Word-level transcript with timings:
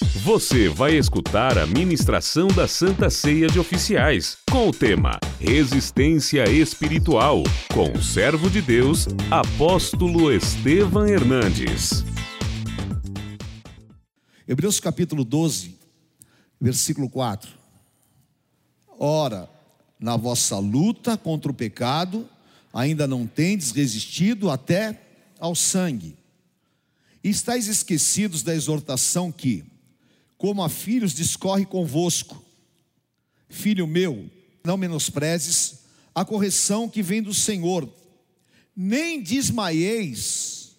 Você 0.00 0.68
vai 0.68 0.96
escutar 0.96 1.58
a 1.58 1.66
ministração 1.66 2.48
da 2.48 2.66
Santa 2.66 3.10
Ceia 3.10 3.46
de 3.48 3.58
Oficiais, 3.58 4.38
com 4.50 4.68
o 4.68 4.72
tema 4.72 5.18
Resistência 5.38 6.50
Espiritual, 6.50 7.42
com 7.72 7.92
o 7.92 8.02
servo 8.02 8.48
de 8.48 8.62
Deus, 8.62 9.06
apóstolo 9.30 10.32
Estevam 10.32 11.06
Hernandes. 11.06 12.02
Hebreus 14.48 14.80
capítulo 14.80 15.24
12, 15.24 15.78
versículo 16.60 17.08
4. 17.08 17.50
Ora, 18.98 19.48
na 19.98 20.16
vossa 20.16 20.58
luta 20.58 21.16
contra 21.16 21.50
o 21.50 21.54
pecado, 21.54 22.26
ainda 22.72 23.06
não 23.06 23.26
tendes 23.26 23.70
resistido 23.70 24.50
até 24.50 24.98
ao 25.38 25.54
sangue. 25.54 26.16
E 27.22 27.28
estáis 27.28 27.68
esquecidos 27.68 28.42
da 28.42 28.54
exortação 28.54 29.30
que, 29.30 29.69
como 30.40 30.62
a 30.62 30.70
filhos 30.70 31.12
discorre 31.12 31.66
convosco. 31.66 32.42
Filho 33.46 33.86
meu, 33.86 34.30
não 34.64 34.78
menosprezes 34.78 35.80
a 36.14 36.24
correção 36.24 36.88
que 36.88 37.02
vem 37.02 37.22
do 37.22 37.34
Senhor, 37.34 37.86
nem 38.74 39.22
desmaieis 39.22 40.78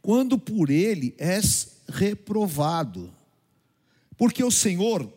quando 0.00 0.38
por 0.38 0.70
ele 0.70 1.16
és 1.18 1.78
reprovado. 1.88 3.12
Porque 4.16 4.44
o 4.44 4.52
Senhor 4.52 5.12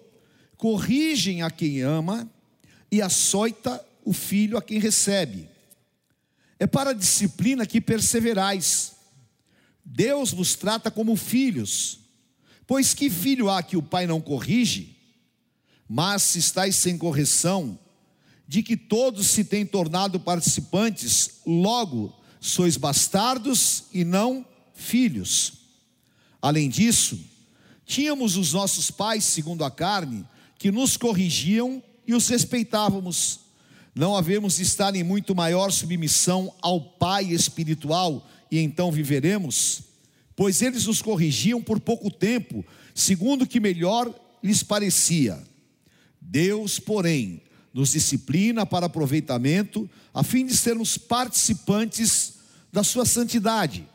corrige 0.58 1.40
a 1.44 1.52
quem 1.52 1.82
ama 1.82 2.28
e 2.92 3.04
açoita 3.04 3.86
o 4.04 4.14
filho 4.14 4.58
a 4.58 4.64
quem 4.64 4.80
recebe. 4.80 5.48
É 6.58 6.66
para 6.66 6.90
a 6.90 6.94
disciplina 6.94 7.68
que 7.68 7.80
perseverais. 7.80 8.94
Deus 9.86 10.32
vos 10.32 10.56
trata 10.56 10.90
como 10.90 11.16
filhos. 11.16 12.04
Pois 12.68 12.94
que 12.94 13.10
filho 13.10 13.50
há 13.50 13.62
que 13.62 13.78
o 13.78 13.84
pai 13.84 14.08
não 14.08 14.20
corrige? 14.20 14.98
Mas 15.88 16.24
se 16.24 16.40
estáis 16.40 16.76
sem 16.76 16.98
correção, 16.98 17.78
de 18.48 18.64
que 18.64 18.76
todos 18.76 19.28
se 19.28 19.44
têm 19.44 19.66
tornado 19.66 20.20
participantes, 20.20 21.42
logo 21.46 22.14
sois 22.40 22.78
bastardos 22.78 23.86
e 23.94 24.04
não 24.04 24.46
filhos. 24.74 25.54
Além 26.42 26.70
disso, 26.70 27.20
tínhamos 27.86 28.38
os 28.38 28.54
nossos 28.54 28.92
pais, 28.92 29.24
segundo 29.24 29.64
a 29.64 29.72
carne, 29.72 30.26
que 30.60 30.72
nos 30.72 30.98
corrigiam 30.98 31.82
e 32.08 32.14
os 32.14 32.28
respeitávamos. 32.28 33.40
Não 33.94 34.16
havemos 34.16 34.58
de 34.58 34.64
estar 34.64 34.96
em 34.96 35.04
muito 35.04 35.34
maior 35.34 35.72
submissão 35.72 36.54
ao 36.62 36.82
Pai 36.82 37.26
espiritual 37.26 38.28
e 38.52 38.60
então 38.60 38.92
viveremos? 38.92 39.82
Pois 40.36 40.62
eles 40.62 40.86
nos 40.86 41.02
corrigiam 41.02 41.62
por 41.62 41.80
pouco 41.80 42.12
tempo, 42.12 42.66
segundo 42.94 43.44
o 43.44 43.48
que 43.48 43.60
melhor 43.60 44.14
lhes 44.44 44.62
parecia. 44.62 45.42
Deus, 46.20 46.80
porém, 46.80 47.42
nos 47.74 47.92
disciplina 47.92 48.66
para 48.66 48.86
aproveitamento, 48.86 49.90
a 50.14 50.24
fim 50.24 50.46
de 50.46 50.56
sermos 50.56 50.98
participantes 50.98 52.36
da 52.72 52.84
sua 52.84 53.06
santidade. 53.06 53.88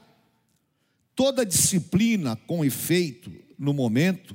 Toda 1.15 1.45
disciplina 1.45 2.37
com 2.47 2.65
efeito 2.65 3.31
no 3.59 3.73
momento 3.73 4.35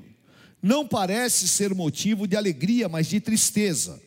não 0.62 0.88
parece 0.88 1.48
ser 1.48 1.76
motivo 1.76 2.28
de 2.28 2.36
alegria, 2.36 2.90
mas 2.90 3.08
de 3.08 3.20
tristeza. 3.20 4.02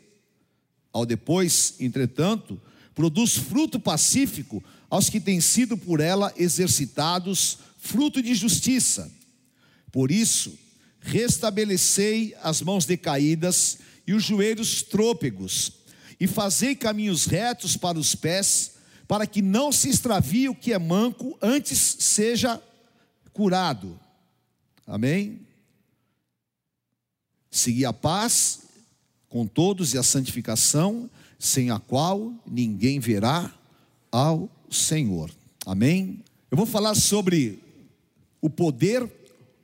Ao 0.92 1.06
depois, 1.06 1.76
entretanto, 1.78 2.60
produz 2.94 3.36
fruto 3.36 3.78
pacífico 3.78 4.62
aos 4.90 5.08
que 5.08 5.20
têm 5.20 5.40
sido 5.40 5.76
por 5.76 6.00
ela 6.00 6.32
exercitados 6.36 7.58
fruto 7.78 8.20
de 8.20 8.34
justiça. 8.34 9.10
Por 9.90 10.10
isso, 10.10 10.58
restabelecei 11.00 12.34
as 12.42 12.60
mãos 12.60 12.84
decaídas 12.84 13.78
e 14.06 14.12
os 14.12 14.24
joelhos 14.24 14.82
trôpegos, 14.82 15.72
e 16.20 16.26
fazei 16.26 16.74
caminhos 16.74 17.26
retos 17.26 17.76
para 17.76 17.98
os 17.98 18.14
pés, 18.14 18.72
para 19.06 19.26
que 19.26 19.40
não 19.40 19.70
se 19.70 19.88
extravie 19.88 20.48
o 20.48 20.54
que 20.54 20.72
é 20.72 20.78
manco, 20.78 21.38
antes 21.40 21.78
seja 22.00 22.60
curado. 23.32 23.98
Amém? 24.86 25.40
Segui 27.50 27.84
a 27.84 27.92
paz 27.92 28.60
com 29.28 29.46
todos 29.46 29.94
e 29.94 29.98
a 29.98 30.02
santificação, 30.02 31.08
sem 31.38 31.70
a 31.70 31.78
qual 31.78 32.34
ninguém 32.46 32.98
verá 32.98 33.54
ao 34.10 34.50
Senhor. 34.70 35.30
Amém? 35.64 36.24
Eu 36.50 36.56
vou 36.56 36.66
falar 36.66 36.94
sobre 36.94 37.62
o 38.40 38.48
poder 38.48 39.10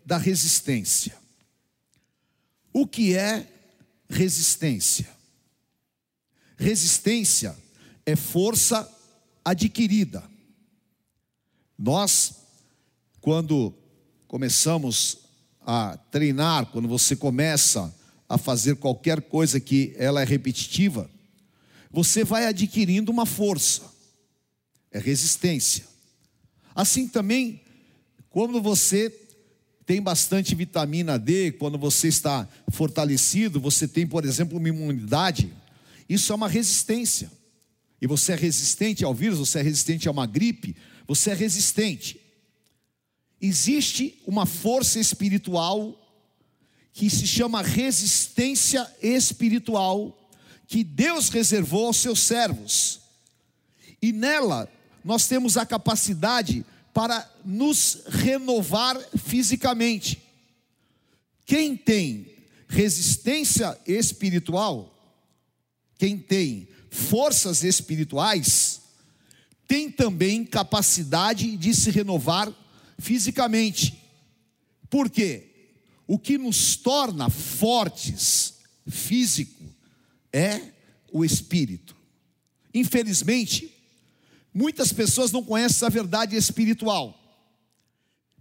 da 0.04 0.18
resistência. 0.18 1.16
O 2.72 2.86
que 2.86 3.16
é 3.16 3.46
resistência? 4.08 5.08
Resistência 6.56 7.56
é 8.04 8.16
força 8.16 8.90
adquirida. 9.44 10.22
Nós, 11.78 12.34
quando 13.20 13.74
começamos 14.26 15.18
a 15.60 15.96
treinar, 16.10 16.66
quando 16.66 16.88
você 16.88 17.16
começa 17.16 17.94
a 18.28 18.36
fazer 18.38 18.76
qualquer 18.76 19.22
coisa 19.22 19.60
que 19.60 19.94
ela 19.96 20.22
é 20.22 20.24
repetitiva, 20.24 21.10
você 21.90 22.24
vai 22.24 22.46
adquirindo 22.46 23.12
uma 23.12 23.24
força, 23.24 23.82
é 24.90 24.98
resistência. 24.98 25.86
Assim 26.74 27.06
também 27.06 27.63
quando 28.34 28.60
você 28.60 29.16
tem 29.86 30.02
bastante 30.02 30.56
vitamina 30.56 31.16
D, 31.16 31.52
quando 31.52 31.78
você 31.78 32.08
está 32.08 32.48
fortalecido, 32.72 33.60
você 33.60 33.86
tem, 33.86 34.08
por 34.08 34.24
exemplo, 34.24 34.58
uma 34.58 34.68
imunidade, 34.68 35.54
isso 36.08 36.32
é 36.32 36.34
uma 36.34 36.48
resistência. 36.48 37.30
E 38.02 38.08
você 38.08 38.32
é 38.32 38.34
resistente 38.34 39.04
ao 39.04 39.14
vírus, 39.14 39.38
você 39.38 39.60
é 39.60 39.62
resistente 39.62 40.08
a 40.08 40.10
uma 40.10 40.26
gripe, 40.26 40.74
você 41.06 41.30
é 41.30 41.34
resistente. 41.34 42.20
Existe 43.40 44.20
uma 44.26 44.46
força 44.46 44.98
espiritual 44.98 45.96
que 46.92 47.08
se 47.08 47.28
chama 47.28 47.62
resistência 47.62 48.84
espiritual, 49.00 50.28
que 50.66 50.82
Deus 50.82 51.28
reservou 51.28 51.86
aos 51.86 51.98
seus 51.98 52.18
servos. 52.18 52.98
E 54.02 54.12
nela 54.12 54.68
nós 55.04 55.28
temos 55.28 55.56
a 55.56 55.64
capacidade 55.64 56.66
para 56.94 57.28
nos 57.44 58.04
renovar 58.06 58.96
fisicamente. 59.18 60.22
Quem 61.44 61.76
tem 61.76 62.32
resistência 62.68 63.76
espiritual, 63.84 64.96
quem 65.98 66.16
tem 66.16 66.68
forças 66.88 67.64
espirituais, 67.64 68.80
tem 69.66 69.90
também 69.90 70.44
capacidade 70.44 71.56
de 71.56 71.74
se 71.74 71.90
renovar 71.90 72.54
fisicamente. 72.96 74.00
Por 74.88 75.10
quê? 75.10 75.48
O 76.06 76.16
que 76.16 76.38
nos 76.38 76.76
torna 76.76 77.28
fortes 77.28 78.54
físico 78.86 79.64
é 80.32 80.60
o 81.10 81.24
espírito. 81.24 81.96
Infelizmente, 82.72 83.73
Muitas 84.54 84.92
pessoas 84.92 85.32
não 85.32 85.42
conhecem 85.42 85.76
essa 85.76 85.90
verdade 85.90 86.36
espiritual. 86.36 87.20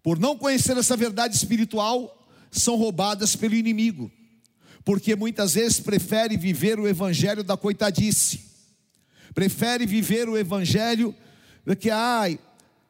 Por 0.03 0.19
não 0.19 0.37
conhecer 0.37 0.77
essa 0.77 0.95
verdade 0.95 1.35
espiritual, 1.35 2.29
são 2.51 2.75
roubadas 2.75 3.35
pelo 3.35 3.55
inimigo. 3.55 4.11
Porque 4.85 5.15
muitas 5.15 5.55
vezes 5.55 5.79
prefere 5.79 6.37
viver 6.37 6.79
o 6.79 6.87
evangelho 6.87 7.43
da 7.43 7.57
coitadice. 7.57 8.45
Prefere 9.33 9.87
viver 9.87 10.29
o 10.29 10.37
evangelho 10.37 11.15
de 11.65 11.75
que 11.75 11.89
ai, 11.89 12.37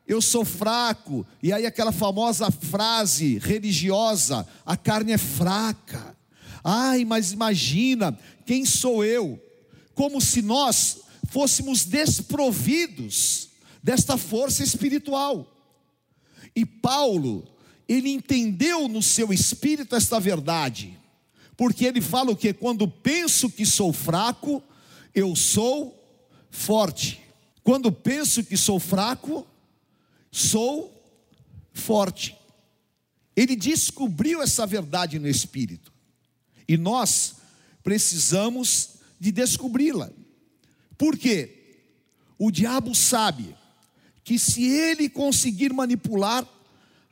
eu 0.06 0.22
sou 0.22 0.44
fraco, 0.44 1.26
e 1.42 1.54
aí 1.54 1.66
aquela 1.66 1.92
famosa 1.92 2.52
frase 2.52 3.38
religiosa, 3.38 4.46
a 4.66 4.76
carne 4.76 5.14
é 5.14 5.18
fraca. 5.18 6.18
Ai, 6.64 7.06
mas 7.06 7.31
imagina, 7.31 8.18
quem 8.46 8.66
sou 8.66 9.06
eu? 9.06 9.40
Como 9.94 10.19
se 10.19 10.42
nós 10.42 11.03
fôssemos 11.33 11.83
desprovidos 11.83 13.50
desta 13.81 14.18
força 14.18 14.63
espiritual. 14.63 15.51
E 16.56 16.63
Paulo, 16.63 17.44
ele 17.89 18.12
entendeu 18.12 18.88
no 18.88 19.01
seu 19.01 19.33
espírito 19.33 19.95
esta 19.95 20.19
verdade, 20.19 20.95
porque 21.57 21.85
ele 21.85 22.01
fala 22.01 22.30
o 22.30 22.35
que? 22.35 22.53
Quando 22.53 22.88
penso 22.88 23.50
que 23.50 23.65
sou 23.65 23.91
fraco, 23.91 24.62
eu 25.15 25.35
sou 25.35 26.00
forte. 26.51 27.19
Quando 27.63 27.91
penso 27.91 28.44
que 28.44 28.56
sou 28.56 28.80
fraco, 28.80 29.47
sou 30.31 30.94
forte. 31.74 32.38
Ele 33.35 33.56
descobriu 33.56 34.39
essa 34.39 34.68
verdade 34.68 35.18
no 35.18 35.27
espírito. 35.27 35.91
E 36.68 36.77
nós 36.77 37.38
precisamos 37.81 38.89
de 39.19 39.31
descobri-la. 39.31 40.12
Por 40.98 41.18
quê? 41.18 41.86
O 42.38 42.51
diabo 42.51 42.94
sabe 42.94 43.56
que 44.24 44.40
se 44.40 44.63
ele 44.63 45.10
conseguir 45.10 45.74
manipular 45.74 46.48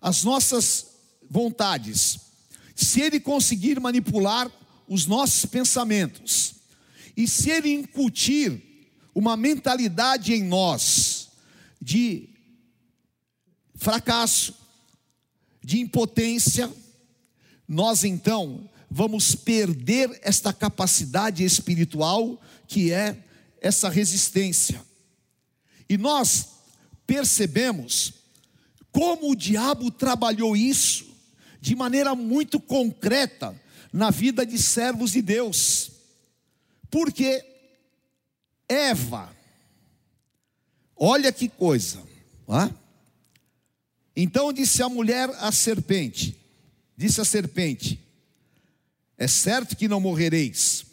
as 0.02 0.24
nossas 0.24 0.88
vontades, 1.30 2.20
se 2.76 3.02
ele 3.02 3.20
conseguir 3.20 3.80
manipular 3.80 4.50
os 4.88 5.06
nossos 5.06 5.46
pensamentos, 5.46 6.56
e 7.16 7.28
se 7.28 7.50
ele 7.50 7.72
incutir 7.72 8.62
uma 9.14 9.36
mentalidade 9.36 10.34
em 10.34 10.44
nós 10.44 11.30
de 11.82 12.30
fracasso, 13.76 14.56
de 15.64 15.80
impotência, 15.80 16.72
nós 17.68 18.04
então 18.04 18.70
vamos 18.90 19.36
perder 19.36 20.20
esta 20.24 20.52
capacidade 20.52 21.44
espiritual 21.44 22.42
que 22.68 22.92
é 22.92 23.18
essa 23.62 23.88
resistência. 23.88 24.84
E 25.88 25.98
nós 25.98 26.50
percebemos 27.06 28.14
como 28.92 29.32
o 29.32 29.36
diabo 29.36 29.92
trabalhou 29.92 30.58
isso 30.58 31.06
de 31.62 31.76
maneira 31.76 32.16
muito 32.16 32.60
concreta 32.60 33.56
na 33.94 34.10
vida 34.10 34.46
de 34.46 34.58
servos 34.58 35.12
de 35.12 35.22
Deus. 35.22 35.92
Porque 36.90 37.46
Eva, 38.68 39.34
olha 40.96 41.32
que 41.32 41.48
coisa, 41.48 42.02
ah? 42.48 42.70
então 44.16 44.52
disse 44.52 44.82
a 44.82 44.90
mulher 44.90 45.30
à 45.40 45.52
serpente: 45.52 46.38
disse 46.98 47.22
a 47.22 47.26
serpente: 47.26 48.00
É 49.18 49.28
certo 49.28 49.76
que 49.76 49.88
não 49.88 50.00
morrereis, 50.00 50.86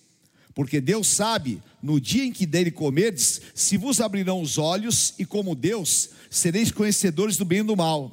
porque 0.58 0.80
Deus 0.80 1.06
sabe, 1.06 1.62
no 1.80 2.00
dia 2.00 2.24
em 2.24 2.32
que 2.32 2.44
dele 2.44 2.72
comerdes, 2.72 3.40
se 3.54 3.76
vos 3.76 4.00
abrirão 4.00 4.42
os 4.42 4.58
olhos, 4.58 5.14
e 5.16 5.24
como 5.24 5.54
Deus, 5.54 6.10
sereis 6.28 6.72
conhecedores 6.72 7.36
do 7.36 7.44
bem 7.44 7.60
e 7.60 7.62
do 7.62 7.76
mal. 7.76 8.10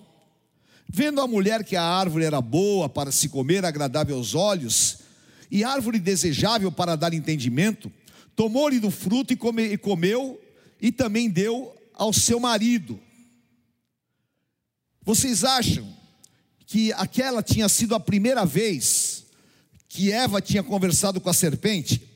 Vendo 0.87 1.21
a 1.21 1.27
mulher 1.27 1.63
que 1.63 1.75
a 1.75 1.81
árvore 1.81 2.23
era 2.23 2.39
boa 2.41 2.87
para 2.87 3.11
se 3.11 3.29
comer, 3.29 3.65
agradável 3.65 4.15
aos 4.15 4.35
olhos, 4.35 4.99
e 5.49 5.63
árvore 5.63 5.97
desejável 5.97 6.71
para 6.71 6.95
dar 6.95 7.15
entendimento, 7.15 7.91
tomou-lhe 8.35 8.79
do 8.79 8.91
fruto 8.91 9.33
e, 9.33 9.35
come, 9.35 9.63
e 9.63 9.75
comeu, 9.75 10.39
e 10.79 10.91
também 10.91 11.27
deu 11.31 11.75
ao 11.95 12.13
seu 12.13 12.39
marido. 12.39 12.99
Vocês 15.01 15.43
acham 15.43 15.91
que 16.67 16.93
aquela 16.93 17.41
tinha 17.41 17.67
sido 17.67 17.95
a 17.95 17.99
primeira 17.99 18.45
vez 18.45 19.25
que 19.89 20.11
Eva 20.11 20.39
tinha 20.39 20.61
conversado 20.61 21.19
com 21.19 21.27
a 21.31 21.33
serpente? 21.33 22.13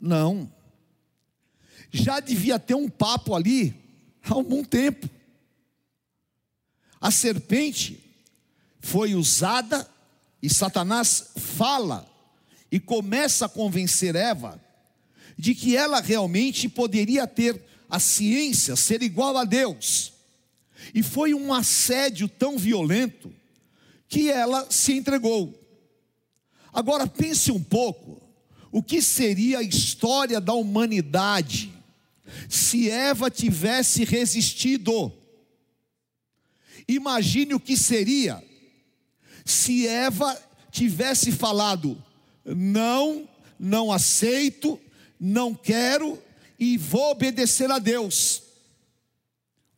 Não. 0.00 0.50
Já 1.90 2.20
devia 2.20 2.58
ter 2.58 2.74
um 2.74 2.88
papo 2.88 3.34
ali 3.34 3.74
há 4.22 4.34
algum 4.34 4.64
tempo. 4.64 5.08
A 7.00 7.10
serpente 7.10 8.02
foi 8.80 9.14
usada 9.14 9.88
e 10.42 10.48
Satanás 10.48 11.32
fala 11.36 12.08
e 12.70 12.78
começa 12.78 13.46
a 13.46 13.48
convencer 13.48 14.14
Eva 14.14 14.60
de 15.36 15.54
que 15.54 15.76
ela 15.76 16.00
realmente 16.00 16.68
poderia 16.68 17.26
ter 17.26 17.62
a 17.88 17.98
ciência, 17.98 18.76
ser 18.76 19.02
igual 19.02 19.36
a 19.36 19.44
Deus. 19.44 20.12
E 20.92 21.02
foi 21.02 21.32
um 21.34 21.52
assédio 21.52 22.28
tão 22.28 22.58
violento 22.58 23.32
que 24.08 24.30
ela 24.30 24.70
se 24.70 24.92
entregou. 24.92 25.54
Agora 26.72 27.06
pense 27.06 27.50
um 27.50 27.62
pouco, 27.62 28.20
o 28.70 28.82
que 28.82 29.00
seria 29.00 29.58
a 29.58 29.62
história 29.62 30.40
da 30.40 30.52
humanidade 30.52 31.72
se 32.48 32.90
Eva 32.90 33.30
tivesse 33.30 34.04
resistido? 34.04 35.12
Imagine 36.86 37.54
o 37.54 37.60
que 37.60 37.76
seria 37.76 38.42
se 39.44 39.86
Eva 39.86 40.38
tivesse 40.70 41.32
falado: 41.32 42.02
não, 42.44 43.28
não 43.58 43.90
aceito, 43.90 44.78
não 45.18 45.54
quero 45.54 46.22
e 46.58 46.76
vou 46.76 47.10
obedecer 47.12 47.70
a 47.70 47.78
Deus. 47.78 48.42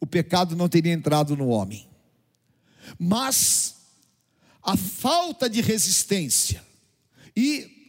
O 0.01 0.07
pecado 0.07 0.57
não 0.57 0.69
teria 0.69 0.93
entrado 0.93 1.37
no 1.37 1.49
homem. 1.49 1.87
Mas 2.99 3.77
a 4.63 4.77
falta 4.77 5.49
de 5.49 5.61
resistência 5.61 6.65
e 7.37 7.80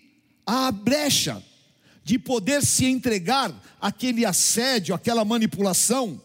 a 0.53 0.69
brecha 0.69 1.42
de 2.03 2.19
poder 2.19 2.62
se 2.62 2.86
entregar 2.86 3.57
àquele 3.80 4.25
assédio, 4.25 4.94
àquela 4.94 5.24
manipulação, 5.24 6.21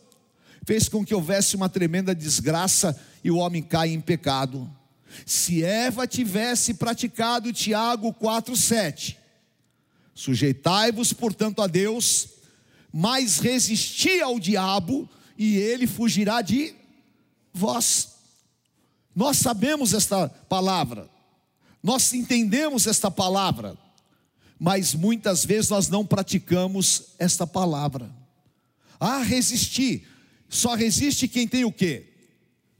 fez 0.64 0.88
com 0.88 1.04
que 1.04 1.14
houvesse 1.14 1.54
uma 1.54 1.68
tremenda 1.68 2.12
desgraça 2.12 3.00
e 3.22 3.30
o 3.30 3.36
homem 3.36 3.62
caia 3.62 3.92
em 3.92 4.00
pecado. 4.00 4.68
Se 5.24 5.62
Eva 5.62 6.08
tivesse 6.08 6.74
praticado 6.74 7.52
Tiago 7.52 8.12
4:7, 8.12 9.16
sujeitai-vos, 10.12 11.12
portanto, 11.12 11.62
a 11.62 11.68
Deus, 11.68 12.30
mas 12.92 13.38
resisti 13.38 14.20
ao 14.20 14.40
diabo 14.40 15.08
e 15.38 15.56
ele 15.56 15.86
fugirá 15.86 16.42
de 16.42 16.74
vós. 17.54 18.08
Nós 19.14 19.36
sabemos 19.36 19.94
esta 19.94 20.28
palavra. 20.28 21.08
Nós 21.80 22.12
entendemos 22.12 22.88
esta 22.88 23.08
palavra 23.08 23.85
mas 24.58 24.94
muitas 24.94 25.44
vezes 25.44 25.70
nós 25.70 25.88
não 25.88 26.04
praticamos 26.04 27.14
esta 27.18 27.46
palavra. 27.46 28.10
Ah, 28.98 29.22
resistir. 29.22 30.06
Só 30.48 30.74
resiste 30.74 31.28
quem 31.28 31.46
tem 31.46 31.64
o 31.64 31.72
quê? 31.72 32.12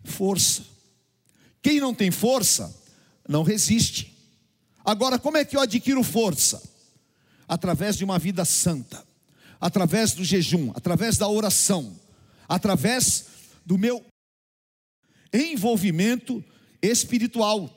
Força. 0.05 0.65
Quem 1.61 1.81
não 1.81 1.95
tem 1.95 2.11
força, 2.11 2.75
não 3.29 3.43
resiste. 3.43 4.17
Agora, 4.85 5.19
como 5.19 5.37
é 5.37 5.45
que 5.45 5.57
eu 5.57 5.61
adquiro 5.61 6.03
força? 6.03 6.63
Através 7.49 7.97
de 7.97 8.05
uma 8.05 8.19
vida 8.19 8.45
santa, 8.45 9.05
através 9.61 10.13
do 10.13 10.25
jejum, 10.25 10.73
através 10.75 11.19
da 11.19 11.29
oração, 11.29 11.99
através 12.49 13.27
do 13.65 13.77
meu 13.77 14.05
envolvimento 15.33 16.43
espiritual. 16.81 17.73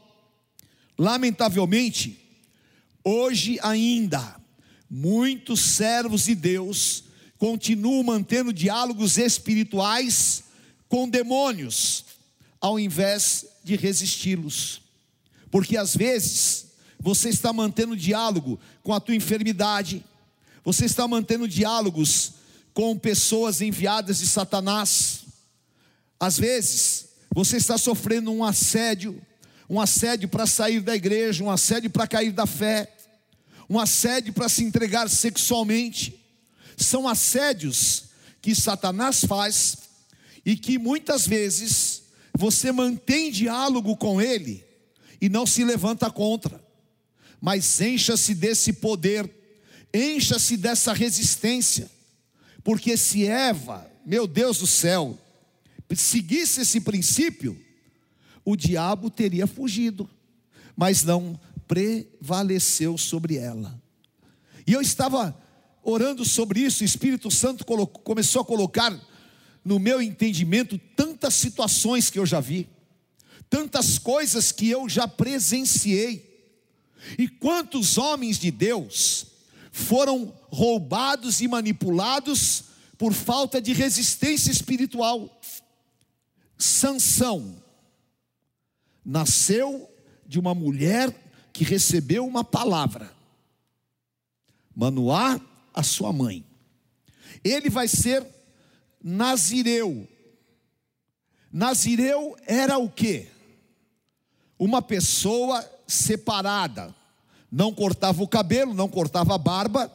Lamentavelmente, 0.97 2.28
Hoje 3.11 3.57
ainda, 3.63 4.39
muitos 4.87 5.61
servos 5.61 6.25
de 6.25 6.35
Deus 6.35 7.05
continuam 7.39 8.03
mantendo 8.03 8.53
diálogos 8.53 9.17
espirituais 9.17 10.43
com 10.87 11.09
demônios, 11.09 12.05
ao 12.61 12.79
invés 12.79 13.47
de 13.63 13.75
resisti-los. 13.75 14.83
Porque 15.49 15.75
às 15.75 15.95
vezes 15.95 16.67
você 16.99 17.29
está 17.29 17.51
mantendo 17.51 17.97
diálogo 17.97 18.59
com 18.83 18.93
a 18.93 18.99
tua 18.99 19.15
enfermidade, 19.15 20.05
você 20.63 20.85
está 20.85 21.07
mantendo 21.07 21.47
diálogos 21.47 22.33
com 22.75 22.95
pessoas 22.95 23.59
enviadas 23.59 24.19
de 24.19 24.27
Satanás. 24.27 25.21
Às 26.19 26.37
vezes 26.37 27.09
você 27.33 27.57
está 27.57 27.75
sofrendo 27.75 28.31
um 28.31 28.43
assédio, 28.43 29.19
um 29.67 29.81
assédio 29.81 30.29
para 30.29 30.45
sair 30.45 30.79
da 30.79 30.95
igreja, 30.95 31.43
um 31.43 31.49
assédio 31.49 31.89
para 31.89 32.05
cair 32.05 32.31
da 32.31 32.45
fé, 32.45 32.97
um 33.69 33.79
assédio 33.79 34.33
para 34.33 34.49
se 34.49 34.63
entregar 34.63 35.09
sexualmente. 35.09 36.19
São 36.75 37.07
assédios 37.07 38.05
que 38.41 38.55
Satanás 38.55 39.23
faz 39.23 39.77
e 40.45 40.55
que 40.55 40.77
muitas 40.77 41.27
vezes 41.27 42.03
você 42.33 42.71
mantém 42.71 43.31
diálogo 43.31 43.95
com 43.95 44.21
ele 44.21 44.65
e 45.21 45.29
não 45.29 45.45
se 45.45 45.63
levanta 45.63 46.09
contra. 46.09 46.63
Mas 47.41 47.79
encha-se 47.79 48.33
desse 48.33 48.73
poder, 48.73 49.29
encha-se 49.93 50.57
dessa 50.57 50.93
resistência, 50.93 51.89
porque 52.63 52.97
se 52.97 53.25
Eva, 53.25 53.89
meu 54.05 54.25
Deus 54.25 54.57
do 54.59 54.67
céu, 54.67 55.17
seguisse 55.95 56.61
esse 56.61 56.81
princípio, 56.81 57.59
o 58.43 58.55
diabo 58.55 59.09
teria 59.09 59.47
fugido, 59.47 60.09
mas 60.75 61.03
não 61.03 61.39
prevaleceu 61.69 62.97
sobre 62.97 63.37
ela. 63.37 63.79
E 64.65 64.73
eu 64.73 64.81
estava 64.81 65.39
orando 65.83 66.25
sobre 66.25 66.61
isso, 66.61 66.81
o 66.81 66.85
Espírito 66.85 67.29
Santo 67.29 67.63
colocou, 67.63 68.01
começou 68.01 68.41
a 68.41 68.45
colocar 68.45 68.91
no 69.63 69.77
meu 69.77 70.01
entendimento 70.01 70.79
tantas 70.95 71.35
situações 71.35 72.09
que 72.09 72.17
eu 72.17 72.25
já 72.25 72.39
vi, 72.39 72.67
tantas 73.47 73.99
coisas 73.99 74.51
que 74.51 74.67
eu 74.67 74.89
já 74.89 75.07
presenciei. 75.07 76.27
E 77.19 77.27
quantos 77.27 77.99
homens 77.99 78.39
de 78.39 78.49
Deus 78.49 79.27
foram 79.71 80.33
roubados 80.49 81.39
e 81.39 81.47
manipulados 81.47 82.63
por 82.97 83.13
falta 83.13 83.61
de 83.61 83.73
resistência 83.73 84.51
espiritual. 84.51 85.39
Sansão 86.57 87.63
nasceu 89.05 89.87
de 90.27 90.39
uma 90.39 90.55
mulher 90.55 91.28
que 91.59 91.63
recebeu 91.65 92.25
uma 92.25 92.43
palavra. 92.43 93.11
Manoá, 94.73 95.39
a 95.73 95.83
sua 95.83 96.13
mãe. 96.13 96.45
Ele 97.43 97.69
vai 97.69 97.87
ser 97.87 98.25
Nazireu. 99.03 100.07
Nazireu 101.51 102.37
era 102.47 102.77
o 102.77 102.89
que? 102.89 103.27
uma 104.59 104.81
pessoa 104.81 105.65
separada, 105.87 106.93
não 107.49 107.73
cortava 107.73 108.21
o 108.21 108.27
cabelo, 108.27 108.73
não 108.73 108.89
cortava 108.89 109.33
a 109.33 109.37
barba, 109.37 109.89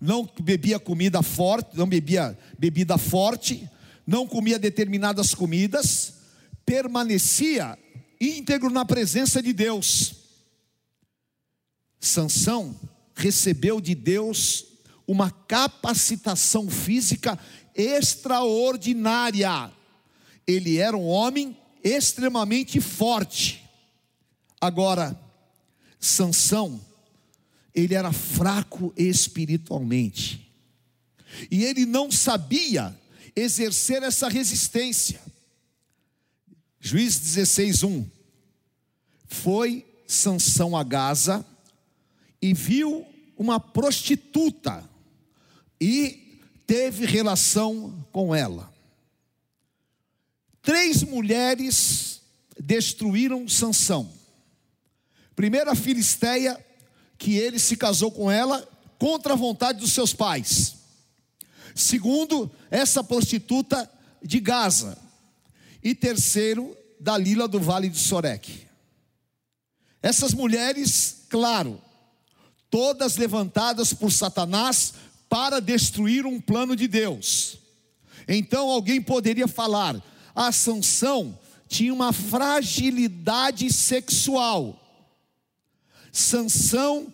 não 0.00 0.28
bebia 0.40 0.78
comida 0.78 1.22
forte, 1.22 1.76
não 1.76 1.86
bebia 1.86 2.36
bebida 2.58 2.96
forte, 2.96 3.68
não 4.06 4.26
comia 4.26 4.58
determinadas 4.58 5.34
comidas, 5.34 6.14
permanecia 6.64 7.78
íntegro 8.18 8.70
na 8.70 8.86
presença 8.86 9.42
de 9.42 9.52
Deus. 9.52 10.19
Sansão 12.00 12.74
recebeu 13.14 13.80
de 13.80 13.94
Deus 13.94 14.64
uma 15.06 15.30
capacitação 15.30 16.70
física 16.70 17.38
extraordinária. 17.74 19.70
Ele 20.46 20.78
era 20.78 20.96
um 20.96 21.06
homem 21.06 21.56
extremamente 21.84 22.80
forte. 22.80 23.62
Agora, 24.60 25.18
Sansão, 25.98 26.80
ele 27.74 27.94
era 27.94 28.12
fraco 28.12 28.92
espiritualmente. 28.96 30.50
E 31.50 31.64
ele 31.64 31.84
não 31.84 32.10
sabia 32.10 32.98
exercer 33.36 34.02
essa 34.02 34.28
resistência. 34.28 35.20
Juiz 36.80 37.18
16:1 37.20 38.06
Foi 39.26 39.86
Sansão 40.06 40.76
a 40.76 40.82
Gaza 40.82 41.46
e 42.40 42.54
viu 42.54 43.06
uma 43.36 43.58
prostituta 43.58 44.88
e 45.80 46.38
teve 46.66 47.06
relação 47.06 48.06
com 48.12 48.34
ela. 48.34 48.72
Três 50.62 51.02
mulheres 51.02 52.20
destruíram 52.58 53.48
Sansão. 53.48 54.12
Primeira 55.34 55.74
filisteia 55.74 56.64
que 57.16 57.36
ele 57.36 57.58
se 57.58 57.76
casou 57.76 58.10
com 58.10 58.30
ela 58.30 58.66
contra 58.98 59.32
a 59.32 59.36
vontade 59.36 59.80
dos 59.80 59.92
seus 59.92 60.12
pais. 60.12 60.76
Segundo, 61.74 62.50
essa 62.70 63.02
prostituta 63.02 63.90
de 64.22 64.38
Gaza. 64.38 64.98
E 65.82 65.94
terceiro, 65.94 66.76
Dalila 66.98 67.48
do 67.48 67.58
Vale 67.58 67.88
de 67.88 67.98
Sorek. 67.98 68.66
Essas 70.02 70.34
mulheres, 70.34 71.24
claro, 71.28 71.80
todas 72.70 73.16
levantadas 73.16 73.92
por 73.92 74.12
Satanás 74.12 74.94
para 75.28 75.60
destruir 75.60 76.24
um 76.24 76.40
plano 76.40 76.74
de 76.76 76.86
Deus. 76.86 77.58
Então 78.28 78.70
alguém 78.70 79.02
poderia 79.02 79.48
falar: 79.48 80.00
a 80.34 80.52
Sansão 80.52 81.38
tinha 81.68 81.92
uma 81.92 82.12
fragilidade 82.12 83.72
sexual. 83.72 84.76
Sansão 86.12 87.12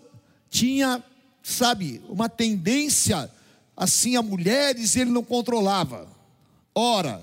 tinha, 0.49 1.03
sabe, 1.43 2.03
uma 2.09 2.29
tendência 2.29 3.31
assim 3.77 4.17
a 4.17 4.23
mulheres, 4.23 4.97
ele 4.97 5.11
não 5.11 5.23
controlava. 5.23 6.09
Ora, 6.75 7.23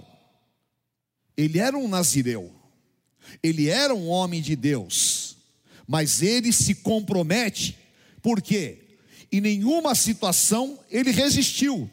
ele 1.36 1.60
era 1.60 1.78
um 1.78 1.88
nazireu. 1.88 2.52
Ele 3.42 3.70
era 3.70 3.94
um 3.94 4.08
homem 4.08 4.42
de 4.42 4.56
Deus. 4.56 5.38
Mas 5.88 6.22
ele 6.22 6.54
se 6.54 6.76
compromete 6.76 7.78
por 8.24 8.42
quê? 8.42 8.80
Em 9.30 9.42
nenhuma 9.42 9.94
situação 9.94 10.80
ele 10.90 11.12
resistiu. 11.12 11.90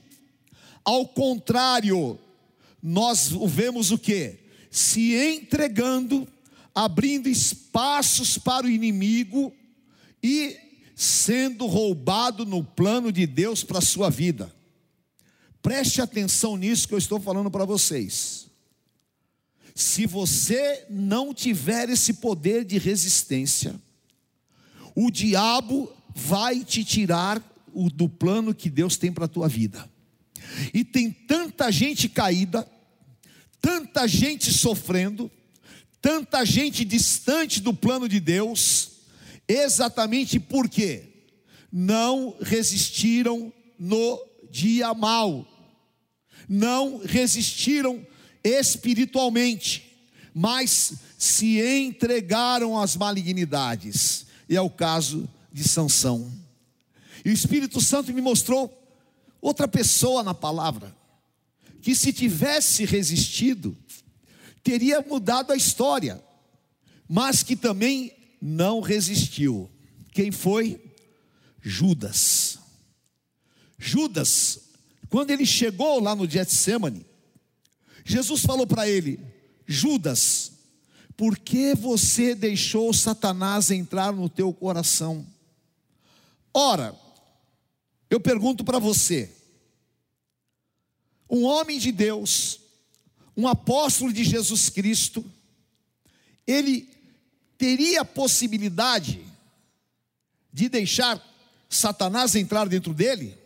Ao 0.84 1.06
contrário, 1.06 2.18
nós 2.82 3.32
o 3.32 3.46
vemos 3.46 3.90
o 3.90 3.98
que? 3.98 4.38
Se 4.70 5.14
entregando, 5.14 6.26
abrindo 6.72 7.28
espaços 7.28 8.38
para 8.38 8.66
o 8.66 8.70
inimigo 8.70 9.52
e 10.22 10.56
sendo 10.94 11.66
roubado 11.66 12.46
no 12.46 12.62
plano 12.62 13.10
de 13.10 13.26
Deus 13.26 13.64
para 13.64 13.78
a 13.78 13.82
sua 13.82 14.08
vida. 14.08 14.54
Preste 15.60 16.00
atenção 16.00 16.56
nisso 16.56 16.86
que 16.86 16.94
eu 16.94 16.98
estou 16.98 17.18
falando 17.18 17.50
para 17.50 17.64
vocês. 17.64 18.46
Se 19.74 20.06
você 20.06 20.86
não 20.88 21.34
tiver 21.34 21.88
esse 21.88 22.14
poder 22.14 22.64
de 22.64 22.78
resistência, 22.78 23.74
o 24.94 25.10
diabo 25.10 25.90
vai 26.26 26.64
te 26.64 26.84
tirar 26.84 27.42
o, 27.72 27.88
do 27.88 28.08
plano 28.08 28.54
que 28.54 28.68
Deus 28.68 28.96
tem 28.96 29.12
para 29.12 29.24
a 29.24 29.28
tua 29.28 29.48
vida. 29.48 29.88
E 30.74 30.84
tem 30.84 31.10
tanta 31.10 31.70
gente 31.70 32.08
caída, 32.08 32.68
tanta 33.60 34.06
gente 34.06 34.52
sofrendo, 34.52 35.30
tanta 36.00 36.44
gente 36.44 36.84
distante 36.84 37.60
do 37.60 37.72
plano 37.72 38.08
de 38.08 38.20
Deus, 38.20 38.92
exatamente 39.48 40.38
porque 40.38 41.04
não 41.72 42.36
resistiram 42.40 43.52
no 43.78 44.20
dia 44.50 44.92
mal, 44.92 45.46
não 46.48 46.98
resistiram 46.98 48.04
espiritualmente, 48.42 49.98
mas 50.34 50.94
se 51.18 51.60
entregaram 51.60 52.78
às 52.78 52.96
malignidades. 52.96 54.26
E 54.48 54.56
é 54.56 54.60
o 54.60 54.70
caso 54.70 55.28
de 55.52 55.66
Sansão. 55.66 56.32
E 57.24 57.30
o 57.30 57.32
Espírito 57.32 57.80
Santo 57.80 58.12
me 58.12 58.20
mostrou 58.20 58.76
outra 59.40 59.66
pessoa 59.66 60.22
na 60.22 60.34
palavra, 60.34 60.94
que 61.80 61.94
se 61.94 62.12
tivesse 62.12 62.84
resistido, 62.84 63.76
teria 64.62 65.00
mudado 65.00 65.52
a 65.52 65.56
história, 65.56 66.22
mas 67.08 67.42
que 67.42 67.56
também 67.56 68.12
não 68.40 68.80
resistiu. 68.80 69.70
Quem 70.12 70.30
foi? 70.30 70.80
Judas. 71.60 72.58
Judas, 73.78 74.60
quando 75.08 75.30
ele 75.30 75.46
chegou 75.46 76.00
lá 76.00 76.14
no 76.14 76.28
Getsemane, 76.28 77.04
Jesus 78.04 78.42
falou 78.42 78.66
para 78.66 78.88
ele: 78.88 79.18
Judas, 79.66 80.52
por 81.16 81.38
que 81.38 81.74
você 81.74 82.34
deixou 82.34 82.92
Satanás 82.92 83.70
entrar 83.70 84.12
no 84.12 84.28
teu 84.28 84.52
coração? 84.52 85.26
Ora, 86.52 86.98
eu 88.08 88.20
pergunto 88.20 88.64
para 88.64 88.78
você, 88.78 89.30
um 91.28 91.44
homem 91.44 91.78
de 91.78 91.92
Deus, 91.92 92.60
um 93.36 93.46
apóstolo 93.46 94.12
de 94.12 94.24
Jesus 94.24 94.68
Cristo, 94.68 95.24
ele 96.46 96.88
teria 97.56 98.00
a 98.00 98.04
possibilidade 98.04 99.24
de 100.52 100.68
deixar 100.68 101.24
Satanás 101.68 102.34
entrar 102.34 102.68
dentro 102.68 102.92
dele? 102.92 103.38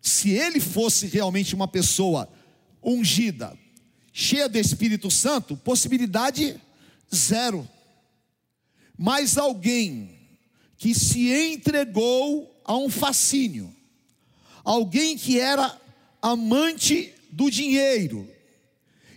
Se 0.00 0.30
ele 0.30 0.60
fosse 0.60 1.06
realmente 1.06 1.54
uma 1.54 1.66
pessoa 1.66 2.28
ungida, 2.82 3.58
cheia 4.12 4.48
do 4.48 4.58
Espírito 4.58 5.10
Santo, 5.10 5.56
possibilidade 5.56 6.60
zero. 7.14 7.66
Mas 8.98 9.38
alguém 9.38 10.21
que 10.82 10.96
se 10.96 11.30
entregou 11.30 12.60
a 12.64 12.76
um 12.76 12.90
fascínio, 12.90 13.72
alguém 14.64 15.16
que 15.16 15.38
era 15.38 15.80
amante 16.20 17.14
do 17.30 17.48
dinheiro, 17.48 18.28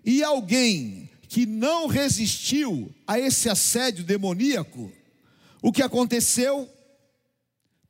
e 0.06 0.24
alguém 0.24 1.10
que 1.28 1.48
não 1.48 1.88
resistiu 1.88 2.94
a 3.08 3.20
esse 3.20 3.50
assédio 3.50 4.04
demoníaco, 4.04 4.92
o 5.60 5.72
que 5.72 5.82
aconteceu? 5.82 6.70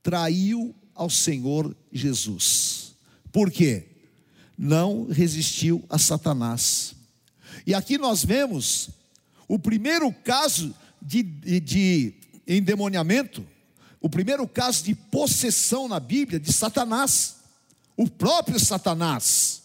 Traiu 0.02 0.74
ao 0.94 1.10
Senhor 1.10 1.76
Jesus. 1.92 2.96
Por 3.30 3.52
quê? 3.52 3.88
Não 4.58 5.06
resistiu 5.06 5.84
a 5.90 5.98
Satanás. 5.98 6.96
E 7.68 7.74
aqui 7.74 7.98
nós 7.98 8.24
vemos 8.24 8.90
o 9.50 9.60
primeiro 9.60 10.14
caso 10.14 10.74
de, 11.02 11.22
de, 11.22 11.60
de 11.60 12.14
endemoniamento 12.48 13.46
o 14.06 14.10
primeiro 14.10 14.48
caso 14.48 14.84
de 14.84 14.94
possessão 14.94 15.88
na 15.88 16.00
Bíblia 16.00 16.40
de 16.40 16.54
Satanás. 16.54 17.38
O 17.98 18.08
próprio 18.08 18.60
Satanás 18.60 19.64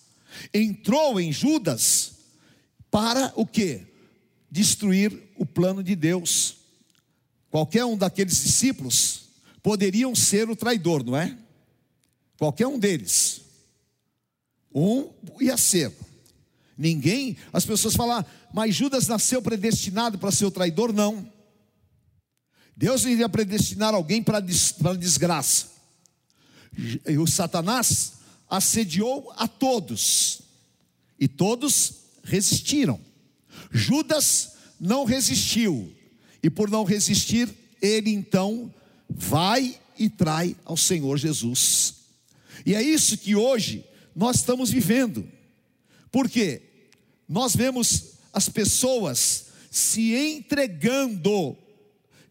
entrou 0.54 1.20
em 1.20 1.30
Judas 1.30 2.12
para 2.90 3.34
o 3.36 3.44
que? 3.44 3.82
Destruir 4.50 5.30
o 5.36 5.44
plano 5.44 5.82
de 5.82 5.94
Deus. 5.94 6.56
Qualquer 7.50 7.84
um 7.84 7.98
daqueles 7.98 8.42
discípulos 8.42 9.24
poderiam 9.62 10.14
ser 10.14 10.48
o 10.48 10.56
traidor, 10.56 11.04
não 11.04 11.18
é? 11.18 11.36
Qualquer 12.38 12.66
um 12.66 12.78
deles. 12.78 13.42
Um 14.74 15.10
ia 15.38 15.58
ser. 15.58 15.92
Ninguém, 16.78 17.36
as 17.52 17.66
pessoas 17.66 17.94
falam, 17.94 18.20
ah, 18.20 18.26
mas 18.54 18.74
Judas 18.74 19.06
nasceu 19.06 19.42
predestinado 19.42 20.18
para 20.18 20.30
ser 20.30 20.46
o 20.46 20.50
traidor? 20.50 20.94
Não. 20.94 21.30
Deus 22.80 23.04
iria 23.04 23.28
predestinar 23.28 23.92
alguém 23.92 24.22
para 24.22 24.38
a 24.38 24.96
desgraça. 24.96 25.66
E 27.06 27.18
o 27.18 27.26
Satanás 27.26 28.14
assediou 28.48 29.30
a 29.36 29.46
todos, 29.46 30.40
e 31.18 31.28
todos 31.28 31.92
resistiram. 32.24 32.98
Judas 33.70 34.52
não 34.80 35.04
resistiu, 35.04 35.94
e 36.42 36.48
por 36.48 36.70
não 36.70 36.84
resistir, 36.84 37.54
ele 37.82 38.08
então 38.08 38.72
vai 39.10 39.78
e 39.98 40.08
trai 40.08 40.56
ao 40.64 40.74
Senhor 40.74 41.18
Jesus. 41.18 41.96
E 42.64 42.74
é 42.74 42.80
isso 42.80 43.18
que 43.18 43.36
hoje 43.36 43.84
nós 44.16 44.36
estamos 44.36 44.70
vivendo. 44.70 45.28
Porque 46.10 46.62
nós 47.28 47.54
vemos 47.54 48.14
as 48.32 48.48
pessoas 48.48 49.48
se 49.70 50.14
entregando 50.14 51.58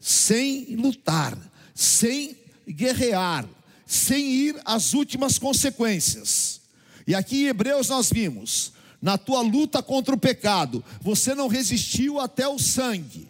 sem 0.00 0.74
lutar, 0.76 1.38
sem 1.74 2.36
guerrear, 2.66 3.46
sem 3.86 4.24
ir 4.24 4.60
às 4.64 4.94
últimas 4.94 5.38
consequências. 5.38 6.62
E 7.06 7.14
aqui 7.14 7.42
em 7.42 7.48
Hebreus 7.48 7.88
nós 7.88 8.10
vimos, 8.10 8.72
na 9.02 9.18
tua 9.18 9.42
luta 9.42 9.82
contra 9.82 10.14
o 10.14 10.18
pecado, 10.18 10.84
você 11.00 11.34
não 11.34 11.48
resistiu 11.48 12.18
até 12.18 12.48
o 12.48 12.58
sangue. 12.58 13.28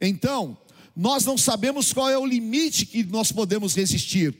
Então, 0.00 0.56
nós 0.96 1.24
não 1.24 1.36
sabemos 1.36 1.92
qual 1.92 2.08
é 2.08 2.18
o 2.18 2.26
limite 2.26 2.86
que 2.86 3.04
nós 3.04 3.30
podemos 3.32 3.74
resistir. 3.74 4.34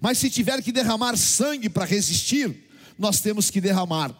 Mas 0.00 0.18
se 0.18 0.30
tiver 0.30 0.62
que 0.62 0.72
derramar 0.72 1.16
sangue 1.16 1.68
para 1.68 1.84
resistir, 1.84 2.68
nós 2.98 3.20
temos 3.20 3.50
que 3.50 3.60
derramar. 3.60 4.14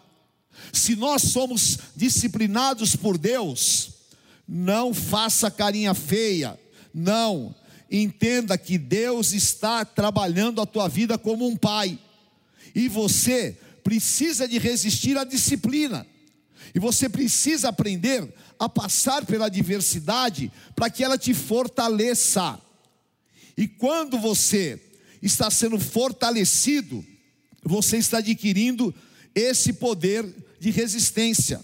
Se 0.71 0.95
nós 0.95 1.23
somos 1.23 1.77
disciplinados 1.95 2.95
por 2.95 3.17
Deus, 3.17 3.91
não 4.47 4.93
faça 4.93 5.49
carinha 5.49 5.93
feia, 5.93 6.59
não. 6.93 7.55
Entenda 7.89 8.57
que 8.57 8.77
Deus 8.77 9.33
está 9.33 9.85
trabalhando 9.85 10.61
a 10.61 10.65
tua 10.65 10.87
vida 10.87 11.17
como 11.17 11.47
um 11.47 11.55
pai, 11.55 11.99
e 12.73 12.87
você 12.87 13.57
precisa 13.83 14.47
de 14.47 14.57
resistir 14.57 15.17
à 15.17 15.23
disciplina, 15.23 16.07
e 16.73 16.79
você 16.79 17.07
precisa 17.07 17.69
aprender 17.69 18.33
a 18.57 18.67
passar 18.69 19.25
pela 19.25 19.45
adversidade 19.45 20.51
para 20.75 20.89
que 20.89 21.03
ela 21.03 21.17
te 21.17 21.33
fortaleça. 21.33 22.59
E 23.55 23.67
quando 23.67 24.17
você 24.17 24.81
está 25.21 25.51
sendo 25.51 25.79
fortalecido, 25.79 27.05
você 27.63 27.97
está 27.97 28.17
adquirindo 28.17 28.93
esse 29.35 29.73
poder 29.73 30.25
de 30.59 30.71
resistência. 30.71 31.61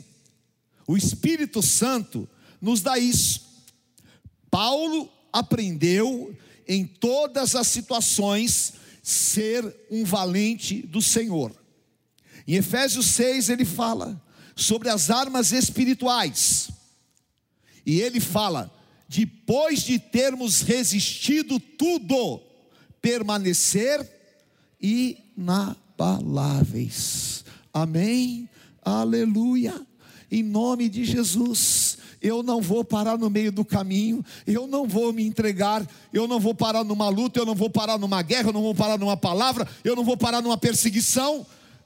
O 0.86 0.98
Espírito 0.98 1.62
Santo 1.62 2.28
nos 2.62 2.82
dá 2.82 2.98
isso. 2.98 3.42
Paulo 4.52 5.10
aprendeu 5.32 6.36
em 6.68 6.86
todas 6.86 7.56
as 7.56 7.68
situações 7.68 8.74
ser 9.02 9.74
um 9.90 10.04
valente 10.04 10.82
do 10.84 11.02
Senhor. 11.02 11.56
Em 12.48 12.56
Efésios 12.56 13.08
6 13.08 13.50
ele 13.50 13.66
fala 13.66 14.22
sobre 14.56 14.90
as 14.90 15.10
armas 15.10 15.52
espirituais. 15.52 16.70
E 17.86 18.02
ele 18.02 18.20
fala: 18.20 18.74
depois 19.08 19.84
de 19.84 19.98
termos 19.98 20.62
resistido 20.62 21.60
tudo, 21.60 22.42
permanecer 23.02 24.08
inabaláveis. 24.80 27.44
Amém? 27.74 28.48
Aleluia. 28.84 29.88
Em 30.32 30.44
nome 30.44 30.88
de 30.90 31.06
Jesus 31.06 31.98
eu 32.22 32.44
não 32.44 32.62
vou 32.62 32.84
parar 32.84 33.18
no 33.18 33.30
meio 33.30 33.52
do 33.52 33.64
caminho, 33.64 34.24
eu 34.46 34.68
não 34.68 34.88
vou 34.88 35.14
me 35.14 35.26
entregar, 35.26 35.86
eu 36.14 36.28
não 36.28 36.40
vou 36.40 36.54
parar 36.54 36.84
numa 36.84 37.10
luta, 37.10 37.40
eu 37.40 37.46
não 37.46 37.56
vou 37.56 37.70
parar 37.70 37.98
numa 37.98 38.22
guerra, 38.22 38.50
eu 38.50 38.54
não 38.54 38.62
vou 38.62 38.76
parar 38.76 38.98
numa 38.98 39.18
palavra, 39.18 39.68
eu 39.84 39.96
não 39.96 40.04
vou 40.04 40.18
parar 40.18 40.42
numa 40.42 40.58
perseguição. 40.58 41.46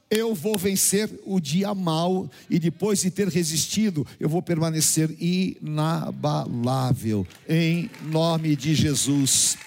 Eu 0.09 0.35
vou 0.35 0.57
vencer 0.59 1.09
o 1.25 1.39
dia 1.39 1.73
mal 1.73 2.29
e 2.47 2.59
depois 2.59 3.01
de 3.01 3.09
ter 3.09 3.27
resistido, 3.27 4.05
eu 4.19 4.29
vou 4.29 4.43
permanecer 4.43 5.09
inabalável, 5.19 7.25
em 7.49 7.89
nome 8.03 8.55
de 8.55 8.75
Jesus. 8.75 9.57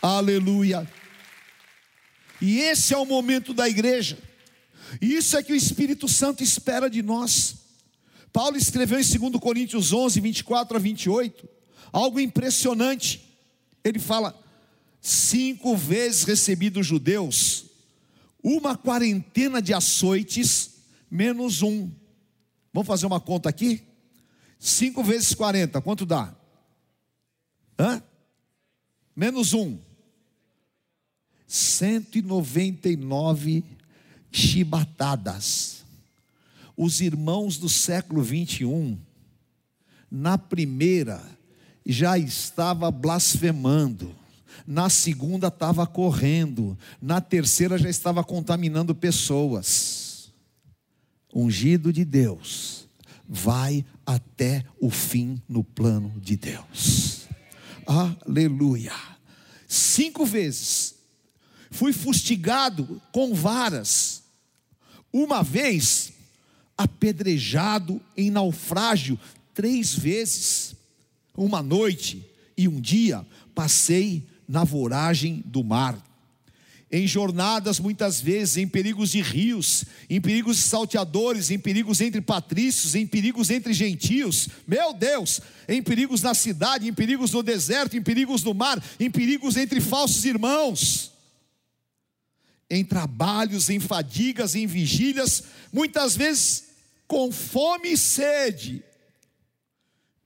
Aleluia. 0.00 0.88
E 2.40 2.60
esse 2.60 2.94
é 2.94 2.96
o 2.96 3.04
momento 3.04 3.52
da 3.52 3.68
igreja. 3.68 4.16
E 5.00 5.16
isso 5.16 5.36
é 5.36 5.42
que 5.42 5.52
o 5.52 5.56
Espírito 5.56 6.08
Santo 6.08 6.44
espera 6.44 6.88
de 6.88 7.02
nós. 7.02 7.56
Paulo 8.38 8.56
escreveu 8.56 9.00
em 9.00 9.02
2 9.02 9.32
Coríntios 9.40 9.92
11, 9.92 10.20
24 10.20 10.76
a 10.76 10.80
28, 10.80 11.48
algo 11.92 12.20
impressionante. 12.20 13.36
Ele 13.82 13.98
fala: 13.98 14.40
cinco 15.00 15.76
vezes 15.76 16.22
recebi 16.22 16.70
dos 16.70 16.86
judeus 16.86 17.64
uma 18.40 18.76
quarentena 18.76 19.60
de 19.60 19.74
açoites, 19.74 20.76
menos 21.10 21.62
um. 21.62 21.90
Vamos 22.72 22.86
fazer 22.86 23.06
uma 23.06 23.18
conta 23.18 23.48
aqui? 23.48 23.82
Cinco 24.56 25.02
vezes 25.02 25.34
40, 25.34 25.80
quanto 25.80 26.06
dá? 26.06 26.32
Hã? 27.76 28.00
Menos 29.16 29.52
um. 29.52 29.80
199 31.44 33.64
chibatadas 34.30 35.77
os 36.78 37.00
irmãos 37.00 37.58
do 37.58 37.68
século 37.68 38.22
21, 38.22 38.96
na 40.08 40.38
primeira, 40.38 41.20
já 41.84 42.16
estava 42.16 42.88
blasfemando, 42.88 44.14
na 44.64 44.88
segunda 44.88 45.48
estava 45.48 45.84
correndo, 45.88 46.78
na 47.02 47.20
terceira 47.20 47.76
já 47.76 47.90
estava 47.90 48.22
contaminando 48.22 48.94
pessoas. 48.94 50.32
Ungido 51.34 51.92
de 51.92 52.04
Deus, 52.04 52.86
vai 53.28 53.84
até 54.06 54.64
o 54.80 54.88
fim 54.88 55.42
no 55.48 55.64
plano 55.64 56.14
de 56.20 56.36
Deus. 56.36 57.26
Aleluia. 57.84 58.92
Cinco 59.66 60.24
vezes 60.24 60.94
fui 61.72 61.92
fustigado 61.92 63.02
com 63.12 63.34
varas. 63.34 64.22
Uma 65.12 65.42
vez 65.42 66.07
apedrejado 66.78 68.00
em 68.16 68.30
naufrágio 68.30 69.18
três 69.52 69.92
vezes. 69.92 70.76
Uma 71.36 71.60
noite 71.60 72.24
e 72.56 72.68
um 72.68 72.80
dia 72.80 73.26
passei 73.54 74.24
na 74.48 74.62
voragem 74.62 75.42
do 75.44 75.64
mar. 75.64 76.00
Em 76.90 77.06
jornadas, 77.06 77.78
muitas 77.78 78.18
vezes, 78.18 78.56
em 78.56 78.66
perigos 78.66 79.10
de 79.10 79.20
rios, 79.20 79.84
em 80.08 80.20
perigos 80.20 80.56
de 80.56 80.62
salteadores, 80.62 81.50
em 81.50 81.58
perigos 81.58 82.00
entre 82.00 82.20
patrícios, 82.22 82.94
em 82.94 83.06
perigos 83.06 83.50
entre 83.50 83.74
gentios, 83.74 84.48
meu 84.66 84.94
Deus, 84.94 85.40
em 85.68 85.82
perigos 85.82 86.22
na 86.22 86.32
cidade, 86.32 86.88
em 86.88 86.94
perigos 86.94 87.32
no 87.32 87.42
deserto, 87.42 87.94
em 87.94 88.02
perigos 88.02 88.42
no 88.42 88.54
mar, 88.54 88.82
em 88.98 89.10
perigos 89.10 89.58
entre 89.58 89.80
falsos 89.80 90.24
irmãos 90.24 91.12
em 92.70 92.84
trabalhos, 92.84 93.70
em 93.70 93.80
fadigas, 93.80 94.54
em 94.54 94.66
vigílias, 94.66 95.44
muitas 95.72 96.16
vezes 96.16 96.67
com 97.08 97.32
fome 97.32 97.92
e 97.92 97.96
sede, 97.96 98.84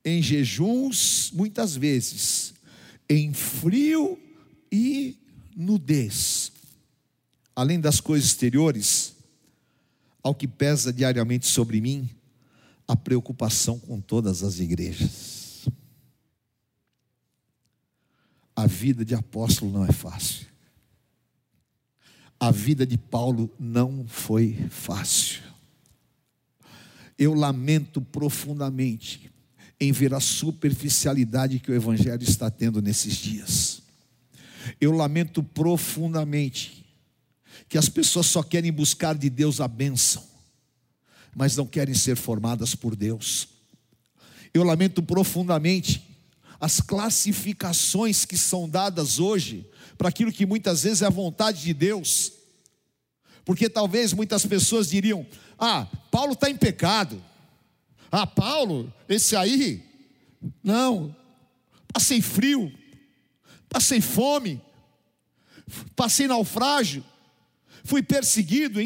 em 0.05 0.21
jejuns, 0.21 1.31
muitas 1.31 1.77
vezes, 1.77 2.53
em 3.09 3.33
frio 3.33 4.19
e 4.71 5.17
nudez. 5.57 6.51
Além 7.55 7.81
das 7.81 8.01
coisas 8.01 8.29
exteriores, 8.29 9.15
ao 10.23 10.35
que 10.35 10.49
pesa 10.49 10.93
diariamente 10.93 11.47
sobre 11.47 11.81
mim, 11.81 12.11
a 12.89 12.97
preocupação 12.97 13.79
com 13.79 14.01
todas 14.01 14.43
as 14.43 14.59
igrejas. 14.59 15.69
A 18.57 18.67
vida 18.67 19.05
de 19.05 19.15
apóstolo 19.15 19.71
não 19.71 19.85
é 19.85 19.93
fácil. 19.93 20.49
A 22.41 22.51
vida 22.51 22.85
de 22.85 22.99
Paulo 22.99 23.49
não 23.59 24.05
foi 24.09 24.67
fácil 24.69 25.52
eu 27.23 27.35
lamento 27.35 28.01
profundamente 28.01 29.31
em 29.81 29.93
ver 29.93 30.13
a 30.13 30.19
superficialidade 30.19 31.61
que 31.61 31.71
o 31.71 31.75
Evangelho 31.75 32.23
está 32.23 32.51
tendo 32.51 32.83
nesses 32.83 33.15
dias. 33.15 33.83
Eu 34.81 34.91
lamento 34.91 35.41
profundamente 35.41 36.85
que 37.69 37.79
as 37.79 37.89
pessoas 37.89 38.27
só 38.27 38.43
querem 38.43 38.73
buscar 38.73 39.15
de 39.15 39.31
Deus 39.31 39.61
a 39.61 39.69
bênção, 39.69 40.25
mas 41.35 41.57
não 41.57 41.67
querem 41.67 41.95
ser 41.95 42.17
formadas 42.17 42.75
por 42.75 42.97
Deus. 42.97 43.49
Eu 44.53 44.65
lamento 44.65 45.01
profundamente 45.01 46.03
as 46.61 46.81
classificações 46.81 48.25
que 48.25 48.37
são 48.37 48.69
dadas 48.69 49.21
hoje 49.21 49.65
para 49.97 50.09
aquilo 50.09 50.33
que 50.33 50.45
muitas 50.45 50.83
vezes 50.83 51.03
é 51.03 51.07
a 51.07 51.11
vontade 51.11 51.63
de 51.63 51.73
Deus. 51.73 52.33
Porque 53.45 53.69
talvez 53.69 54.13
muitas 54.13 54.47
pessoas 54.47 54.91
diriam: 54.91 55.27
ah, 55.59 55.87
Paulo 56.11 56.33
está 56.33 56.51
em 56.51 56.57
pecado. 56.57 57.23
Ah, 58.11 58.27
Paulo, 58.27 58.93
esse 59.09 59.35
aí, 59.35 59.83
não. 60.63 61.15
Passei 61.93 62.23
frio, 62.23 62.73
passei 63.69 64.01
fome, 64.01 64.61
passei 65.95 66.27
naufrágio, 66.27 67.05
fui 67.85 68.03
perseguido 68.03 68.81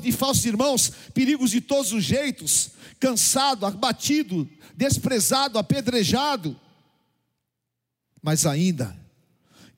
de 0.00 0.12
falsos 0.12 0.44
irmãos, 0.44 0.92
perigos 1.12 1.50
de 1.50 1.60
todos 1.60 1.92
os 1.92 2.04
jeitos, 2.04 2.70
cansado, 3.00 3.66
abatido, 3.66 4.48
desprezado, 4.76 5.58
apedrejado. 5.58 6.58
Mas 8.22 8.46
ainda 8.46 8.96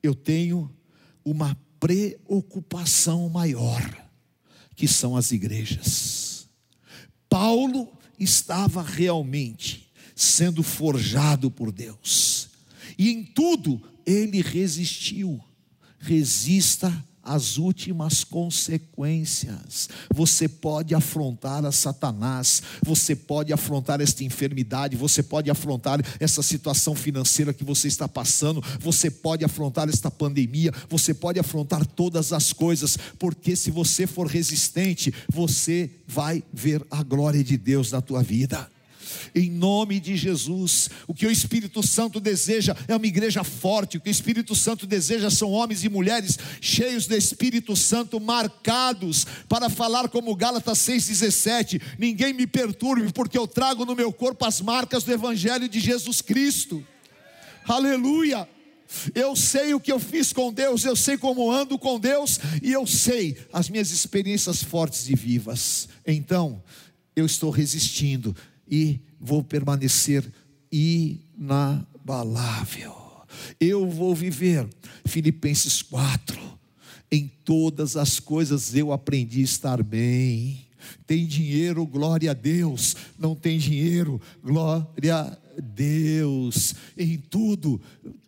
eu 0.01 0.13
tenho 0.13 0.73
uma 1.25 1.57
preocupação 1.79 3.29
maior, 3.29 4.06
que 4.77 4.87
são 4.87 5.17
as 5.17 5.31
igrejas. 5.31 6.47
Paulo 7.27 7.91
estava 8.17 8.81
realmente 8.81 9.91
sendo 10.15 10.63
forjado 10.63 11.51
por 11.51 11.71
Deus, 11.71 12.49
e 12.97 13.09
em 13.09 13.23
tudo 13.23 13.81
ele 14.05 14.41
resistiu. 14.41 15.43
Resista 15.99 17.05
as 17.27 17.57
últimas 17.57 18.23
consequências. 18.23 19.89
Você 20.13 20.47
pode 20.47 20.95
afrontar 20.95 21.65
a 21.65 21.71
Satanás, 21.71 22.63
você 22.81 23.15
pode 23.15 23.51
afrontar 23.51 23.99
esta 23.99 24.23
enfermidade, 24.23 24.95
você 24.95 25.21
pode 25.21 25.51
afrontar 25.51 25.99
essa 26.19 26.41
situação 26.41 26.95
financeira 26.95 27.53
que 27.53 27.63
você 27.63 27.87
está 27.87 28.07
passando, 28.07 28.63
você 28.79 29.11
pode 29.11 29.43
afrontar 29.43 29.89
esta 29.89 30.09
pandemia, 30.09 30.71
você 30.89 31.13
pode 31.13 31.39
afrontar 31.39 31.85
todas 31.85 32.31
as 32.31 32.53
coisas, 32.53 32.97
porque 33.19 33.55
se 33.55 33.69
você 33.69 34.07
for 34.07 34.27
resistente, 34.27 35.13
você 35.29 35.91
vai 36.07 36.41
ver 36.53 36.85
a 36.89 37.03
glória 37.03 37.43
de 37.43 37.57
Deus 37.57 37.91
na 37.91 38.01
tua 38.01 38.23
vida 38.23 38.69
em 39.33 39.49
nome 39.49 39.99
de 39.99 40.15
Jesus. 40.15 40.89
O 41.07 41.13
que 41.13 41.25
o 41.25 41.31
Espírito 41.31 41.85
Santo 41.85 42.19
deseja 42.19 42.75
é 42.87 42.95
uma 42.95 43.05
igreja 43.05 43.43
forte, 43.43 43.97
o 43.97 44.01
que 44.01 44.09
o 44.09 44.11
Espírito 44.11 44.55
Santo 44.55 44.85
deseja 44.85 45.29
são 45.29 45.51
homens 45.51 45.83
e 45.83 45.89
mulheres 45.89 46.37
cheios 46.61 47.07
do 47.07 47.15
Espírito 47.15 47.75
Santo, 47.75 48.19
marcados 48.19 49.25
para 49.47 49.69
falar 49.69 50.09
como 50.09 50.35
Gálatas 50.35 50.79
6,17: 50.79 51.81
ninguém 51.97 52.33
me 52.33 52.47
perturbe, 52.47 53.11
porque 53.13 53.37
eu 53.37 53.47
trago 53.47 53.85
no 53.85 53.95
meu 53.95 54.11
corpo 54.11 54.45
as 54.45 54.61
marcas 54.61 55.03
do 55.03 55.11
Evangelho 55.11 55.67
de 55.67 55.79
Jesus 55.79 56.21
Cristo. 56.21 56.85
Aleluia! 57.67 58.47
Eu 59.13 59.35
sei 59.35 59.73
o 59.73 59.79
que 59.79 59.91
eu 59.91 59.99
fiz 59.99 60.31
com 60.31 60.51
Deus, 60.51 60.85
eu 60.85 60.95
sei 60.95 61.17
como 61.17 61.51
ando 61.51 61.77
com 61.77 61.99
Deus 61.99 62.39
e 62.63 62.71
eu 62.71 62.87
sei 62.87 63.37
as 63.51 63.69
minhas 63.69 63.91
experiências 63.91 64.63
fortes 64.63 65.09
e 65.09 65.15
vivas. 65.15 65.89
Então, 66.05 66.63
eu 67.15 67.25
estou 67.25 67.49
resistindo 67.49 68.35
e 68.69 68.99
vou 69.19 69.43
permanecer 69.43 70.23
inabalável. 70.71 71.65
Eu 73.59 73.89
vou 73.89 74.15
viver, 74.15 74.67
Filipenses 75.05 75.81
4, 75.81 76.39
em 77.11 77.31
todas 77.43 77.95
as 77.95 78.19
coisas 78.19 78.75
eu 78.75 78.91
aprendi 78.91 79.41
a 79.41 79.45
estar 79.45 79.81
bem. 79.81 80.65
Tem 81.05 81.25
dinheiro, 81.25 81.85
glória 81.85 82.31
a 82.31 82.33
Deus. 82.33 82.95
Não 83.17 83.35
tem 83.35 83.57
dinheiro, 83.57 84.21
glória 84.43 85.15
a 85.15 85.37
Deus. 85.61 86.75
Em 86.97 87.17
tudo 87.17 87.81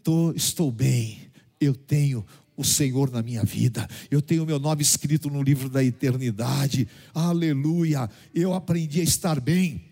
tô, 0.04 0.32
estou 0.32 0.72
bem. 0.72 1.20
Eu 1.60 1.76
tenho 1.76 2.26
o 2.56 2.64
Senhor 2.64 3.12
na 3.12 3.22
minha 3.22 3.44
vida. 3.44 3.88
Eu 4.10 4.22
tenho 4.22 4.46
meu 4.46 4.60
nome 4.60 4.82
escrito 4.82 5.30
no 5.30 5.42
livro 5.42 5.70
da 5.70 5.84
eternidade. 5.84 6.88
Aleluia. 7.14 8.10
Eu 8.34 8.54
aprendi 8.54 9.00
a 9.00 9.04
estar 9.04 9.40
bem. 9.40 9.89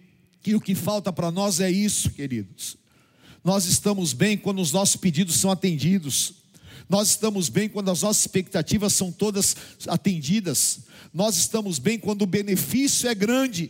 E 0.47 0.55
o 0.55 0.61
que 0.61 0.73
falta 0.73 1.11
para 1.11 1.29
nós 1.29 1.59
é 1.59 1.69
isso, 1.69 2.09
queridos. 2.09 2.77
Nós 3.43 3.65
estamos 3.65 4.13
bem 4.13 4.37
quando 4.37 4.61
os 4.61 4.71
nossos 4.71 4.95
pedidos 4.95 5.35
são 5.35 5.51
atendidos. 5.51 6.35
Nós 6.87 7.09
estamos 7.09 7.49
bem 7.49 7.67
quando 7.67 7.91
as 7.91 8.01
nossas 8.01 8.21
expectativas 8.21 8.93
são 8.93 9.11
todas 9.11 9.57
atendidas. 9.89 10.79
Nós 11.13 11.35
estamos 11.35 11.79
bem 11.79 11.99
quando 11.99 12.21
o 12.21 12.25
benefício 12.25 13.09
é 13.09 13.13
grande. 13.13 13.69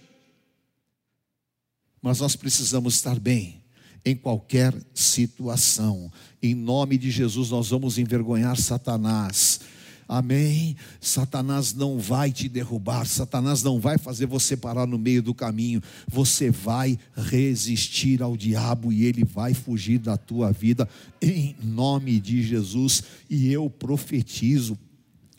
Mas 1.99 2.19
nós 2.19 2.35
precisamos 2.35 2.93
estar 2.93 3.19
bem 3.19 3.63
em 4.05 4.15
qualquer 4.15 4.71
situação. 4.93 6.11
Em 6.43 6.53
nome 6.53 6.95
de 6.95 7.09
Jesus, 7.09 7.49
nós 7.49 7.69
vamos 7.69 7.97
envergonhar 7.97 8.55
Satanás 8.55 9.61
Amém? 10.07 10.75
Satanás 11.01 11.73
não 11.73 11.99
vai 11.99 12.31
te 12.31 12.47
derrubar, 12.47 13.05
Satanás 13.05 13.61
não 13.61 13.79
vai 13.79 13.97
fazer 13.97 14.25
você 14.25 14.55
parar 14.55 14.87
no 14.87 14.97
meio 14.97 15.21
do 15.21 15.33
caminho. 15.33 15.81
Você 16.07 16.49
vai 16.49 16.97
resistir 17.15 18.21
ao 18.21 18.37
diabo 18.37 18.91
e 18.93 19.05
ele 19.05 19.25
vai 19.25 19.53
fugir 19.53 19.99
da 19.99 20.15
tua 20.15 20.51
vida 20.51 20.87
em 21.21 21.55
nome 21.61 22.19
de 22.19 22.41
Jesus. 22.41 23.03
E 23.29 23.51
eu 23.51 23.69
profetizo: 23.69 24.77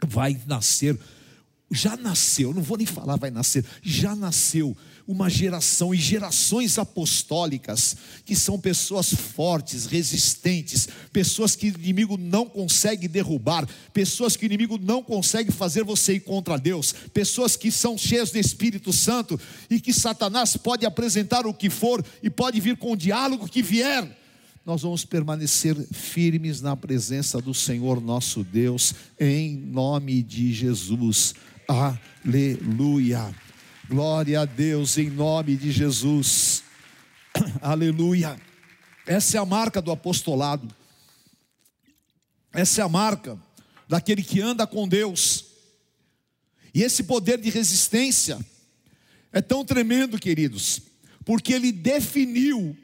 vai 0.06 0.38
nascer, 0.46 0.98
já 1.70 1.96
nasceu, 1.96 2.52
não 2.52 2.62
vou 2.62 2.76
nem 2.76 2.86
falar 2.86 3.16
vai 3.16 3.30
nascer, 3.30 3.64
já 3.82 4.14
nasceu 4.14 4.76
uma 5.08 5.30
geração 5.30 5.94
e 5.94 5.96
gerações 5.96 6.78
apostólicas, 6.78 7.96
que 8.26 8.36
são 8.36 8.60
pessoas 8.60 9.10
fortes, 9.10 9.86
resistentes, 9.86 10.86
pessoas 11.10 11.56
que 11.56 11.70
o 11.70 11.74
inimigo 11.80 12.18
não 12.18 12.44
consegue 12.44 13.08
derrubar, 13.08 13.66
pessoas 13.94 14.36
que 14.36 14.44
o 14.44 14.46
inimigo 14.46 14.76
não 14.76 15.02
consegue 15.02 15.50
fazer 15.50 15.82
você 15.82 16.16
ir 16.16 16.20
contra 16.20 16.58
Deus, 16.58 16.92
pessoas 17.14 17.56
que 17.56 17.72
são 17.72 17.96
cheias 17.96 18.30
do 18.30 18.38
Espírito 18.38 18.92
Santo 18.92 19.40
e 19.70 19.80
que 19.80 19.94
Satanás 19.94 20.58
pode 20.58 20.84
apresentar 20.84 21.46
o 21.46 21.54
que 21.54 21.70
for 21.70 22.04
e 22.22 22.28
pode 22.28 22.60
vir 22.60 22.76
com 22.76 22.92
o 22.92 22.96
diálogo 22.96 23.48
que 23.48 23.62
vier. 23.62 24.14
Nós 24.66 24.82
vamos 24.82 25.06
permanecer 25.06 25.74
firmes 25.90 26.60
na 26.60 26.76
presença 26.76 27.40
do 27.40 27.54
Senhor 27.54 27.98
nosso 27.98 28.44
Deus, 28.44 28.94
em 29.18 29.56
nome 29.56 30.22
de 30.22 30.52
Jesus. 30.52 31.34
Aleluia. 31.66 33.47
Glória 33.88 34.40
a 34.40 34.44
Deus 34.44 34.98
em 34.98 35.08
nome 35.08 35.56
de 35.56 35.72
Jesus. 35.72 36.62
Aleluia. 37.62 38.38
Essa 39.06 39.38
é 39.38 39.40
a 39.40 39.46
marca 39.46 39.80
do 39.80 39.90
apostolado. 39.90 40.68
Essa 42.52 42.82
é 42.82 42.84
a 42.84 42.88
marca 42.88 43.38
daquele 43.88 44.22
que 44.22 44.42
anda 44.42 44.66
com 44.66 44.86
Deus. 44.86 45.46
E 46.74 46.82
esse 46.82 47.04
poder 47.04 47.40
de 47.40 47.48
resistência 47.48 48.38
é 49.32 49.40
tão 49.40 49.64
tremendo, 49.64 50.18
queridos, 50.18 50.82
porque 51.24 51.54
ele 51.54 51.72
definiu 51.72 52.76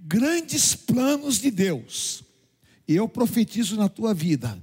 grandes 0.00 0.74
planos 0.74 1.38
de 1.38 1.52
Deus. 1.52 2.24
E 2.88 2.96
eu 2.96 3.08
profetizo 3.08 3.76
na 3.76 3.88
tua 3.88 4.12
vida, 4.12 4.60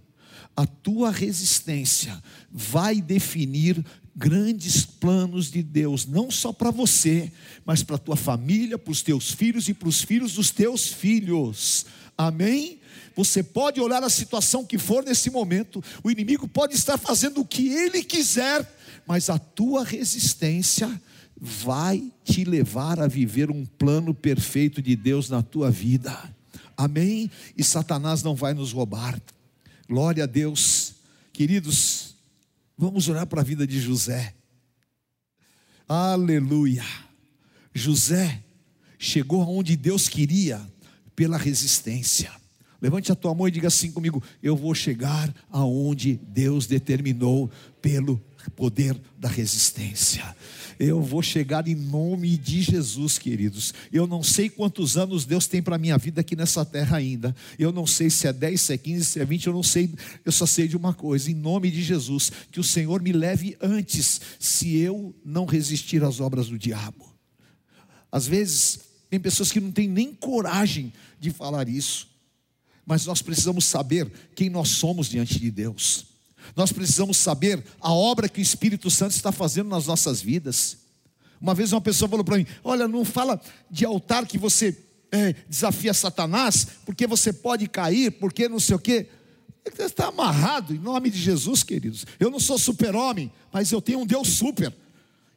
a 0.58 0.68
tua 0.68 1.10
resistência 1.10 2.22
vai 2.52 3.00
definir 3.00 3.82
grandes 4.15 4.86
planos 4.86 5.51
de 5.51 5.62
Deus, 5.62 6.06
não 6.06 6.32
só 6.32 6.54
para 6.54 6.71
você, 6.71 7.32
mas 7.65 7.84
para 7.84 7.97
a 7.97 7.99
tua 7.99 8.15
família, 8.15 8.78
para 8.78 8.91
os 8.91 9.01
teus 9.01 9.32
filhos 9.32 9.67
e 9.67 9.73
para 9.73 9.89
os 9.89 10.01
filhos 10.01 10.34
dos 10.34 10.51
teus 10.51 10.88
filhos. 10.88 11.86
Amém? 12.17 12.80
Você 13.15 13.43
pode 13.43 13.80
olhar 13.82 14.04
a 14.04 14.10
situação 14.10 14.65
que 14.65 14.78
for 14.78 15.04
nesse 15.04 15.30
momento, 15.30 15.84
o 16.04 16.10
inimigo 16.10 16.47
pode 16.47 16.75
estar 16.75 16.97
fazendo 16.97 17.41
o 17.41 17.45
que 17.45 17.67
ele 17.69 18.04
quiser, 18.04 18.69
mas 19.06 19.30
a 19.30 19.38
tua 19.38 19.84
resistência 19.84 20.89
vai 21.38 22.12
te 22.23 22.43
levar 22.45 22.99
a 22.99 23.08
viver 23.08 23.51
um 23.51 23.65
plano 23.65 24.13
perfeito 24.13 24.82
de 24.82 24.95
Deus 24.95 25.30
na 25.30 25.41
tua 25.41 25.69
vida. 25.69 26.17
Amém? 26.78 27.30
E 27.58 27.63
Satanás 27.63 28.23
não 28.23 28.36
vai 28.36 28.54
nos 28.54 28.71
roubar. 28.71 29.19
Glória 29.88 30.23
a 30.23 30.28
Deus. 30.28 30.95
Queridos, 31.32 32.05
Vamos 32.78 33.08
olhar 33.08 33.26
para 33.26 33.42
a 33.42 33.44
vida 33.44 33.66
de 33.66 33.80
José. 33.80 34.34
Aleluia. 35.88 36.84
José 37.74 38.44
chegou 38.98 39.42
aonde 39.42 39.78
Deus 39.78 40.10
queria 40.10 40.62
pela 41.16 41.38
resistência. 41.38 42.32
Levante 42.82 43.12
a 43.12 43.16
tua 43.16 43.34
mão 43.34 43.48
e 43.48 43.52
diga 43.52 43.70
assim 43.70 43.92
comigo: 43.92 44.22
Eu 44.44 44.58
vou 44.58 44.76
chegar 44.76 45.34
aonde 45.50 46.20
Deus 46.28 46.68
determinou 46.68 47.50
pelo 47.82 48.22
poder 48.56 49.00
da 49.18 49.30
resistência 49.30 50.36
eu 50.80 51.02
vou 51.02 51.22
chegar 51.22 51.68
em 51.68 51.76
nome 51.76 52.38
de 52.38 52.62
Jesus, 52.62 53.18
queridos. 53.18 53.74
Eu 53.92 54.06
não 54.06 54.22
sei 54.22 54.50
quantos 54.50 54.98
anos 54.98 55.26
Deus 55.26 55.48
tem 55.48 55.62
para 55.62 55.76
a 55.76 55.80
minha 55.80 55.98
vida 55.98 56.22
aqui 56.22 56.36
nessa 56.36 56.66
terra 56.66 56.98
ainda. 56.98 57.36
Eu 57.58 57.72
não 57.72 57.88
sei 57.88 58.10
se 58.10 58.28
é 58.28 58.34
10, 58.34 58.60
se 58.60 58.74
é 58.74 58.78
15, 58.78 59.06
se 59.06 59.20
é 59.20 59.26
20, 59.26 59.48
eu 59.48 59.54
não 59.54 59.64
sei. 59.64 59.94
Eu 60.24 60.32
só 60.32 60.46
sei 60.46 60.68
de 60.68 60.76
uma 60.76 60.94
coisa: 60.94 61.32
em 61.32 61.36
nome 61.36 61.72
de 61.72 61.82
Jesus, 61.82 62.32
que 62.52 62.60
o 62.60 62.64
Senhor 62.64 63.02
me 63.02 63.12
leve 63.12 63.58
antes, 63.62 64.22
se 64.40 64.78
eu 64.78 65.16
não 65.24 65.46
resistir 65.46 66.04
às 66.04 66.20
obras 66.20 66.48
do 66.48 66.58
diabo. 66.58 67.06
Às 68.12 68.28
vezes, 68.28 68.80
tem 69.10 69.20
pessoas 69.20 69.52
que 69.52 69.60
não 69.60 69.72
têm 69.72 69.88
nem 69.88 70.14
coragem 70.14 70.94
de 71.20 71.32
falar 71.32 71.68
isso, 71.68 72.08
mas 72.86 73.06
nós 73.06 73.22
precisamos 73.22 73.66
saber 73.66 74.12
quem 74.36 74.50
nós 74.50 74.70
somos 74.70 75.10
diante 75.10 75.40
de 75.40 75.52
Deus. 75.52 76.14
Nós 76.56 76.72
precisamos 76.72 77.18
saber 77.18 77.64
a 77.80 77.94
obra 77.94 78.28
que 78.28 78.40
o 78.40 78.42
Espírito 78.42 78.90
Santo 78.90 79.12
está 79.12 79.32
fazendo 79.32 79.70
nas 79.70 79.88
nossas 79.88 80.22
vidas. 80.22 80.78
Uma 81.40 81.54
vez 81.54 81.72
uma 81.72 81.82
pessoa 81.82 82.10
falou 82.10 82.26
para 82.26 82.38
mim: 82.38 82.48
Olha, 82.64 82.88
não 82.88 83.06
fala 83.06 83.40
de 83.70 83.86
altar 83.86 84.26
que 84.26 84.38
você 84.38 84.78
é, 85.12 85.34
desafia 85.48 85.94
Satanás, 85.94 86.68
porque 86.86 87.08
você 87.08 87.32
pode 87.32 87.68
cair, 87.68 88.12
porque 88.12 88.50
não 88.50 88.60
sei 88.60 88.76
o 88.76 88.80
quê. 88.80 89.08
Está 89.80 90.08
amarrado 90.08 90.76
em 90.76 90.80
nome 90.80 91.10
de 91.10 91.18
Jesus, 91.18 91.64
queridos. 91.64 92.06
Eu 92.20 92.30
não 92.30 92.40
sou 92.40 92.58
super-homem, 92.58 93.32
mas 93.52 93.72
eu 93.72 93.82
tenho 93.82 94.00
um 94.00 94.06
Deus 94.06 94.30
super. 94.30 94.74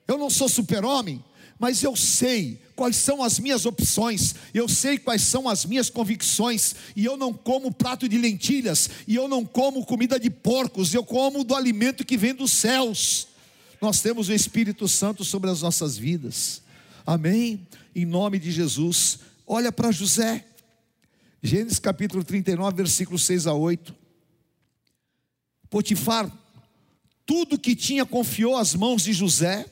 Eu 0.07 0.18
não 0.18 0.29
sou 0.29 0.49
super-homem, 0.49 1.25
mas 1.59 1.83
eu 1.83 1.97
sei 1.97 2.61
quais 2.77 2.97
são 2.97 3.23
as 3.23 3.40
minhas 3.40 3.66
opções, 3.66 4.35
eu 4.55 4.68
sei 4.68 4.99
quais 4.99 5.23
são 5.23 5.49
as 5.49 5.64
minhas 5.64 5.90
convicções, 5.90 6.75
e 6.94 7.05
eu 7.05 7.16
não 7.16 7.33
como 7.33 7.73
prato 7.73 8.09
de 8.09 8.16
lentilhas, 8.16 8.88
e 9.07 9.16
eu 9.16 9.27
não 9.27 9.44
como 9.44 9.85
comida 9.85 10.18
de 10.21 10.31
porcos, 10.31 10.94
eu 10.94 11.05
como 11.05 11.42
do 11.42 11.57
alimento 11.57 12.05
que 12.05 12.16
vem 12.16 12.35
dos 12.35 12.53
céus. 12.53 13.27
Nós 13.83 14.01
temos 14.01 14.29
o 14.29 14.33
Espírito 14.33 14.87
Santo 14.87 15.25
sobre 15.25 15.51
as 15.51 15.62
nossas 15.62 15.99
vidas, 15.99 16.62
amém? 17.05 17.66
Em 17.94 18.05
nome 18.05 18.38
de 18.38 18.53
Jesus, 18.53 19.18
olha 19.47 19.73
para 19.73 19.90
José, 19.90 20.44
Gênesis 21.42 21.79
capítulo 21.79 22.23
39, 22.23 22.77
versículos 22.77 23.25
6 23.25 23.47
a 23.49 23.55
8. 23.55 23.94
Potifar, 25.71 26.31
tudo 27.27 27.59
que 27.59 27.77
tinha 27.77 28.07
confiou 28.07 28.57
às 28.57 28.75
mãos 28.75 29.03
de 29.03 29.12
José, 29.12 29.66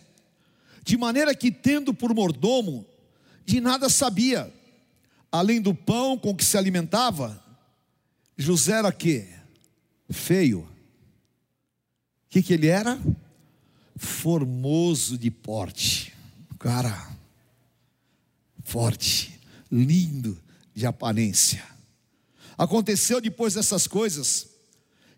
de 0.87 0.97
maneira 0.97 1.35
que, 1.35 1.51
tendo 1.51 1.93
por 1.93 2.15
mordomo, 2.15 2.87
de 3.45 3.61
nada 3.61 3.89
sabia, 3.89 4.55
além 5.33 5.61
do 5.61 5.75
pão 5.75 6.17
com 6.17 6.35
que 6.35 6.45
se 6.45 6.57
alimentava, 6.57 7.43
José 8.39 8.79
era 8.79 8.93
que? 8.93 9.27
Feio. 10.09 10.61
O 10.61 10.69
que, 12.31 12.41
que 12.41 12.55
ele 12.55 12.69
era? 12.69 13.01
Formoso 13.97 15.19
de 15.19 15.29
porte, 15.29 16.15
cara, 16.57 17.11
forte, 18.63 19.41
lindo 19.73 20.41
de 20.73 20.87
aparência. 20.87 21.65
Aconteceu 22.57 23.21
depois 23.21 23.55
dessas 23.55 23.89
coisas, 23.89 24.47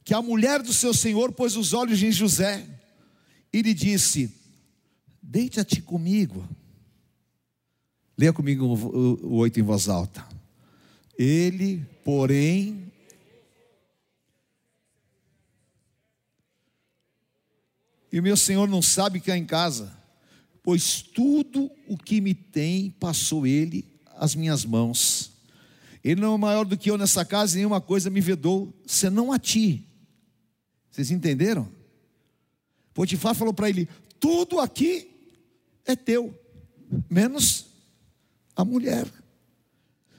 que 0.03 0.15
a 0.15 0.23
mulher 0.23 0.63
do 0.63 0.73
seu 0.73 0.95
senhor 0.95 1.31
pôs 1.33 1.57
os 1.57 1.75
olhos 1.75 2.03
em 2.03 2.11
José 2.11 2.67
e 3.53 3.61
lhe 3.61 3.75
disse: 3.75 4.38
Deita-te 5.31 5.83
comigo. 5.83 6.49
Leia 8.17 8.33
comigo 8.33 8.65
o 8.65 9.37
oito 9.37 9.61
em 9.61 9.63
voz 9.63 9.87
alta. 9.87 10.27
Ele, 11.19 11.85
porém, 12.03 12.91
e 18.11 18.19
o 18.19 18.23
meu 18.23 18.39
senhor 18.39 18.67
não 18.67 18.81
sabe 18.81 19.21
que 19.21 19.31
é 19.31 19.37
em 19.37 19.45
casa, 19.45 19.95
pois 20.63 21.03
tudo 21.03 21.71
o 21.87 21.99
que 21.99 22.23
me 22.23 22.35
tem 22.35 22.91
passou 22.93 23.47
ele 23.47 23.87
às 24.17 24.35
minhas 24.35 24.65
mãos. 24.65 25.31
Ele 26.03 26.23
não 26.23 26.37
é 26.37 26.39
maior 26.39 26.65
do 26.65 26.79
que 26.79 26.91
eu 26.91 26.97
nessa 26.97 27.23
casa, 27.23 27.53
e 27.53 27.57
nenhuma 27.59 27.83
coisa 27.83 28.09
me 28.09 28.23
vedou, 28.23 28.73
senão 28.87 29.31
a 29.31 29.39
ti. 29.39 29.87
Vocês 30.91 31.11
entenderam? 31.11 31.71
Potifar 32.95 33.35
falou 33.35 33.53
para 33.53 33.69
ele: 33.69 33.87
tudo 34.19 34.59
aqui 34.59 35.18
é 35.89 35.97
teu, 35.97 36.39
menos 37.11 37.67
a 38.55 38.65
mulher. 38.65 39.07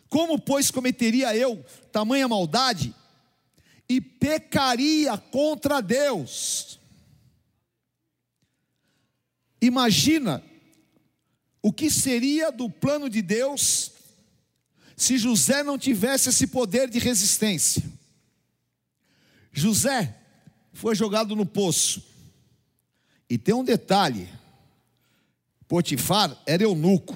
Como, 0.09 0.39
pois, 0.39 0.71
cometeria 0.71 1.35
eu 1.35 1.63
tamanha 1.91 2.27
maldade 2.27 2.95
e 3.87 4.01
pecaria 4.01 5.15
contra 5.17 5.79
Deus? 5.79 6.79
Imagina 9.61 10.43
o 11.61 11.71
que 11.71 11.91
seria 11.91 12.51
do 12.51 12.69
plano 12.69 13.07
de 13.09 13.21
Deus 13.21 13.91
se 14.97 15.17
José 15.17 15.63
não 15.63 15.77
tivesse 15.77 16.29
esse 16.29 16.47
poder 16.47 16.89
de 16.89 16.97
resistência. 16.97 17.83
José 19.51 20.17
foi 20.73 20.95
jogado 20.95 21.35
no 21.35 21.45
poço. 21.45 22.03
E 23.29 23.37
tem 23.37 23.53
um 23.53 23.63
detalhe: 23.63 24.27
Potifar 25.69 26.35
era 26.47 26.63
eunuco. 26.63 27.15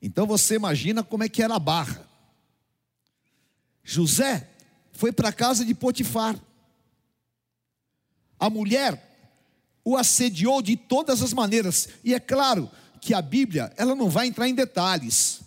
Então 0.00 0.26
você 0.26 0.54
imagina 0.54 1.04
como 1.04 1.22
é 1.22 1.28
que 1.28 1.42
era 1.42 1.54
a 1.54 1.58
barra. 1.58 2.08
José 3.84 4.50
foi 4.92 5.12
para 5.12 5.28
a 5.28 5.32
casa 5.32 5.62
de 5.62 5.74
Potifar. 5.74 6.40
A 8.40 8.48
mulher 8.48 9.06
o 9.84 9.96
assediou 9.96 10.62
de 10.62 10.74
todas 10.74 11.22
as 11.22 11.32
maneiras. 11.34 11.90
E 12.02 12.14
é 12.14 12.18
claro 12.18 12.68
que 13.00 13.12
a 13.12 13.20
Bíblia, 13.20 13.72
ela 13.76 13.94
não 13.94 14.08
vai 14.08 14.26
entrar 14.26 14.48
em 14.48 14.54
detalhes. 14.54 15.42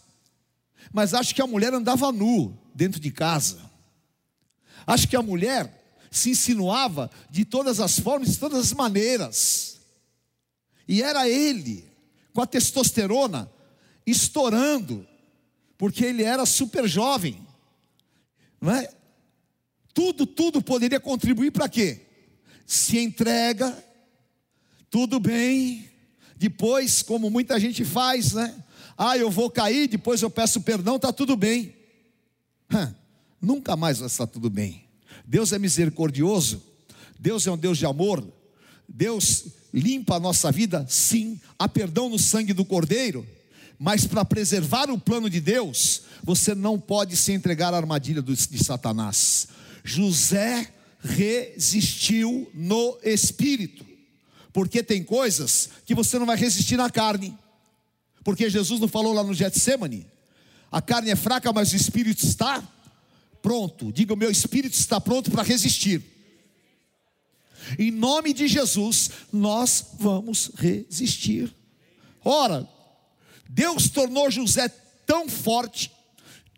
Mas 0.93 1.15
acho 1.15 1.33
que 1.33 1.41
a 1.41 1.47
mulher 1.47 1.73
andava 1.73 2.11
nu 2.11 2.57
dentro 2.73 2.99
de 2.99 3.11
casa. 3.11 3.59
Acho 4.85 5.07
que 5.07 5.15
a 5.15 5.21
mulher 5.21 5.97
se 6.11 6.29
insinuava 6.29 7.09
de 7.29 7.43
todas 7.43 7.79
as 7.79 7.99
formas, 7.99 8.29
de 8.29 8.37
todas 8.37 8.59
as 8.59 8.73
maneiras. 8.73 9.68
E 10.89 11.03
era 11.03 11.29
ele, 11.29 11.85
com 12.33 12.41
a 12.41 12.47
testosterona 12.47 13.47
estourando, 14.07 15.07
porque 15.77 16.03
ele 16.03 16.23
era 16.23 16.47
super 16.47 16.87
jovem, 16.87 17.39
não 18.59 18.71
é? 18.71 18.91
Tudo, 19.93 20.25
tudo 20.25 20.63
poderia 20.63 20.99
contribuir 20.99 21.51
para 21.51 21.69
quê? 21.69 22.07
Se 22.65 22.97
entrega, 22.97 23.77
tudo 24.89 25.19
bem, 25.19 25.87
depois, 26.35 27.03
como 27.03 27.29
muita 27.29 27.59
gente 27.59 27.85
faz, 27.85 28.33
né? 28.33 28.63
Ah, 28.97 29.15
eu 29.15 29.29
vou 29.29 29.51
cair, 29.51 29.87
depois 29.87 30.23
eu 30.23 30.29
peço 30.31 30.59
perdão, 30.61 30.95
está 30.95 31.13
tudo 31.13 31.37
bem. 31.37 31.75
Nunca 33.39 33.77
mais 33.77 33.99
vai 33.99 34.07
estar 34.07 34.25
tudo 34.25 34.49
bem. 34.49 34.85
Deus 35.23 35.53
é 35.53 35.59
misericordioso, 35.59 36.63
Deus 37.19 37.45
é 37.45 37.51
um 37.51 37.57
Deus 37.57 37.77
de 37.77 37.85
amor, 37.85 38.27
Deus 38.87 39.58
limpa 39.73 40.15
a 40.15 40.19
nossa 40.19 40.51
vida, 40.51 40.85
sim, 40.89 41.39
há 41.57 41.67
perdão 41.67 42.09
no 42.09 42.19
sangue 42.19 42.53
do 42.53 42.65
Cordeiro, 42.65 43.25
mas 43.77 44.05
para 44.05 44.25
preservar 44.25 44.89
o 44.89 44.99
plano 44.99 45.29
de 45.29 45.39
Deus, 45.39 46.03
você 46.23 46.53
não 46.53 46.79
pode 46.79 47.15
se 47.15 47.31
entregar 47.31 47.73
à 47.73 47.77
armadilha 47.77 48.21
de 48.21 48.63
Satanás. 48.63 49.47
José 49.83 50.73
resistiu 50.99 52.49
no 52.53 52.97
espírito, 53.03 53.85
porque 54.51 54.83
tem 54.83 55.03
coisas 55.03 55.69
que 55.85 55.95
você 55.95 56.19
não 56.19 56.25
vai 56.25 56.35
resistir 56.35 56.75
na 56.75 56.89
carne, 56.89 57.37
porque 58.23 58.49
Jesus 58.49 58.81
não 58.81 58.87
falou 58.87 59.13
lá 59.13 59.23
no 59.23 59.33
Getsemane, 59.33 60.05
a 60.71 60.81
carne 60.81 61.09
é 61.09 61.15
fraca, 61.15 61.51
mas 61.51 61.71
o 61.71 61.75
espírito 61.75 62.23
está 62.25 62.61
pronto. 63.41 63.91
Diga: 63.91 64.13
o 64.13 64.17
meu 64.17 64.29
espírito 64.29 64.73
está 64.73 65.01
pronto 65.01 65.31
para 65.31 65.43
resistir. 65.43 66.18
Em 67.77 67.91
nome 67.91 68.33
de 68.33 68.47
Jesus, 68.47 69.09
nós 69.31 69.85
vamos 69.99 70.51
resistir. 70.55 71.53
Ora, 72.23 72.67
Deus 73.49 73.89
tornou 73.89 74.29
José 74.29 74.69
tão 75.05 75.27
forte, 75.27 75.91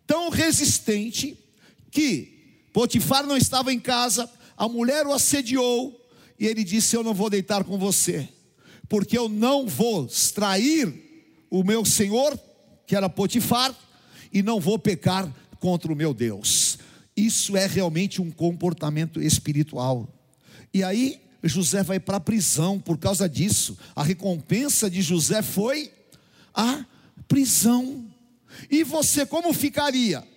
tão 0.06 0.30
resistente, 0.30 1.38
que 1.90 2.68
Potifar 2.74 3.26
não 3.26 3.36
estava 3.36 3.74
em 3.74 3.80
casa, 3.80 4.30
a 4.58 4.68
mulher 4.68 5.06
o 5.06 5.14
assediou, 5.14 6.00
e 6.40 6.48
ele 6.48 6.64
disse: 6.64 6.96
Eu 6.96 7.04
não 7.04 7.14
vou 7.14 7.30
deitar 7.30 7.64
com 7.64 7.78
você, 7.78 8.28
porque 8.88 9.18
eu 9.18 9.28
não 9.28 9.68
vou 9.68 10.06
extrair 10.06 11.46
o 11.50 11.64
meu 11.64 11.86
senhor, 11.86 12.40
que 12.88 12.96
era 12.96 13.10
Potifar, 13.10 13.76
e 14.32 14.42
não 14.42 14.60
vou 14.60 14.80
pecar 14.80 15.32
contra 15.60 15.92
o 15.92 15.96
meu 15.96 16.14
Deus. 16.14 16.78
Isso 17.16 17.58
é 17.58 17.68
realmente 17.68 18.22
um 18.22 18.32
comportamento 18.32 19.22
espiritual. 19.22 20.21
E 20.74 20.84
aí 20.84 21.22
José 21.44 21.84
vai 21.84 22.00
para 22.00 22.18
a 22.18 22.22
prisão 22.22 22.80
por 22.80 22.98
causa 22.98 23.28
disso. 23.28 23.78
A 23.96 24.04
recompensa 24.04 24.90
de 24.90 25.02
José 25.02 25.42
foi 25.42 25.92
a 26.54 26.86
prisão. 27.28 28.06
E 28.70 28.84
você 28.84 29.26
como 29.26 29.54
ficaria? 29.54 30.28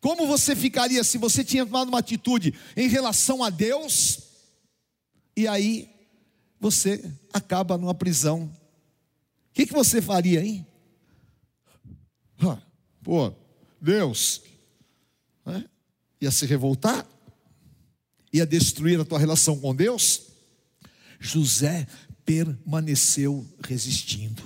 Como 0.00 0.26
você 0.26 0.54
ficaria 0.54 1.02
se 1.02 1.18
você 1.18 1.44
tinha 1.44 1.66
tomado 1.66 1.88
uma 1.88 1.98
atitude 1.98 2.54
em 2.76 2.88
relação 2.88 3.42
a 3.42 3.50
Deus 3.50 4.20
e 5.36 5.46
aí 5.46 5.88
você 6.60 7.12
acaba 7.32 7.76
numa 7.76 7.94
prisão? 7.94 8.44
O 8.44 9.52
que, 9.52 9.66
que 9.66 9.72
você 9.72 10.00
faria, 10.00 10.44
hein? 10.44 10.64
Pô, 13.08 13.32
Deus, 13.80 14.42
né? 15.44 15.64
ia 16.20 16.30
se 16.30 16.44
revoltar? 16.46 17.06
Ia 18.32 18.46
destruir 18.46 19.00
a 19.00 19.04
tua 19.04 19.18
relação 19.18 19.58
com 19.58 19.74
Deus? 19.74 20.22
José 21.20 21.86
permaneceu 22.24 23.46
resistindo. 23.66 24.42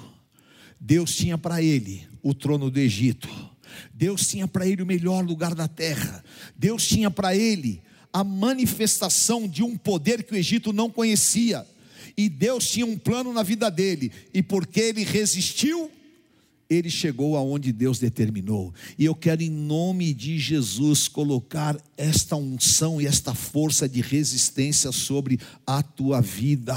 Deus 0.79 1.15
tinha 1.15 1.37
para 1.37 1.63
ele 1.63 2.07
o 2.23 2.35
trono 2.35 2.71
do 2.71 2.79
Egito. 2.79 3.29
Deus 3.93 4.27
tinha 4.27 4.47
para 4.47 4.67
ele 4.67 4.83
o 4.83 4.87
melhor 4.87 5.25
lugar 5.25 5.55
da 5.55 5.69
terra. 5.69 6.25
Deus 6.57 6.87
tinha 6.87 7.11
para 7.11 7.37
ele 7.37 7.83
a 8.13 8.23
manifestação 8.23 9.49
de 9.49 9.63
um 9.63 9.77
poder 9.77 10.23
que 10.23 10.35
o 10.35 10.37
Egito 10.37 10.73
não 10.73 10.91
conhecia. 10.91 11.67
E 12.17 12.29
Deus 12.29 12.69
tinha 12.69 12.85
um 12.85 12.99
plano 12.99 13.33
na 13.33 13.43
vida 13.43 13.71
dele. 13.71 14.13
E 14.35 14.43
porque 14.43 14.81
ele 14.81 15.05
resistiu, 15.05 15.91
ele 16.73 16.91
chegou 16.91 17.37
aonde 17.37 17.73
Deus 17.73 17.99
determinou. 17.99 18.73
E 18.99 19.05
eu 19.05 19.15
quero, 19.15 19.43
em 19.43 19.51
nome 19.51 20.13
de 20.15 20.39
Jesus, 20.39 21.09
colocar 21.09 21.77
esta 21.97 22.37
unção 22.37 23.01
e 23.01 23.07
esta 23.07 23.35
força 23.35 23.89
de 23.89 24.01
resistência 24.01 24.91
sobre 24.93 25.39
a 25.67 25.83
tua 25.83 26.21
vida. 26.21 26.75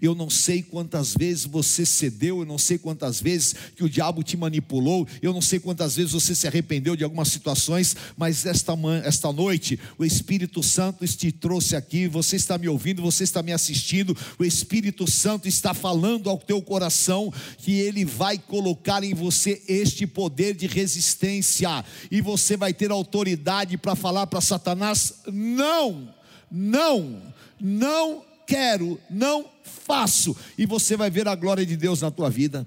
Eu 0.00 0.14
não 0.14 0.30
sei 0.30 0.62
quantas 0.62 1.14
vezes 1.14 1.44
você 1.44 1.84
cedeu, 1.84 2.40
eu 2.40 2.46
não 2.46 2.58
sei 2.58 2.78
quantas 2.78 3.20
vezes 3.20 3.54
que 3.74 3.84
o 3.84 3.88
diabo 3.88 4.22
te 4.22 4.36
manipulou, 4.36 5.06
eu 5.22 5.32
não 5.32 5.42
sei 5.42 5.58
quantas 5.58 5.96
vezes 5.96 6.12
você 6.12 6.34
se 6.34 6.46
arrependeu 6.46 6.96
de 6.96 7.04
algumas 7.04 7.28
situações, 7.28 7.96
mas 8.16 8.46
esta, 8.46 8.72
esta 9.04 9.32
noite 9.32 9.78
o 9.98 10.04
Espírito 10.04 10.62
Santo 10.62 11.06
te 11.06 11.32
trouxe 11.32 11.76
aqui, 11.76 12.06
você 12.06 12.36
está 12.36 12.56
me 12.58 12.68
ouvindo, 12.68 13.02
você 13.02 13.24
está 13.24 13.42
me 13.42 13.52
assistindo, 13.52 14.16
o 14.38 14.44
Espírito 14.44 15.10
Santo 15.10 15.48
está 15.48 15.74
falando 15.74 16.28
ao 16.28 16.38
teu 16.38 16.60
coração 16.62 17.32
que 17.58 17.72
ele 17.72 18.04
vai 18.04 18.38
colocar 18.38 19.02
em 19.04 19.14
você 19.14 19.62
este 19.68 20.06
poder 20.06 20.54
de 20.54 20.66
resistência 20.66 21.84
e 22.10 22.20
você 22.20 22.56
vai 22.56 22.72
ter 22.72 22.90
autoridade 22.90 23.76
para 23.76 23.94
falar 23.94 24.26
para 24.26 24.40
Satanás: 24.40 25.14
não, 25.26 26.08
não, 26.50 27.22
não 27.60 28.29
quero, 28.50 29.00
não 29.08 29.46
faço, 29.62 30.36
e 30.58 30.66
você 30.66 30.96
vai 30.96 31.08
ver 31.08 31.28
a 31.28 31.36
glória 31.36 31.64
de 31.64 31.76
Deus 31.76 32.00
na 32.00 32.10
tua 32.10 32.28
vida. 32.28 32.66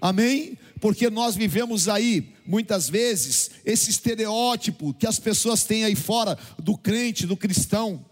Amém? 0.00 0.56
Porque 0.80 1.10
nós 1.10 1.34
vivemos 1.34 1.88
aí, 1.88 2.32
muitas 2.46 2.88
vezes, 2.88 3.50
esse 3.64 3.90
estereótipo 3.90 4.94
que 4.94 5.06
as 5.06 5.18
pessoas 5.18 5.64
têm 5.64 5.84
aí 5.84 5.96
fora 5.96 6.38
do 6.56 6.76
crente, 6.76 7.26
do 7.26 7.36
cristão. 7.36 8.04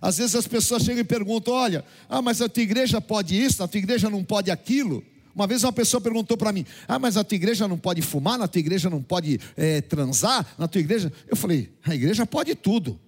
Às 0.00 0.18
vezes 0.18 0.34
as 0.34 0.46
pessoas 0.46 0.82
chegam 0.82 1.00
e 1.00 1.04
perguntam: 1.04 1.54
olha, 1.54 1.84
ah, 2.08 2.20
mas 2.20 2.42
a 2.42 2.48
tua 2.48 2.62
igreja 2.62 3.00
pode 3.00 3.40
isso, 3.40 3.62
a 3.62 3.68
tua 3.68 3.78
igreja 3.78 4.10
não 4.10 4.22
pode 4.22 4.50
aquilo. 4.50 5.02
Uma 5.34 5.46
vez 5.46 5.64
uma 5.64 5.72
pessoa 5.72 6.00
perguntou 6.00 6.36
para 6.36 6.52
mim: 6.52 6.66
Ah, 6.86 6.98
mas 6.98 7.16
a 7.16 7.24
tua 7.24 7.36
igreja 7.36 7.66
não 7.66 7.78
pode 7.78 8.02
fumar, 8.02 8.36
na 8.36 8.48
tua 8.48 8.58
igreja 8.58 8.90
não 8.90 9.02
pode 9.02 9.40
é, 9.56 9.80
transar, 9.80 10.44
na 10.58 10.68
tua 10.68 10.80
igreja. 10.80 11.12
Eu 11.28 11.36
falei: 11.36 11.72
A 11.84 11.94
igreja 11.94 12.26
pode 12.26 12.54
tudo. 12.56 12.98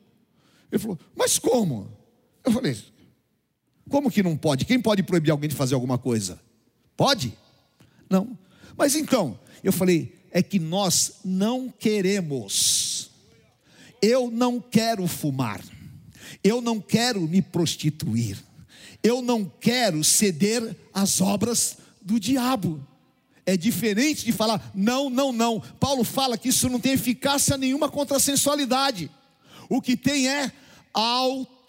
Ele 0.71 0.81
falou: 0.81 0.99
Mas 1.17 1.39
como? 1.39 1.91
Eu 2.45 2.53
falei: 2.53 2.77
como 3.91 4.11
que 4.11 4.23
não 4.23 4.37
pode? 4.37 4.65
Quem 4.65 4.81
pode 4.81 5.03
proibir 5.03 5.33
alguém 5.33 5.51
de 5.51 5.57
fazer 5.57 5.75
alguma 5.75 5.99
coisa? 5.99 6.41
Pode? 6.97 7.37
Não. 8.09 8.39
Mas 8.77 8.95
então, 8.95 9.39
eu 9.65 9.73
falei, 9.73 10.15
é 10.31 10.43
que 10.43 10.59
nós 10.59 11.15
não 11.25 11.69
queremos. 11.69 13.11
Eu 14.01 14.31
não 14.31 14.61
quero 14.61 15.07
fumar. 15.09 15.61
Eu 16.43 16.61
não 16.61 16.81
quero 16.81 17.21
me 17.23 17.43
prostituir. 17.43 18.39
Eu 19.03 19.21
não 19.21 19.51
quero 19.61 20.05
ceder 20.05 20.77
às 20.95 21.21
obras 21.21 21.77
do 22.01 22.21
diabo. 22.21 22.87
É 23.45 23.57
diferente 23.57 24.25
de 24.25 24.31
falar 24.31 24.71
não, 24.73 25.11
não, 25.11 25.33
não. 25.33 25.61
Paulo 25.81 26.05
fala 26.05 26.39
que 26.39 26.51
isso 26.51 26.69
não 26.69 26.79
tem 26.79 26.93
eficácia 26.93 27.57
nenhuma 27.57 27.91
contra 27.91 28.19
a 28.19 28.21
sensualidade. 28.21 29.11
O 29.69 29.83
que 29.83 29.97
tem 29.97 30.29
é 30.29 30.53
autoridade. 30.95 31.60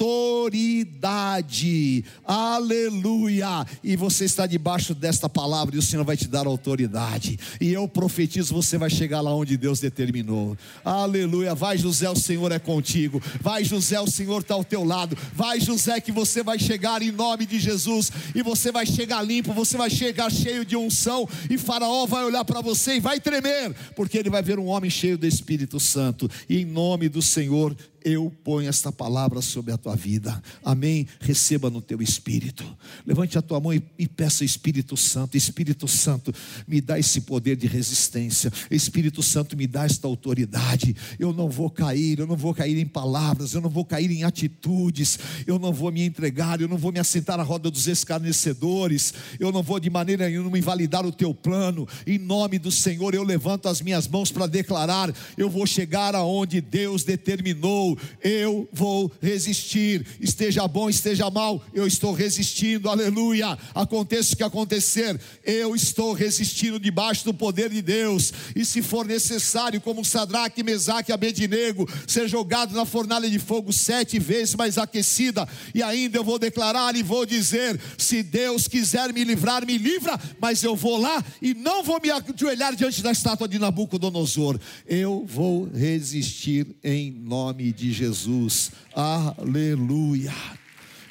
Aleluia! 2.26 3.66
E 3.84 3.96
você 3.96 4.26
está 4.26 4.48
debaixo 4.48 4.96
desta 4.96 5.30
palavra 5.30 5.76
e 5.76 5.80
o 5.80 5.82
Senhor 5.82 6.04
vai 6.04 6.18
te 6.18 6.28
dar 6.28 6.48
autoridade. 6.48 7.38
E 7.60 7.72
eu 7.72 7.88
profetizo, 7.88 8.54
você 8.54 8.78
vai 8.78 8.90
chegar 8.90 9.22
lá 9.22 9.34
onde 9.36 9.58
Deus 9.58 9.80
determinou. 9.80 10.58
Aleluia! 10.84 11.54
Vai, 11.54 11.78
José, 11.78 12.10
o 12.10 12.16
Senhor 12.16 12.52
é 12.52 12.58
contigo. 12.58 13.22
Vai, 13.40 13.64
José, 13.64 14.00
o 14.00 14.08
Senhor 14.08 14.42
está 14.42 14.56
ao 14.56 14.64
teu 14.64 14.84
lado. 14.84 15.16
Vai, 15.34 15.60
José, 15.60 16.02
que 16.02 16.12
você 16.12 16.42
vai 16.42 16.58
chegar 16.58 17.02
em 17.02 17.12
nome 17.12 17.46
de 17.46 17.60
Jesus. 17.60 18.12
E 18.34 18.42
você 18.42 18.72
vai 18.72 18.86
chegar 18.86 19.22
limpo, 19.22 19.54
você 19.54 19.78
vai 19.78 19.90
chegar 19.90 20.32
cheio 20.32 20.66
de 20.66 20.76
unção. 20.76 21.30
E 21.50 21.58
Faraó 21.58 22.06
vai 22.08 22.24
olhar 22.24 22.44
para 22.44 22.62
você 22.62 22.96
e 22.96 23.00
vai 23.00 23.20
tremer, 23.20 23.74
porque 23.96 24.18
ele 24.18 24.30
vai 24.30 24.42
ver 24.42 24.58
um 24.58 24.66
homem 24.66 24.90
cheio 24.90 25.18
do 25.18 25.28
Espírito 25.28 25.80
Santo. 25.80 26.30
E 26.50 26.62
em 26.62 26.66
nome 26.66 27.08
do 27.08 27.22
Senhor, 27.22 27.76
eu 28.04 28.32
ponho 28.44 28.68
esta 28.68 28.92
palavra 28.92 29.42
sobre 29.42 29.72
a 29.72 29.78
tua 29.78 29.96
vida. 29.96 30.42
Amém. 30.64 31.08
Receba 31.20 31.70
no 31.70 31.82
teu 31.82 32.02
espírito. 32.02 32.66
Levante 33.06 33.38
a 33.38 33.42
tua 33.42 33.60
mão 33.60 33.74
e, 33.74 33.82
e 33.98 34.08
peça 34.08 34.44
Espírito 34.44 34.98
Santo. 34.98 35.38
Espírito 35.38 35.88
Santo, 35.88 36.34
me 36.68 36.82
dá 36.82 36.98
esse 36.98 37.22
poder 37.22 37.56
de 37.56 37.68
resistência. 37.68 38.52
Espírito 38.70 39.22
Santo, 39.22 39.56
me 39.56 39.68
dá 39.68 39.86
esta 39.86 40.08
autoridade. 40.08 40.96
Eu 41.20 41.34
não 41.34 41.50
vou 41.50 41.70
cair, 41.70 42.20
eu 42.20 42.28
não 42.28 42.36
vou 42.36 42.54
cair 42.54 42.78
em 42.78 42.86
palavras, 42.86 43.54
eu 43.54 43.62
não 43.62 43.70
vou 43.70 43.86
cair 43.86 44.10
em 44.12 44.24
atitudes, 44.24 45.20
eu 45.46 45.60
não 45.60 45.72
vou 45.72 45.92
me 45.92 46.04
entregar, 46.04 46.62
eu 46.62 46.68
não 46.68 46.78
vou 46.78 46.92
me 46.92 47.00
assentar 47.00 47.38
na 47.38 47.44
roda 47.44 47.70
dos 47.70 47.88
escarnecedores, 47.88 49.14
eu 49.40 49.52
não 49.52 49.62
vou 49.62 49.80
de 49.80 49.90
maneira 49.90 50.28
nenhuma 50.28 50.58
invalidar 50.58 51.06
o 51.06 51.12
teu 51.12 51.34
plano. 51.34 51.88
Em 52.06 52.18
nome 52.18 52.58
do 52.58 52.72
Senhor, 52.72 53.14
eu 53.14 53.24
levanto 53.24 53.68
as 53.68 53.82
minhas 53.82 54.08
mãos 54.08 54.32
para 54.32 54.48
declarar: 54.48 55.14
eu 55.38 55.50
vou 55.50 55.66
chegar 55.66 56.16
aonde 56.16 56.62
Deus 56.62 57.04
determinou 57.04 57.91
eu 58.24 58.68
vou 58.72 59.12
resistir. 59.22 60.06
Esteja 60.20 60.68
bom, 60.68 60.90
esteja 60.90 61.30
mal, 61.30 61.64
eu 61.74 61.88
estou 61.88 62.14
resistindo, 62.14 62.90
aleluia. 62.90 63.58
Aconteça 63.74 64.34
o 64.34 64.38
que 64.38 64.44
acontecer, 64.44 65.20
eu 65.44 65.76
estou 65.76 66.14
resistindo 66.14 66.80
debaixo 66.80 67.26
do 67.26 67.34
poder 67.34 67.70
de 67.70 67.82
Deus. 67.82 68.34
E 68.56 68.66
se 68.66 68.82
for 68.82 69.06
necessário, 69.06 69.82
como 69.82 70.06
Sadraque, 70.06 70.64
Mesaque 70.64 71.12
e 71.12 71.14
Abednego, 71.14 71.90
ser 72.08 72.28
jogado 72.28 72.74
na 72.76 72.86
fornalha 72.86 73.30
de 73.30 73.40
fogo 73.40 73.72
sete 73.74 74.20
vezes 74.20 74.56
mais 74.56 74.78
aquecida, 74.78 75.48
e 75.74 75.82
ainda 75.82 76.18
eu 76.18 76.24
vou 76.24 76.38
declarar 76.38 76.96
e 76.96 77.04
vou 77.04 77.26
dizer: 77.26 77.80
se 77.98 78.24
Deus 78.24 78.68
quiser 78.68 79.14
me 79.14 79.24
livrar, 79.24 79.66
me 79.66 79.78
livra, 79.78 80.20
mas 80.40 80.64
eu 80.64 80.76
vou 80.76 80.98
lá 80.98 81.24
e 81.42 81.54
não 81.54 81.84
vou 81.84 82.00
me 82.02 82.10
ajoelhar 82.10 82.76
diante 82.76 83.02
da 83.02 83.12
estátua 83.12 83.48
de 83.48 83.60
Nabucodonosor. 83.60 84.60
Eu 84.88 85.26
vou 85.28 85.70
resistir 85.74 86.68
em 86.84 87.12
nome 87.12 87.72
de 87.72 87.81
de 87.82 87.92
Jesus. 87.92 88.72
Aleluia. 88.94 90.34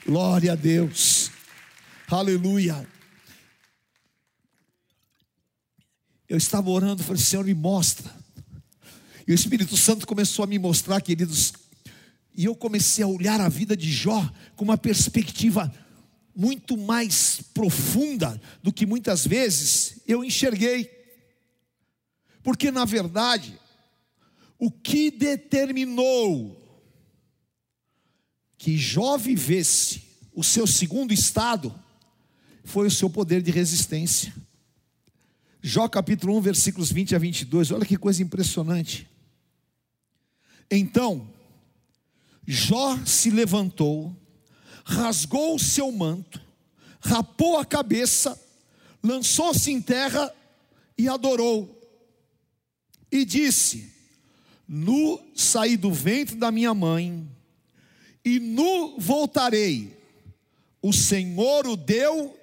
Glória 0.07 0.53
a 0.53 0.55
Deus. 0.55 1.33
Aleluia. 2.09 2.87
Eu 6.29 6.37
estava 6.37 6.71
orando, 6.71 7.03
falei, 7.03 7.21
Senhor, 7.21 7.45
me 7.45 7.55
mostra. 7.55 8.09
E 9.27 9.33
o 9.33 9.35
Espírito 9.35 9.77
Santo 9.77 10.07
começou 10.07 10.45
a 10.45 10.47
me 10.47 10.61
mostrar, 10.61 11.01
queridos. 11.01 11.53
E 12.37 12.45
eu 12.45 12.55
comecei 12.55 13.03
a 13.03 13.09
olhar 13.09 13.41
a 13.41 13.49
vida 13.49 13.77
de 13.77 13.91
Jó 13.91 14.33
com 14.55 14.63
uma 14.63 14.79
perspectiva 14.79 15.75
muito 16.37 16.77
mais 16.77 17.43
profunda 17.53 18.41
do 18.63 18.73
que 18.73 18.87
muitas 18.87 19.27
vezes 19.27 20.01
eu 20.07 20.23
enxerguei. 20.23 20.89
Porque, 22.45 22.71
na 22.71 22.85
verdade, 22.85 23.59
o 24.57 24.71
que 24.71 25.11
determinou 25.11 26.60
que 28.61 28.77
Jó 28.77 29.17
vivesse 29.17 30.03
o 30.35 30.45
seu 30.45 30.67
segundo 30.67 31.15
estado 31.15 31.75
foi 32.63 32.89
o 32.89 32.91
seu 32.91 33.09
poder 33.09 33.41
de 33.41 33.51
resistência. 33.51 34.35
Jó 35.63 35.89
capítulo 35.89 36.37
1, 36.37 36.43
versículos 36.43 36.93
20 36.93 37.17
a 37.17 37.19
22, 37.19 37.71
olha 37.71 37.87
que 37.87 37.97
coisa 37.97 38.23
impressionante. 38.23 39.09
Então, 40.71 41.27
Jó 42.47 43.03
se 43.07 43.31
levantou, 43.31 44.15
rasgou 44.85 45.55
o 45.55 45.59
seu 45.59 45.91
manto, 45.91 46.39
rapou 47.01 47.57
a 47.57 47.65
cabeça, 47.65 48.39
lançou-se 49.03 49.71
em 49.71 49.81
terra 49.81 50.31
e 50.99 51.09
adorou. 51.09 51.81
E 53.11 53.25
disse: 53.25 53.91
Nu 54.69 55.19
saí 55.35 55.79
do 55.79 55.91
ventre 55.91 56.37
da 56.37 56.51
minha 56.51 56.75
mãe, 56.75 57.27
e 58.25 58.39
nu 58.39 58.99
voltarei. 58.99 59.97
O 60.83 60.93
Senhor 60.93 61.67
o 61.67 61.77
deu, 61.77 62.39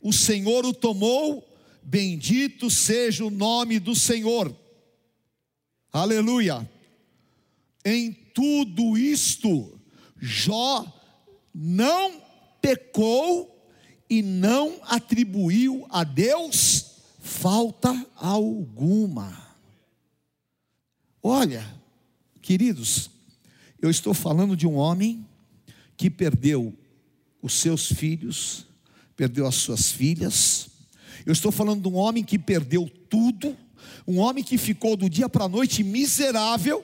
o 0.00 0.12
Senhor 0.12 0.64
o 0.64 0.72
tomou, 0.72 1.46
bendito 1.82 2.70
seja 2.70 3.24
o 3.24 3.30
nome 3.30 3.78
do 3.78 3.94
Senhor. 3.94 4.54
Aleluia. 5.92 6.68
Em 7.84 8.12
tudo 8.12 8.96
isto, 8.96 9.80
Jó 10.18 10.86
não 11.54 12.20
pecou 12.60 13.56
e 14.08 14.22
não 14.22 14.78
atribuiu 14.82 15.86
a 15.88 16.04
Deus 16.04 16.90
falta 17.20 18.06
alguma. 18.16 19.48
Olha, 21.22 21.64
queridos, 22.42 23.10
eu 23.80 23.90
estou 23.90 24.12
falando 24.12 24.56
de 24.56 24.66
um 24.66 24.74
homem 24.74 25.26
que 26.00 26.08
perdeu 26.08 26.74
os 27.42 27.52
seus 27.52 27.92
filhos, 27.92 28.64
perdeu 29.14 29.46
as 29.46 29.56
suas 29.56 29.92
filhas. 29.92 30.70
Eu 31.26 31.32
estou 31.34 31.52
falando 31.52 31.82
de 31.82 31.88
um 31.88 31.94
homem 31.94 32.24
que 32.24 32.38
perdeu 32.38 32.90
tudo, 33.10 33.54
um 34.06 34.18
homem 34.18 34.42
que 34.42 34.56
ficou 34.56 34.96
do 34.96 35.10
dia 35.10 35.28
para 35.28 35.44
a 35.44 35.48
noite 35.48 35.84
miserável, 35.84 36.82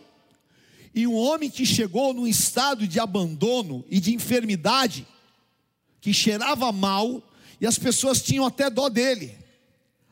e 0.95 1.07
um 1.07 1.15
homem 1.15 1.49
que 1.49 1.65
chegou 1.65 2.13
num 2.13 2.27
estado 2.27 2.87
de 2.87 3.01
abandono 3.01 3.83
e 3.89 4.01
de 4.01 4.15
enfermidade, 4.15 5.07
que 5.99 6.13
cheirava 6.13 6.71
mal, 6.71 7.23
e 7.59 7.67
as 7.67 7.79
pessoas 7.79 8.21
tinham 8.21 8.45
até 8.45 8.69
dó 8.69 8.91
dele. 8.91 9.35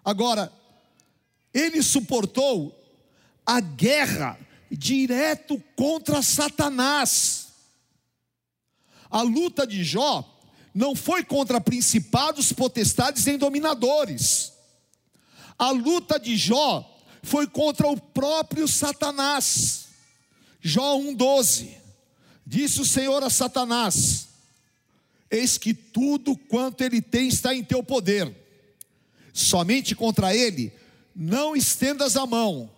Agora, 0.03 0.51
ele 1.53 1.83
suportou 1.83 2.75
a 3.45 3.61
guerra 3.61 4.39
direto 4.71 5.63
contra 5.77 6.23
Satanás. 6.23 7.44
A 9.11 9.23
luta 9.23 9.67
de 9.67 9.85
Jó 9.85 10.31
não 10.75 10.97
foi 10.97 11.23
contra 11.23 11.61
principados, 11.61 12.53
potestades 12.53 13.25
nem 13.25 13.39
dominadores. 13.39 14.53
A 15.59 15.71
luta 15.71 16.19
de 16.19 16.37
Jó 16.37 16.91
foi 17.23 17.47
contra 17.47 17.87
o 17.87 18.01
próprio 18.01 18.67
Satanás. 18.67 19.87
Jó 20.61 20.99
1,12: 20.99 21.69
Disse 22.47 22.81
o 22.81 22.85
Senhor 22.85 23.23
a 23.23 23.31
Satanás: 23.31 24.29
Eis 25.31 25.57
que 25.57 25.73
tudo 25.73 26.37
quanto 26.37 26.83
ele 26.83 27.01
tem 27.01 27.29
está 27.29 27.55
em 27.55 27.63
teu 27.63 27.83
poder, 27.83 28.35
somente 29.33 29.95
contra 29.95 30.35
ele 30.35 30.73
não 31.15 31.55
estendas 31.55 32.17
a 32.17 32.27
mão. 32.27 32.71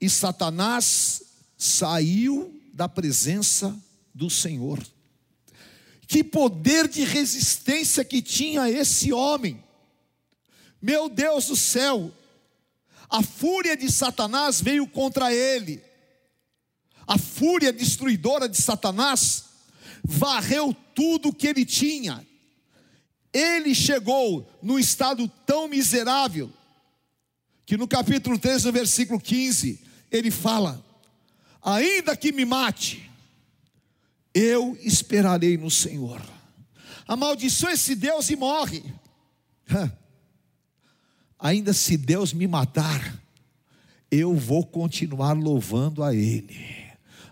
E 0.00 0.08
Satanás 0.08 1.22
saiu 1.58 2.60
da 2.72 2.88
presença 2.88 3.76
do 4.14 4.30
Senhor. 4.30 4.84
Que 6.06 6.22
poder 6.22 6.88
de 6.88 7.04
resistência 7.04 8.04
que 8.04 8.20
tinha 8.20 8.68
esse 8.68 9.12
homem. 9.12 9.62
Meu 10.80 11.08
Deus 11.08 11.46
do 11.46 11.56
céu, 11.56 12.12
a 13.08 13.22
fúria 13.22 13.76
de 13.76 13.90
Satanás 13.90 14.60
veio 14.60 14.86
contra 14.86 15.32
ele. 15.32 15.82
A 17.06 17.18
fúria 17.18 17.72
destruidora 17.72 18.48
de 18.48 18.60
Satanás 18.60 19.44
varreu 20.02 20.76
tudo 20.94 21.32
que 21.32 21.46
ele 21.46 21.64
tinha. 21.64 22.26
Ele 23.32 23.74
chegou 23.74 24.48
no 24.62 24.78
estado 24.78 25.30
tão 25.46 25.68
miserável 25.68 26.52
que 27.66 27.76
no 27.76 27.88
capítulo 27.88 28.38
3, 28.38 28.64
no 28.64 28.72
versículo 28.72 29.18
15, 29.18 29.80
ele 30.10 30.30
fala: 30.30 30.84
Ainda 31.62 32.16
que 32.16 32.30
me 32.30 32.44
mate, 32.44 33.10
eu 34.34 34.76
esperarei 34.82 35.56
no 35.56 35.70
Senhor. 35.70 36.20
Amaldiçoa 37.06 37.72
esse 37.72 37.94
Deus 37.94 38.28
e 38.30 38.36
morre. 38.36 38.82
Ainda 41.38 41.72
se 41.72 41.96
Deus 41.96 42.32
me 42.32 42.46
matar, 42.46 43.22
eu 44.10 44.34
vou 44.34 44.66
continuar 44.66 45.34
louvando 45.34 46.02
a 46.02 46.14
Ele. 46.14 46.84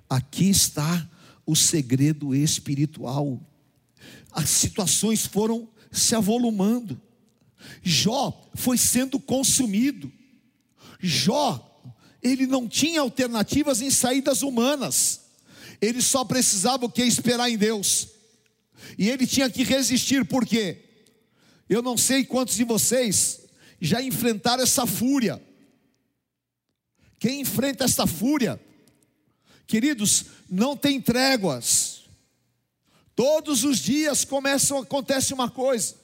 Aqui 0.08 0.48
está 0.50 1.08
o 1.46 1.56
segredo 1.56 2.34
espiritual. 2.34 3.40
As 4.30 4.48
situações 4.50 5.26
foram 5.26 5.68
se 5.90 6.14
avolumando. 6.14 7.00
Jó 7.82 8.50
foi 8.54 8.76
sendo 8.76 9.18
consumido. 9.18 10.12
Jó, 11.00 11.82
ele 12.22 12.46
não 12.46 12.68
tinha 12.68 13.00
alternativas 13.00 13.80
em 13.80 13.90
saídas 13.90 14.42
humanas. 14.42 15.21
Ele 15.82 16.00
só 16.00 16.24
precisava 16.24 16.86
o 16.86 16.90
que 16.90 17.02
esperar 17.02 17.50
em 17.50 17.58
Deus. 17.58 18.08
E 18.96 19.10
ele 19.10 19.26
tinha 19.26 19.50
que 19.50 19.64
resistir, 19.64 20.24
por 20.24 20.46
quê? 20.46 20.84
Eu 21.68 21.82
não 21.82 21.96
sei 21.96 22.24
quantos 22.24 22.54
de 22.54 22.62
vocês 22.62 23.40
já 23.80 24.00
enfrentaram 24.00 24.62
essa 24.62 24.86
fúria. 24.86 25.42
Quem 27.18 27.40
enfrenta 27.40 27.84
essa 27.84 28.06
fúria, 28.06 28.60
queridos, 29.66 30.26
não 30.48 30.76
tem 30.76 31.00
tréguas. 31.00 32.02
Todos 33.16 33.64
os 33.64 33.78
dias 33.80 34.24
começa, 34.24 34.78
acontece 34.78 35.34
uma 35.34 35.50
coisa. 35.50 35.96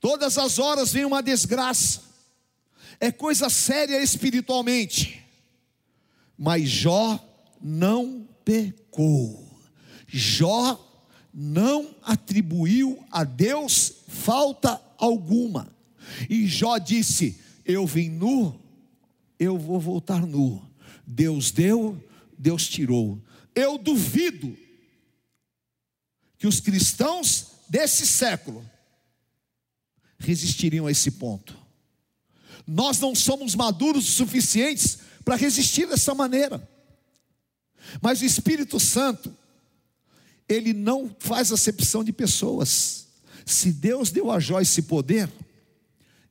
Todas 0.00 0.36
as 0.36 0.58
horas 0.58 0.92
vem 0.92 1.06
uma 1.06 1.22
desgraça. 1.22 2.02
É 3.00 3.10
coisa 3.10 3.48
séria 3.48 4.02
espiritualmente. 4.02 5.24
Mas 6.36 6.68
Jó 6.68 7.18
não 7.60 8.28
pecou. 8.46 9.44
Jó 10.06 10.80
não 11.34 11.96
atribuiu 12.02 13.04
a 13.10 13.24
Deus 13.24 13.92
falta 14.06 14.80
alguma. 14.96 15.68
E 16.30 16.46
Jó 16.46 16.78
disse: 16.78 17.40
Eu 17.64 17.84
vim 17.84 18.08
nu, 18.08 18.58
eu 19.36 19.58
vou 19.58 19.80
voltar 19.80 20.24
nu. 20.24 20.64
Deus 21.04 21.50
deu, 21.50 22.00
Deus 22.38 22.68
tirou. 22.68 23.20
Eu 23.52 23.76
duvido 23.76 24.56
que 26.38 26.46
os 26.46 26.60
cristãos 26.60 27.48
desse 27.68 28.06
século 28.06 28.64
resistiriam 30.18 30.86
a 30.86 30.90
esse 30.90 31.10
ponto. 31.10 31.58
Nós 32.64 33.00
não 33.00 33.14
somos 33.14 33.54
maduros 33.54 34.08
o 34.08 34.12
suficientes 34.12 34.98
para 35.24 35.36
resistir 35.36 35.88
dessa 35.88 36.14
maneira. 36.14 36.75
Mas 38.00 38.20
o 38.20 38.24
Espírito 38.24 38.78
Santo, 38.78 39.34
ele 40.48 40.72
não 40.72 41.14
faz 41.18 41.52
acepção 41.52 42.04
de 42.04 42.12
pessoas. 42.12 43.06
Se 43.44 43.72
Deus 43.72 44.10
deu 44.10 44.30
a 44.30 44.40
Jó 44.40 44.60
esse 44.60 44.82
poder, 44.82 45.28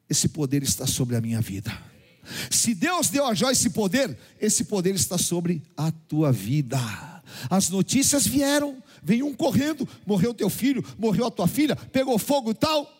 esse 0.10 0.30
poder 0.30 0.64
está 0.64 0.86
sobre 0.86 1.16
a 1.16 1.22
minha 1.22 1.42
vida. 1.42 1.72
Se 2.50 2.74
Deus 2.74 3.10
deu 3.10 3.26
a 3.26 3.34
Jó 3.34 3.50
esse 3.50 3.70
poder, 3.70 4.18
esse 4.40 4.66
poder 4.66 4.96
está 4.96 5.18
sobre 5.18 5.62
a 5.78 5.92
tua 5.92 6.32
vida. 6.32 6.80
As 7.50 7.70
notícias 7.70 8.26
vieram, 8.26 8.82
vem 9.04 9.24
um 9.24 9.34
correndo, 9.34 9.88
morreu 10.06 10.34
teu 10.34 10.50
filho, 10.50 10.84
morreu 10.98 11.28
a 11.28 11.32
tua 11.32 11.48
filha, 11.48 11.76
pegou 11.76 12.18
fogo 12.18 12.52
e 12.52 12.56
tal. 12.56 12.92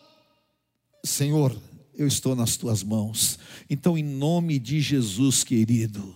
Senhor, 1.04 1.56
eu 1.94 2.06
estou 2.06 2.34
nas 2.34 2.56
tuas 2.56 2.82
mãos. 2.82 3.38
Então, 3.68 3.96
em 3.96 4.02
nome 4.02 4.58
de 4.58 4.80
Jesus, 4.80 5.42
querido, 5.42 6.14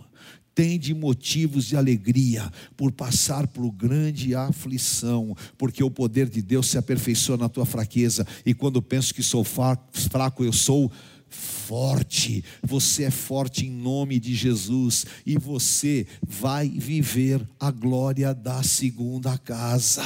tende 0.61 0.93
motivos 0.93 1.65
de 1.65 1.75
alegria 1.75 2.53
por 2.77 2.93
passar 2.93 3.47
por 3.47 3.71
grande 3.71 4.35
aflição, 4.35 5.35
porque 5.57 5.83
o 5.83 5.91
poder 5.91 6.29
de 6.29 6.43
Deus 6.43 6.69
se 6.69 6.77
aperfeiçoa 6.77 7.39
na 7.39 7.49
tua 7.49 7.65
fraqueza, 7.65 8.27
e 8.45 8.53
quando 8.53 8.83
penso 8.83 9.15
que 9.15 9.23
sou 9.23 9.43
fraco, 9.43 10.45
eu 10.45 10.53
sou 10.53 10.93
forte. 11.31 12.45
Você 12.63 13.05
é 13.05 13.11
forte 13.11 13.65
em 13.65 13.71
nome 13.71 14.21
de 14.21 14.35
Jesus 14.35 15.07
e 15.25 15.39
você 15.39 16.07
vai 16.21 16.69
viver 16.69 17.41
a 17.59 17.71
glória 17.71 18.35
da 18.35 18.63
segunda 18.63 19.39
casa. 19.39 20.05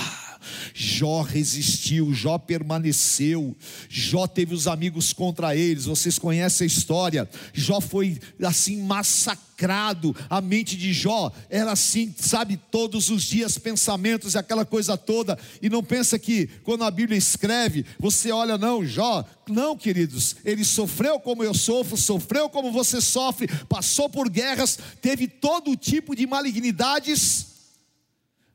Jó 0.74 1.22
resistiu, 1.22 2.12
Jó 2.12 2.38
permaneceu, 2.38 3.56
Jó 3.88 4.26
teve 4.26 4.54
os 4.54 4.66
amigos 4.66 5.12
contra 5.12 5.56
eles, 5.56 5.84
vocês 5.84 6.18
conhecem 6.18 6.64
a 6.64 6.68
história. 6.68 7.28
Jó 7.52 7.80
foi 7.80 8.18
assim 8.42 8.82
massacrado, 8.82 10.14
a 10.28 10.40
mente 10.40 10.76
de 10.76 10.92
Jó 10.92 11.32
era 11.48 11.72
assim, 11.72 12.14
sabe, 12.16 12.56
todos 12.70 13.08
os 13.08 13.22
dias 13.22 13.56
pensamentos 13.58 14.34
e 14.34 14.38
aquela 14.38 14.64
coisa 14.64 14.96
toda, 14.96 15.38
e 15.62 15.70
não 15.70 15.82
pensa 15.82 16.18
que 16.18 16.46
quando 16.62 16.84
a 16.84 16.90
Bíblia 16.90 17.16
escreve, 17.16 17.84
você 17.98 18.32
olha, 18.32 18.58
não, 18.58 18.84
Jó, 18.84 19.24
não, 19.48 19.76
queridos, 19.76 20.36
ele 20.44 20.64
sofreu 20.64 21.20
como 21.20 21.44
eu 21.44 21.54
sofro, 21.54 21.96
sofreu 21.96 22.48
como 22.48 22.72
você 22.72 23.00
sofre, 23.00 23.48
passou 23.68 24.08
por 24.08 24.28
guerras, 24.28 24.78
teve 25.00 25.28
todo 25.28 25.76
tipo 25.76 26.14
de 26.16 26.26
malignidades, 26.26 27.46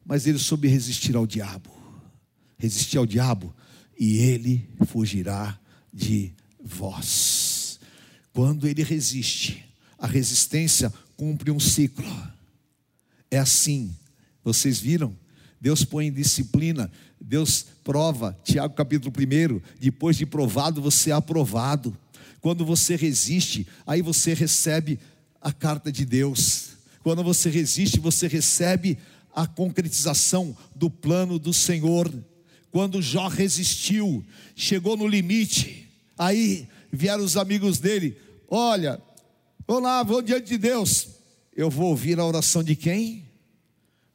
mas 0.06 0.26
ele 0.28 0.40
soube 0.40 0.68
resistir 0.68 1.16
ao 1.16 1.28
diabo 1.28 1.79
resistir 2.60 2.98
ao 2.98 3.06
diabo 3.06 3.56
e 3.98 4.18
ele 4.18 4.70
fugirá 4.86 5.58
de 5.92 6.32
vós. 6.64 7.80
Quando 8.32 8.68
ele 8.68 8.84
resiste, 8.84 9.66
a 9.98 10.06
resistência 10.06 10.94
cumpre 11.18 11.50
um 11.50 11.60
ciclo. 11.60 12.06
É 13.32 13.40
assim, 13.40 13.96
vocês 14.44 14.80
viram? 14.80 15.16
Deus 15.60 15.84
põe 15.84 16.12
disciplina, 16.12 16.90
Deus 17.20 17.66
prova, 17.84 18.38
Tiago 18.44 18.74
capítulo 18.74 19.14
1, 19.14 19.62
depois 19.80 20.16
de 20.16 20.26
provado, 20.26 20.82
você 20.82 21.12
é 21.12 21.14
aprovado. 21.14 21.98
Quando 22.40 22.66
você 22.66 22.96
resiste, 22.96 23.68
aí 23.86 24.02
você 24.02 24.34
recebe 24.34 25.00
a 25.42 25.52
carta 25.52 25.92
de 25.92 26.06
Deus. 26.06 26.70
Quando 27.04 27.24
você 27.24 27.50
resiste, 27.50 28.00
você 28.00 28.28
recebe 28.28 28.98
a 29.36 29.46
concretização 29.46 30.56
do 30.76 30.90
plano 30.90 31.38
do 31.38 31.54
Senhor 31.54 32.12
quando 32.72 33.02
Jó 33.02 33.28
resistiu, 33.28 34.24
chegou 34.56 34.96
no 34.96 35.08
limite, 35.08 35.88
aí 36.18 36.68
vieram 36.92 37.24
os 37.24 37.38
amigos 37.38 37.80
dele: 37.80 38.18
Olha, 38.48 39.02
olá, 39.68 40.04
vou 40.04 40.22
diante 40.22 40.48
de 40.48 40.58
Deus. 40.58 41.08
Eu 41.56 41.70
vou 41.70 41.90
ouvir 41.90 42.20
a 42.20 42.26
oração 42.26 42.64
de 42.64 42.76
quem? 42.76 43.26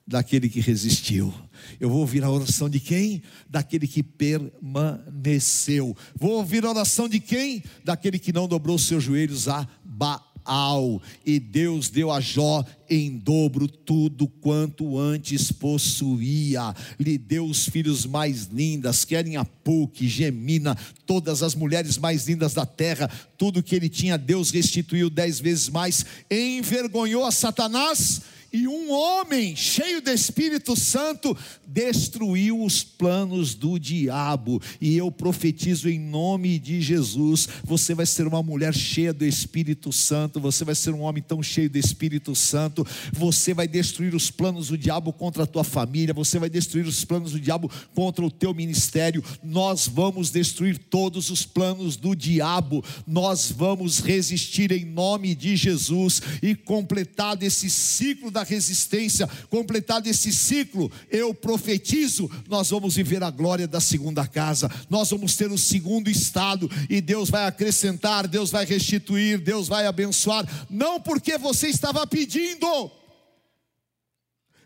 Daquele 0.07 0.49
que 0.49 0.61
resistiu. 0.61 1.33
Eu 1.81 1.89
vou 1.89 2.01
ouvir 2.01 2.23
a 2.25 2.31
oração 2.31 2.69
de 2.69 2.81
quem? 2.81 3.23
Daquele 3.49 3.87
que 3.87 4.03
permaneceu. 4.03 5.97
Vou 6.15 6.33
ouvir 6.33 6.65
a 6.65 6.71
oração 6.71 7.09
de 7.09 7.21
quem? 7.21 7.63
Daquele 7.83 8.19
que 8.19 8.33
não 8.33 8.47
dobrou 8.47 8.79
seus 8.79 9.03
joelhos 9.03 9.49
a 9.49 9.69
Baal. 9.85 10.24
Baal, 10.45 11.01
e 11.25 11.41
Deus 11.41 11.89
deu 11.89 12.13
a 12.13 12.21
Jó 12.21 12.65
em 12.89 13.17
dobro 13.17 13.67
tudo 13.67 14.29
quanto 14.29 14.99
antes 14.99 15.51
possuía. 15.51 16.75
Lhe 17.01 17.17
deu 17.17 17.47
os 17.47 17.67
filhos 17.67 18.05
mais 18.05 18.45
lindas, 18.47 19.05
querem 19.05 19.37
a 19.37 19.45
Puc, 19.45 20.07
Gemina, 20.07 20.77
todas 21.07 21.43
as 21.43 21.55
mulheres 21.55 21.97
mais 21.97 22.29
lindas 22.29 22.53
da 22.53 22.67
terra, 22.67 23.11
tudo 23.39 23.63
que 23.63 23.75
ele 23.75 23.89
tinha, 23.89 24.19
Deus 24.19 24.51
restituiu 24.51 25.09
dez 25.09 25.41
vezes 25.41 25.69
mais, 25.69 26.05
envergonhou 26.31 27.25
a 27.25 27.31
Satanás 27.31 28.34
e 28.55 28.69
um 28.69 28.93
homem 28.93 29.57
cheio 29.57 30.01
do 30.01 30.13
Espírito 30.13 30.77
Santo 30.77 31.37
destruiu 31.67 32.63
os 32.63 32.85
planos 32.85 33.53
do 33.53 33.81
diabo. 33.81 34.63
E 34.81 34.97
eu 34.97 35.11
profetizo 35.11 35.89
em 35.89 35.99
nome 35.99 36.57
de 36.61 36.81
Jesus: 36.81 37.49
você 37.65 37.97
vai 37.97 38.07
ser 38.07 38.29
uma 38.29 38.45
mulher 38.45 38.73
cheia 38.73 39.13
do 39.13 39.25
Espírito 39.25 39.93
Santo, 39.93 40.39
você 40.39 40.65
vai 40.65 40.77
ser 40.77 40.95
um 40.95 41.01
homem 41.01 41.21
tão 41.21 41.43
cheio 41.43 41.69
do 41.69 41.77
Espírito 41.77 42.33
Santo, 42.37 42.87
você 43.13 43.53
vai 43.53 43.67
destruir 43.67 44.15
os 44.15 44.31
planos 44.31 44.69
do 44.69 44.79
diabo 44.79 45.13
contra 45.13 45.43
a 45.43 45.47
tua 45.47 45.65
família, 45.65 46.15
você 46.15 46.39
vai 46.39 46.49
destruir 46.49 46.87
os 46.87 47.05
planos 47.05 47.33
do 47.33 47.41
diabo 47.41 47.69
contra 47.93 48.25
o 48.25 48.31
teu 48.31 48.55
ministério. 48.55 49.25
Nós 49.43 49.89
vamos 49.89 50.31
destruir 50.31 50.79
todos 50.79 51.29
os 51.29 51.45
planos 51.45 51.97
do 51.97 52.15
diabo, 52.15 52.85
nós 53.05 53.51
vamos 53.51 53.99
resistir 53.99 54.71
em 54.71 54.85
nome 54.85 55.35
de 55.35 55.57
Jesus 55.57 56.23
e 56.41 56.55
completado 56.55 57.43
esse 57.43 57.69
ciclo 57.69 58.31
da 58.31 58.44
resistência, 58.45 59.27
completado 59.49 60.09
esse 60.09 60.33
ciclo, 60.33 60.91
eu 61.11 61.35
profetizo, 61.35 62.31
nós 62.49 62.71
vamos 62.71 62.95
viver 62.95 63.23
a 63.23 63.31
glória 63.31 63.67
da 63.67 63.81
segunda 63.81 64.27
casa, 64.27 64.71
nós 64.89 65.11
vamos 65.11 65.37
ter 65.37 65.51
o 65.51 65.59
segundo 65.59 66.09
estado, 66.09 66.71
e 66.89 67.01
Deus 67.01 67.31
vai 67.31 67.47
acrescentar, 67.47 68.29
Deus 68.29 68.51
vai 68.51 68.65
restituir, 68.65 69.41
Deus 69.41 69.67
vai 69.67 69.87
abençoar, 69.87 70.47
não 70.71 71.01
porque 71.01 71.37
você 71.39 71.69
estava 71.69 72.07
pedindo, 72.07 72.91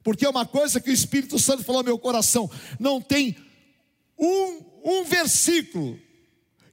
porque 0.02 0.26
é 0.26 0.28
uma 0.28 0.46
coisa 0.46 0.80
que 0.80 0.90
o 0.90 0.94
Espírito 0.94 1.38
Santo 1.38 1.64
falou 1.64 1.82
no 1.82 1.88
meu 1.88 1.98
coração, 1.98 2.50
não 2.78 3.00
tem 3.00 3.36
um, 4.18 4.60
um 4.84 5.04
versículo 5.04 5.98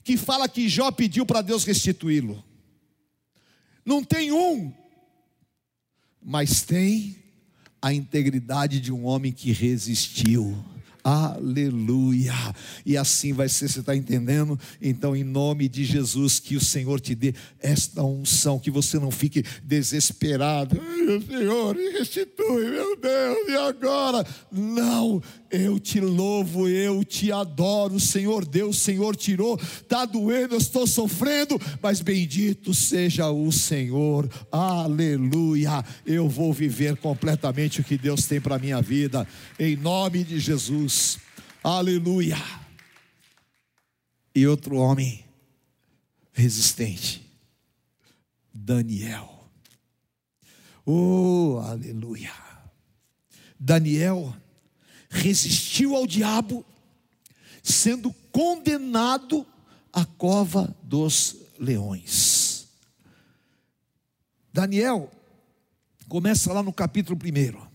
que 0.04 0.18
fala 0.18 0.48
que 0.48 0.70
Jó 0.70 0.92
pediu 0.92 1.26
para 1.26 1.42
Deus 1.42 1.64
restituí-lo. 1.64 2.44
Não 3.84 4.04
tem 4.04 4.32
um 4.32 4.74
mas 6.26 6.64
tem 6.64 7.16
a 7.80 7.94
integridade 7.94 8.80
de 8.80 8.92
um 8.92 9.06
homem 9.06 9.32
que 9.32 9.52
resistiu. 9.52 10.58
Aleluia. 11.04 12.34
E 12.84 12.98
assim 12.98 13.32
vai 13.32 13.48
ser, 13.48 13.70
você 13.70 13.82
está 13.82 13.96
entendendo? 13.96 14.60
Então, 14.82 15.16
em 15.16 15.24
nome 15.24 15.70
de 15.70 15.86
Jesus, 15.86 16.40
que 16.40 16.56
o 16.56 16.60
Senhor 16.60 17.00
te 17.00 17.14
dê 17.14 17.36
esta 17.62 18.02
unção, 18.02 18.58
que 18.58 18.72
você 18.72 18.98
não 18.98 19.12
fique 19.12 19.44
desesperado. 19.64 20.82
Senhor, 21.30 21.76
restitui, 21.76 22.72
meu 22.72 22.98
Deus, 23.00 23.48
e 23.48 23.56
agora? 23.56 24.26
Não, 24.52 25.22
eu 25.56 25.80
te 25.80 26.00
louvo, 26.00 26.68
eu 26.68 27.04
te 27.04 27.32
adoro, 27.32 28.00
Senhor 28.00 28.46
Deus, 28.46 28.80
Senhor 28.80 29.16
tirou, 29.16 29.60
está 29.60 30.06
doendo, 30.06 30.56
eu 30.56 30.60
estou 30.60 30.86
sofrendo, 30.86 31.60
mas 31.82 32.02
bendito 32.02 32.74
seja 32.74 33.30
o 33.30 33.52
Senhor, 33.52 34.30
aleluia. 34.52 35.84
Eu 36.06 36.28
vou 36.28 36.52
viver 36.54 36.98
completamente 36.98 37.82
o 37.82 37.84
que 37.84 37.98
Deus 37.98 38.26
tem 38.26 38.42
para 38.42 38.56
a 38.56 38.60
minha 38.60 38.82
vida, 38.82 39.28
em 39.60 39.76
nome 39.76 40.24
de 40.24 40.40
Jesus, 40.40 41.18
aleluia. 41.64 42.38
E 44.34 44.46
outro 44.46 44.76
homem 44.76 45.24
resistente, 46.34 47.26
Daniel, 48.54 49.50
oh, 50.86 51.62
aleluia. 51.64 52.32
Daniel, 53.60 54.36
resistiu 55.16 55.96
ao 55.96 56.06
diabo, 56.06 56.66
sendo 57.64 58.14
condenado 58.32 59.46
à 59.92 60.06
cova 60.06 60.76
dos 60.84 61.38
leões. 61.58 62.68
Daniel 64.54 65.10
começa 66.08 66.52
lá 66.54 66.62
no 66.62 66.72
capítulo 66.72 67.18
1. 67.18 67.66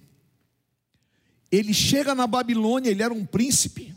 Ele 1.51 1.75
chega 1.75 2.15
na 2.15 2.27
Babilônia, 2.27 2.91
ele 2.91 3.03
era 3.03 3.13
um 3.13 3.27
príncipe. 3.27 3.95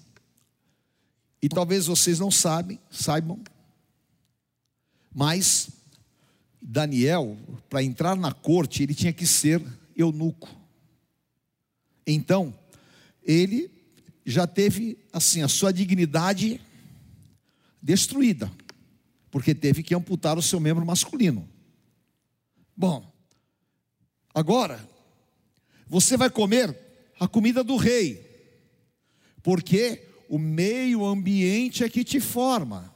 E 1.41 1.49
talvez 1.49 1.87
vocês 1.87 2.19
não 2.19 2.31
sabem, 2.31 2.79
saibam, 2.89 3.43
mas 5.13 5.69
Daniel, 6.61 7.37
para 7.69 7.83
entrar 7.83 8.15
na 8.15 8.31
corte, 8.31 8.81
ele 8.81 8.95
tinha 8.95 9.11
que 9.11 9.27
ser 9.27 9.61
eunuco. 9.95 10.49
Então, 12.07 12.57
ele 13.26 13.71
já 14.26 14.47
teve 14.47 14.97
assim 15.11 15.41
a 15.41 15.47
sua 15.47 15.71
dignidade 15.71 16.61
destruída, 17.82 18.51
porque 19.30 19.53
teve 19.53 19.84
que 19.84 19.93
amputar 19.93 20.38
o 20.38 20.41
seu 20.41 20.59
membro 20.59 20.86
masculino. 20.86 21.47
Bom, 22.76 23.11
agora 24.34 24.88
você 25.88 26.15
vai 26.15 26.30
comer 26.30 26.78
a 27.19 27.28
comida 27.28 27.63
do 27.63 27.76
rei, 27.76 28.26
porque 29.41 30.07
o 30.30 30.39
meio 30.39 31.05
ambiente 31.05 31.84
é 31.84 31.89
que 31.89 32.03
te 32.03 32.19
forma. 32.19 32.93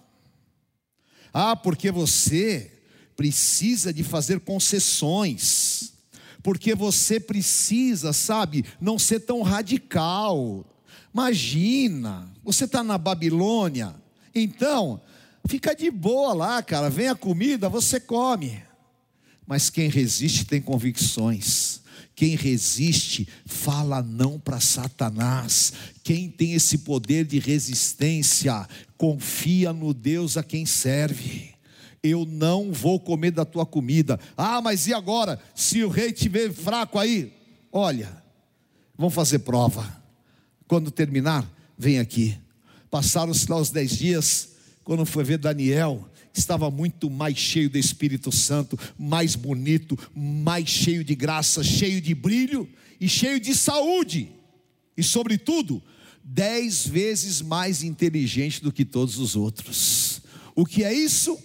Ah, 1.33 1.55
porque 1.55 1.91
você 1.91 2.71
precisa 3.15 3.93
de 3.93 4.03
fazer 4.03 4.39
concessões 4.39 5.96
porque 6.47 6.73
você 6.73 7.19
precisa, 7.19 8.13
sabe, 8.13 8.63
não 8.79 8.97
ser 8.97 9.19
tão 9.19 9.41
radical. 9.41 10.65
Imagina, 11.13 12.33
você 12.41 12.63
está 12.63 12.81
na 12.81 12.97
Babilônia, 12.97 13.93
então 14.33 15.01
fica 15.45 15.75
de 15.75 15.91
boa 15.91 16.33
lá, 16.33 16.63
cara. 16.63 16.89
Vem 16.89 17.09
a 17.09 17.15
comida, 17.15 17.67
você 17.67 17.99
come. 17.99 18.63
Mas 19.45 19.69
quem 19.69 19.89
resiste 19.89 20.45
tem 20.45 20.61
convicções. 20.61 21.81
Quem 22.15 22.37
resiste 22.37 23.27
fala 23.45 24.01
não 24.01 24.39
para 24.39 24.61
Satanás. 24.61 25.73
Quem 26.01 26.29
tem 26.29 26.53
esse 26.53 26.77
poder 26.77 27.25
de 27.25 27.39
resistência 27.39 28.65
confia 28.97 29.73
no 29.73 29.93
Deus 29.93 30.37
a 30.37 30.43
quem 30.43 30.65
serve 30.65 31.56
eu 32.07 32.25
não 32.25 32.71
vou 32.71 32.99
comer 32.99 33.31
da 33.31 33.45
tua 33.45 33.65
comida. 33.65 34.19
Ah, 34.35 34.61
mas 34.61 34.87
e 34.87 34.93
agora? 34.93 35.39
Se 35.55 35.83
o 35.83 35.89
rei 35.89 36.11
te 36.11 36.29
ver 36.29 36.53
fraco 36.53 36.97
aí, 36.97 37.33
olha, 37.71 38.23
vamos 38.97 39.13
fazer 39.13 39.39
prova. 39.39 40.01
Quando 40.67 40.91
terminar, 40.91 41.49
vem 41.77 41.99
aqui. 41.99 42.37
Passaram-se 42.89 43.49
lá 43.49 43.57
os 43.57 43.69
dez 43.69 43.97
dias, 43.97 44.49
quando 44.83 45.05
foi 45.05 45.23
ver 45.23 45.37
Daniel, 45.37 46.09
estava 46.33 46.69
muito 46.69 47.09
mais 47.09 47.37
cheio 47.37 47.69
do 47.69 47.77
Espírito 47.77 48.31
Santo, 48.31 48.77
mais 48.97 49.35
bonito, 49.35 49.97
mais 50.15 50.69
cheio 50.69 51.03
de 51.03 51.15
graça, 51.15 51.63
cheio 51.63 51.99
de 51.99 52.13
brilho 52.13 52.69
e 52.99 53.07
cheio 53.07 53.39
de 53.39 53.53
saúde, 53.55 54.31
e 54.95 55.03
sobretudo, 55.03 55.81
dez 56.23 56.87
vezes 56.87 57.41
mais 57.41 57.83
inteligente 57.83 58.61
do 58.61 58.71
que 58.71 58.83
todos 58.83 59.17
os 59.17 59.35
outros. 59.35 60.21
O 60.55 60.65
que 60.65 60.83
é 60.83 60.93
isso? 60.93 61.37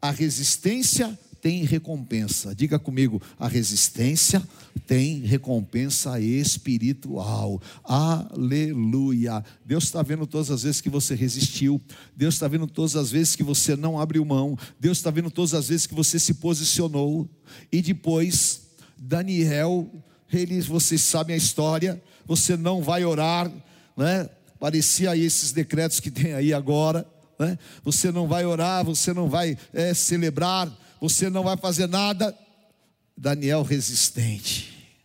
A 0.00 0.10
resistência 0.10 1.18
tem 1.40 1.64
recompensa. 1.64 2.54
Diga 2.54 2.78
comigo, 2.78 3.20
a 3.38 3.48
resistência 3.48 4.42
tem 4.86 5.20
recompensa 5.20 6.20
espiritual. 6.20 7.60
Aleluia. 7.82 9.44
Deus 9.64 9.84
está 9.84 10.02
vendo 10.02 10.26
todas 10.26 10.50
as 10.50 10.62
vezes 10.62 10.80
que 10.80 10.90
você 10.90 11.14
resistiu. 11.14 11.80
Deus 12.16 12.34
está 12.34 12.46
vendo 12.46 12.66
todas 12.66 12.96
as 12.96 13.10
vezes 13.10 13.34
que 13.34 13.42
você 13.42 13.74
não 13.74 13.98
abriu 13.98 14.24
mão. 14.24 14.56
Deus 14.78 14.98
está 14.98 15.10
vendo 15.10 15.30
todas 15.30 15.54
as 15.54 15.68
vezes 15.68 15.86
que 15.86 15.94
você 15.94 16.18
se 16.18 16.34
posicionou. 16.34 17.28
E 17.72 17.80
depois, 17.80 18.62
Daniel, 18.96 19.90
eles, 20.32 20.66
vocês 20.66 21.02
sabem 21.02 21.34
a 21.34 21.38
história. 21.38 22.02
Você 22.26 22.56
não 22.56 22.82
vai 22.82 23.04
orar, 23.04 23.50
né? 23.96 24.28
Parecia 24.58 25.12
aí 25.12 25.24
esses 25.24 25.52
decretos 25.52 26.00
que 26.00 26.10
tem 26.10 26.34
aí 26.34 26.52
agora 26.52 27.06
né? 27.40 27.58
você 27.82 28.12
não 28.12 28.28
vai 28.28 28.44
orar, 28.44 28.84
você 28.84 29.14
não 29.14 29.26
vai 29.26 29.56
é, 29.72 29.94
celebrar, 29.94 30.70
você 31.00 31.30
não 31.30 31.42
vai 31.42 31.56
fazer 31.56 31.88
nada. 31.88 32.36
Daniel 33.16 33.62
resistente, 33.62 34.98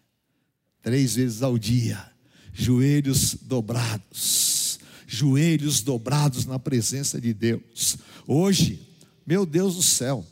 três 0.81 1.15
vezes 1.15 1.41
ao 1.41 1.57
dia, 1.57 2.11
joelhos 2.53 3.35
dobrados, 3.35 4.79
joelhos 5.07 5.81
dobrados 5.81 6.45
na 6.45 6.59
presença 6.59 7.19
de 7.19 7.33
Deus. 7.33 7.97
Hoje, 8.27 8.85
meu 9.25 9.45
Deus 9.45 9.75
do 9.75 9.83
céu, 9.83 10.25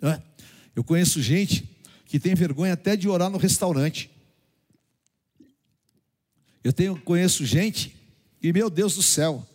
né? 0.00 0.22
eu 0.76 0.84
conheço 0.84 1.20
gente 1.20 1.68
que 2.06 2.18
tem 2.18 2.34
vergonha 2.34 2.74
até 2.74 2.96
de 2.96 3.08
orar 3.08 3.28
no 3.28 3.38
restaurante. 3.38 4.10
Eu 6.64 6.72
tenho, 6.72 6.98
conheço 7.00 7.44
gente 7.44 7.94
que, 8.40 8.52
meu 8.52 8.70
Deus 8.70 8.96
do 8.96 9.02
céu, 9.02 9.46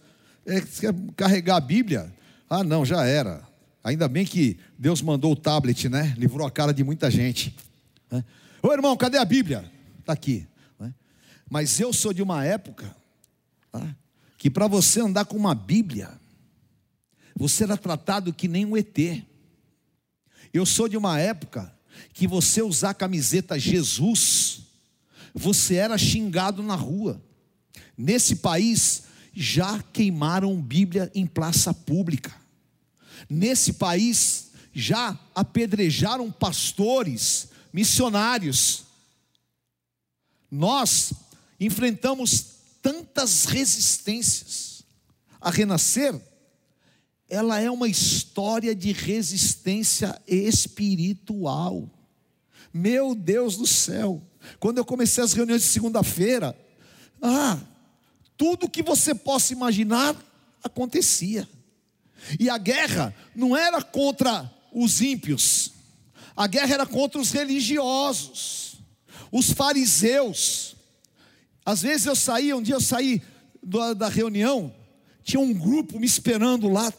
é, 0.46 0.62
quer 0.62 0.94
carregar 1.16 1.58
a 1.58 1.62
Bíblia? 1.62 2.14
Ah, 2.50 2.64
não, 2.64 2.86
já 2.86 3.06
era. 3.06 3.48
Ainda 3.84 4.08
bem 4.08 4.26
que 4.26 4.58
Deus 4.78 5.02
mandou 5.02 5.34
o 5.34 5.36
tablet, 5.36 5.90
né? 5.90 6.14
Livrou 6.18 6.46
a 6.48 6.52
cara 6.52 6.74
de 6.74 6.84
muita 6.84 7.10
gente. 7.10 7.56
Né? 8.10 8.24
Ô 8.62 8.72
irmão, 8.72 8.96
cadê 8.96 9.18
a 9.18 9.26
Bíblia? 9.26 9.70
Está 10.00 10.14
aqui. 10.14 10.48
Né? 10.80 10.94
Mas 11.50 11.80
eu 11.80 11.92
sou 11.92 12.14
de 12.14 12.22
uma 12.22 12.46
época 12.46 12.96
tá? 13.72 13.96
que 14.38 14.50
para 14.50 14.68
você 14.68 15.02
andar 15.02 15.26
com 15.26 15.36
uma 15.36 15.56
Bíblia, 15.56 16.10
você 17.36 17.64
era 17.64 17.76
tratado 17.76 18.34
que 18.34 18.48
nem 18.48 18.66
um 18.66 18.78
ET. 18.78 18.98
Eu 20.54 20.66
sou 20.66 20.88
de 20.88 20.96
uma 20.96 21.20
época 21.20 21.74
que 22.14 22.28
você 22.28 22.62
usar 22.62 22.92
a 22.92 22.94
camiseta 22.94 23.58
Jesus, 23.58 24.62
você 25.34 25.76
era 25.76 25.98
xingado 25.98 26.62
na 26.62 26.76
rua. 26.76 27.22
Nesse 27.98 28.38
país 28.38 29.04
já 29.34 29.82
queimaram 29.92 30.62
Bíblia 30.62 31.12
em 31.16 31.26
praça 31.26 31.74
pública. 31.74 32.34
Nesse 33.30 33.74
país 33.74 34.52
já 34.74 35.18
apedrejaram 35.34 36.32
pastores, 36.32 37.50
missionários. 37.72 38.84
Nós 40.52 41.14
enfrentamos 41.60 42.46
tantas 42.82 43.46
resistências. 43.46 44.84
A 45.42 45.50
renascer 45.50 46.20
ela 47.34 47.60
é 47.60 47.70
uma 47.72 47.88
história 47.88 48.76
de 48.76 48.92
resistência 48.92 50.22
espiritual. 50.28 51.90
Meu 52.72 53.16
Deus 53.16 53.58
do 53.58 53.66
céu, 53.66 54.22
quando 54.60 54.78
eu 54.78 54.86
comecei 54.86 55.24
as 55.24 55.34
reuniões 55.34 55.64
de 55.64 55.68
segunda-feira, 55.68 56.56
ah, 57.20 57.60
tudo 58.44 58.68
que 58.68 58.84
você 58.84 59.16
possa 59.16 59.54
imaginar 59.54 60.14
acontecia. 60.62 61.48
E 62.38 62.50
a 62.50 62.58
guerra 62.58 63.16
não 63.34 63.56
era 63.56 63.82
contra 63.82 64.54
os 64.70 65.00
ímpios, 65.00 65.72
a 66.36 66.46
guerra 66.46 66.74
era 66.74 66.86
contra 66.86 67.22
os 67.22 67.32
religiosos, 67.32 68.76
os 69.32 69.54
fariseus. 69.54 70.76
Às 71.66 71.84
vezes 71.84 72.06
eu 72.06 72.18
saía, 72.18 72.58
um 72.58 72.62
dia 72.62 72.76
eu 72.76 72.82
saí 72.82 73.22
da 73.96 74.10
reunião, 74.10 74.76
tinha 75.24 75.40
um 75.40 75.54
grupo 75.54 75.98
me 75.98 76.06
esperando 76.06 76.68
lá, 76.68 76.92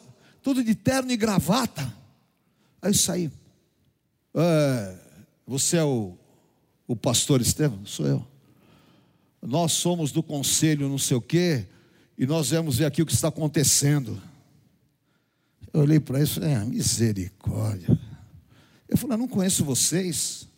tudo 0.42 0.64
de 0.64 0.74
terno 0.74 1.12
e 1.12 1.16
gravata. 1.16 1.94
Aí 2.80 2.88
eu 2.88 2.94
saí. 2.94 3.30
É, 4.34 4.96
você 5.46 5.76
é 5.76 5.84
o, 5.84 6.16
o 6.88 6.96
pastor 6.96 7.42
Estevam? 7.42 7.84
Sou 7.84 8.06
eu. 8.06 8.33
Nós 9.46 9.72
somos 9.72 10.10
do 10.10 10.22
conselho 10.22 10.88
não 10.88 10.96
sei 10.96 11.18
o 11.18 11.20
quê, 11.20 11.66
e 12.16 12.26
nós 12.26 12.50
vamos 12.50 12.78
ver 12.78 12.86
aqui 12.86 13.02
o 13.02 13.06
que 13.06 13.12
está 13.12 13.28
acontecendo. 13.28 14.20
Eu 15.70 15.82
olhei 15.82 16.00
para 16.00 16.22
isso, 16.22 16.42
é 16.42 16.64
misericórdia. 16.64 17.98
Eu 18.88 18.96
falei, 18.96 19.18
não 19.18 19.28
conheço 19.28 19.64
vocês. 19.64 20.48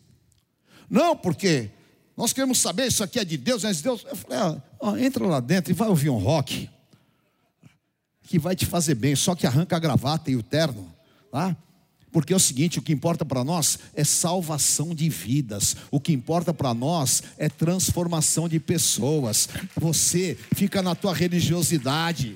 Não, 0.89 1.17
porque 1.17 1.69
nós 2.15 2.31
queremos 2.31 2.59
saber, 2.59 2.87
isso 2.87 3.03
aqui 3.03 3.19
é 3.19 3.25
de 3.25 3.35
Deus, 3.35 3.65
é 3.65 3.73
de 3.73 3.83
Deus. 3.83 4.05
Eu 4.07 4.15
falei, 4.15 4.37
ah, 4.37 4.63
ó, 4.79 4.95
entra 4.95 5.25
lá 5.25 5.41
dentro 5.41 5.71
e 5.71 5.73
vai 5.73 5.89
ouvir 5.89 6.09
um 6.09 6.17
rock 6.17 6.69
que 8.21 8.39
vai 8.39 8.55
te 8.55 8.65
fazer 8.65 8.95
bem, 8.95 9.15
só 9.15 9.35
que 9.35 9.45
arranca 9.45 9.75
a 9.75 9.79
gravata 9.79 10.31
e 10.31 10.35
o 10.35 10.43
terno, 10.43 10.93
tá? 11.31 11.55
Porque 12.17 12.33
é 12.33 12.35
o 12.35 12.39
seguinte: 12.39 12.79
o 12.79 12.81
que 12.81 12.91
importa 12.91 13.23
para 13.23 13.43
nós 13.43 13.77
é 13.93 14.03
salvação 14.03 14.95
de 14.95 15.07
vidas, 15.07 15.77
o 15.91 15.99
que 15.99 16.11
importa 16.11 16.51
para 16.51 16.73
nós 16.73 17.21
é 17.37 17.47
transformação 17.47 18.49
de 18.49 18.59
pessoas. 18.59 19.47
Você 19.75 20.35
fica 20.55 20.81
na 20.81 20.95
tua 20.95 21.13
religiosidade, 21.13 22.35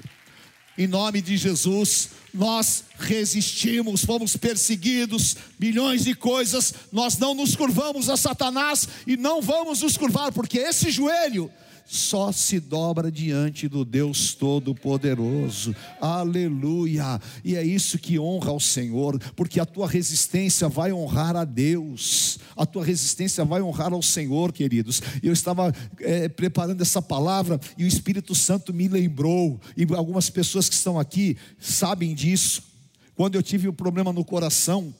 em 0.78 0.86
nome 0.86 1.20
de 1.20 1.36
Jesus, 1.36 2.10
nós 2.32 2.84
resistimos, 3.00 4.06
fomos 4.06 4.38
perseguidos, 4.38 5.36
milhões 5.60 6.04
de 6.04 6.14
coisas, 6.14 6.76
nós 6.92 7.18
não 7.18 7.34
nos 7.34 7.56
curvamos 7.56 8.08
a 8.08 8.16
Satanás 8.16 8.88
e 9.08 9.18
não 9.18 9.42
vamos 9.42 9.82
nos 9.82 9.98
curvar, 9.98 10.32
porque 10.32 10.60
esse 10.60 10.92
joelho 10.92 11.52
só 11.86 12.32
se 12.32 12.60
dobra 12.60 13.12
diante 13.12 13.68
do 13.68 13.84
Deus 13.84 14.34
Todo-Poderoso. 14.34 15.76
Aleluia! 16.00 17.20
E 17.44 17.56
é 17.56 17.64
isso 17.64 17.98
que 17.98 18.18
honra 18.18 18.52
ao 18.52 18.60
Senhor, 18.60 19.20
porque 19.36 19.60
a 19.60 19.66
tua 19.66 19.88
resistência 19.88 20.70
vai 20.70 20.94
honrar 20.94 21.36
a 21.36 21.44
Deus, 21.44 22.40
a 22.56 22.66
tua 22.66 22.86
resistência 22.86 23.44
vai 23.44 23.62
honrar 23.62 23.94
ao 23.94 24.02
Senhor, 24.02 24.52
queridos. 24.54 25.02
Eu 25.22 25.34
estava 25.34 25.74
é, 26.00 26.30
preparando 26.30 26.82
essa 26.82 27.02
palavra 27.02 27.60
e 27.78 27.84
o 27.84 27.88
Espírito 27.88 28.34
Santo 28.34 28.74
me 28.74 28.88
lembrou, 28.88 29.60
e 29.76 29.86
algumas 29.94 30.30
pessoas 30.30 30.70
que 30.70 30.76
estão 30.76 31.00
aqui 31.00 31.38
sabem 31.60 32.16
disso. 32.16 32.64
Quando 33.16 33.36
eu 33.36 33.44
tive 33.44 33.68
um 33.68 33.74
problema 33.74 34.14
no 34.14 34.24
coração, 34.24 34.94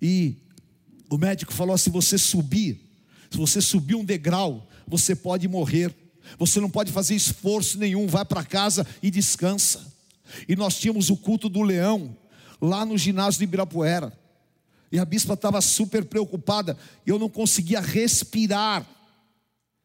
e 0.00 0.36
o 1.10 1.18
médico 1.18 1.52
falou: 1.52 1.76
se 1.76 1.90
você 1.90 2.18
subir, 2.18 2.80
se 3.30 3.36
você 3.36 3.60
subir 3.60 3.94
um 3.94 4.04
degrau, 4.04 4.68
você 4.86 5.14
pode 5.14 5.48
morrer. 5.48 5.94
Você 6.38 6.60
não 6.60 6.70
pode 6.70 6.90
fazer 6.90 7.14
esforço 7.14 7.78
nenhum, 7.78 8.06
vai 8.06 8.24
para 8.24 8.44
casa 8.44 8.86
e 9.02 9.10
descansa. 9.10 9.92
E 10.48 10.56
nós 10.56 10.78
tínhamos 10.78 11.10
o 11.10 11.16
culto 11.16 11.48
do 11.48 11.62
leão 11.62 12.16
lá 12.60 12.84
no 12.84 12.96
ginásio 12.96 13.38
de 13.38 13.44
Ibirapuera. 13.44 14.12
E 14.90 14.98
a 14.98 15.04
bispa 15.04 15.34
estava 15.34 15.60
super 15.60 16.04
preocupada, 16.04 16.78
eu 17.06 17.18
não 17.18 17.28
conseguia 17.28 17.80
respirar. 17.80 18.86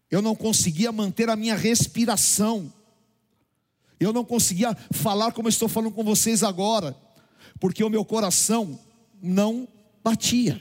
Eu 0.10 0.22
não 0.22 0.36
conseguia 0.36 0.92
manter 0.92 1.30
a 1.30 1.36
minha 1.36 1.56
respiração. 1.56 2.72
Eu 4.00 4.14
não 4.14 4.24
conseguia 4.24 4.76
falar 4.92 5.32
como 5.34 5.50
estou 5.50 5.68
falando 5.68 5.92
com 5.92 6.04
vocês 6.04 6.42
agora, 6.42 6.96
porque 7.60 7.84
o 7.84 7.90
meu 7.90 8.06
coração 8.06 8.80
não 9.22 9.68
batia. 10.04 10.60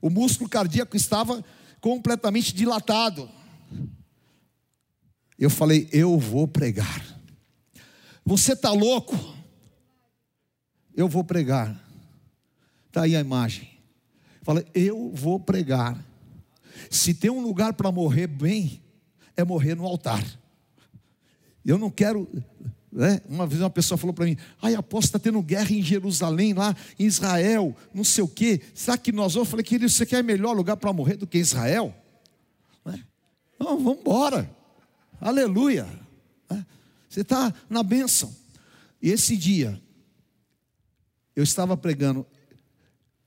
O 0.00 0.10
músculo 0.10 0.50
cardíaco 0.50 0.96
estava 0.96 1.42
completamente 1.84 2.54
dilatado. 2.54 3.28
Eu 5.38 5.50
falei, 5.50 5.86
eu 5.92 6.18
vou 6.18 6.48
pregar. 6.48 7.04
Você 8.24 8.54
está 8.54 8.70
louco? 8.70 9.14
Eu 10.96 11.10
vou 11.10 11.22
pregar. 11.22 11.78
Está 12.86 13.02
aí 13.02 13.14
a 13.14 13.20
imagem. 13.20 13.68
Falei, 14.40 14.64
eu 14.74 15.10
vou 15.12 15.38
pregar. 15.38 16.02
Se 16.88 17.12
tem 17.12 17.30
um 17.30 17.42
lugar 17.42 17.74
para 17.74 17.92
morrer 17.92 18.28
bem, 18.28 18.82
é 19.36 19.44
morrer 19.44 19.74
no 19.74 19.84
altar. 19.84 20.24
Eu 21.66 21.76
não 21.76 21.90
quero. 21.90 22.26
Né? 22.94 23.20
Uma 23.28 23.44
vez 23.44 23.60
uma 23.60 23.68
pessoa 23.68 23.98
falou 23.98 24.14
para 24.14 24.24
mim: 24.24 24.36
ai, 24.62 24.76
apóstolo, 24.76 25.06
está 25.06 25.18
tendo 25.18 25.42
guerra 25.42 25.72
em 25.72 25.82
Jerusalém, 25.82 26.54
lá 26.54 26.76
em 26.96 27.04
Israel, 27.04 27.76
não 27.92 28.04
sei 28.04 28.22
o 28.22 28.28
quê. 28.28 28.62
Será 28.72 28.96
que 28.96 29.10
nós 29.10 29.34
vamos? 29.34 29.48
Eu 29.48 29.50
falei, 29.50 29.64
querido, 29.64 29.90
você 29.90 30.06
quer 30.06 30.22
melhor 30.22 30.52
lugar 30.54 30.76
para 30.76 30.92
morrer 30.92 31.16
do 31.16 31.26
que 31.26 31.36
Israel? 31.36 31.92
Né? 32.84 33.02
Não, 33.58 33.82
vamos 33.82 33.98
embora. 33.98 34.48
Aleluia. 35.20 35.88
É. 36.48 36.64
Você 37.08 37.22
está 37.22 37.52
na 37.68 37.82
bênção. 37.82 38.32
E 39.02 39.10
esse 39.10 39.36
dia, 39.36 39.82
eu 41.34 41.42
estava 41.42 41.76
pregando, 41.76 42.24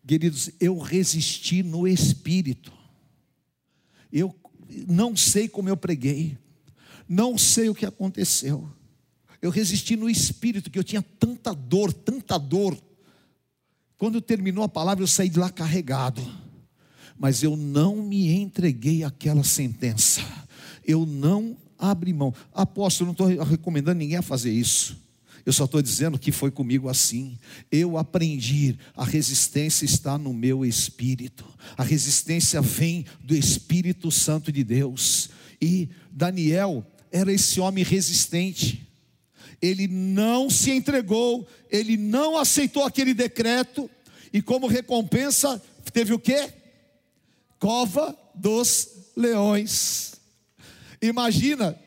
queridos, 0.08 0.50
eu 0.62 0.78
resisti 0.78 1.62
no 1.62 1.86
espírito. 1.86 2.72
Eu 4.14 4.34
não 4.88 5.14
sei 5.14 5.50
como 5.50 5.68
eu 5.68 5.76
preguei, 5.76 6.38
não 7.08 7.38
sei 7.38 7.68
o 7.68 7.76
que 7.76 7.86
aconteceu. 7.86 8.77
Eu 9.42 9.50
resisti 9.50 9.96
no 9.96 10.10
espírito, 10.10 10.70
que 10.70 10.80
eu 10.80 10.84
tinha 10.84 11.02
tanta 11.02 11.54
dor, 11.54 11.94
tanta 11.94 12.38
dor. 12.38 12.78
Quando 13.98 14.22
terminou 14.22 14.64
a 14.64 14.70
palavra, 14.70 15.04
eu 15.04 15.08
saí 15.08 15.30
de 15.30 15.40
lá 15.40 15.50
carregado. 15.50 16.22
Mas 17.18 17.42
eu 17.42 17.56
não 17.58 17.96
me 17.96 18.32
entreguei 18.32 19.04
àquela 19.04 19.44
sentença. 19.44 20.22
Eu 20.86 21.06
não 21.06 21.58
abre 21.78 22.14
mão. 22.14 22.34
Apóstolo, 22.54 23.08
não 23.08 23.12
estou 23.12 23.44
recomendando 23.44 24.00
ninguém 24.00 24.18
a 24.18 24.22
fazer 24.22 24.52
isso. 24.52 24.98
Eu 25.46 25.54
só 25.54 25.64
estou 25.64 25.82
dizendo 25.82 26.20
que 26.20 26.32
foi 26.32 26.52
comigo 26.52 26.90
assim. 26.90 27.38
Eu 27.72 27.98
aprendi, 27.98 28.78
a 28.94 29.06
resistência 29.06 29.86
está 29.86 30.18
no 30.18 30.34
meu 30.34 30.66
espírito. 30.66 31.46
A 31.78 31.84
resistência 31.84 32.62
vem 32.62 33.06
do 33.24 33.34
Espírito 33.34 34.12
Santo 34.12 34.52
de 34.52 34.62
Deus. 34.64 35.30
E 35.62 35.90
Daniel 36.12 36.86
era 37.10 37.32
esse 37.32 37.62
homem 37.62 37.84
resistente. 37.84 38.87
Ele 39.62 39.88
não 39.88 40.50
se 40.50 40.72
entregou, 40.72 41.48
ele 41.70 41.98
não 41.98 42.38
aceitou 42.38 42.84
aquele 42.84 43.14
decreto, 43.14 43.90
e 44.32 44.42
como 44.42 44.68
recompensa, 44.68 45.62
teve 45.92 46.14
o 46.14 46.20
quê? 46.20 46.54
Cova 47.60 48.16
dos 48.36 48.90
leões. 49.16 50.16
Imagina 51.02 51.80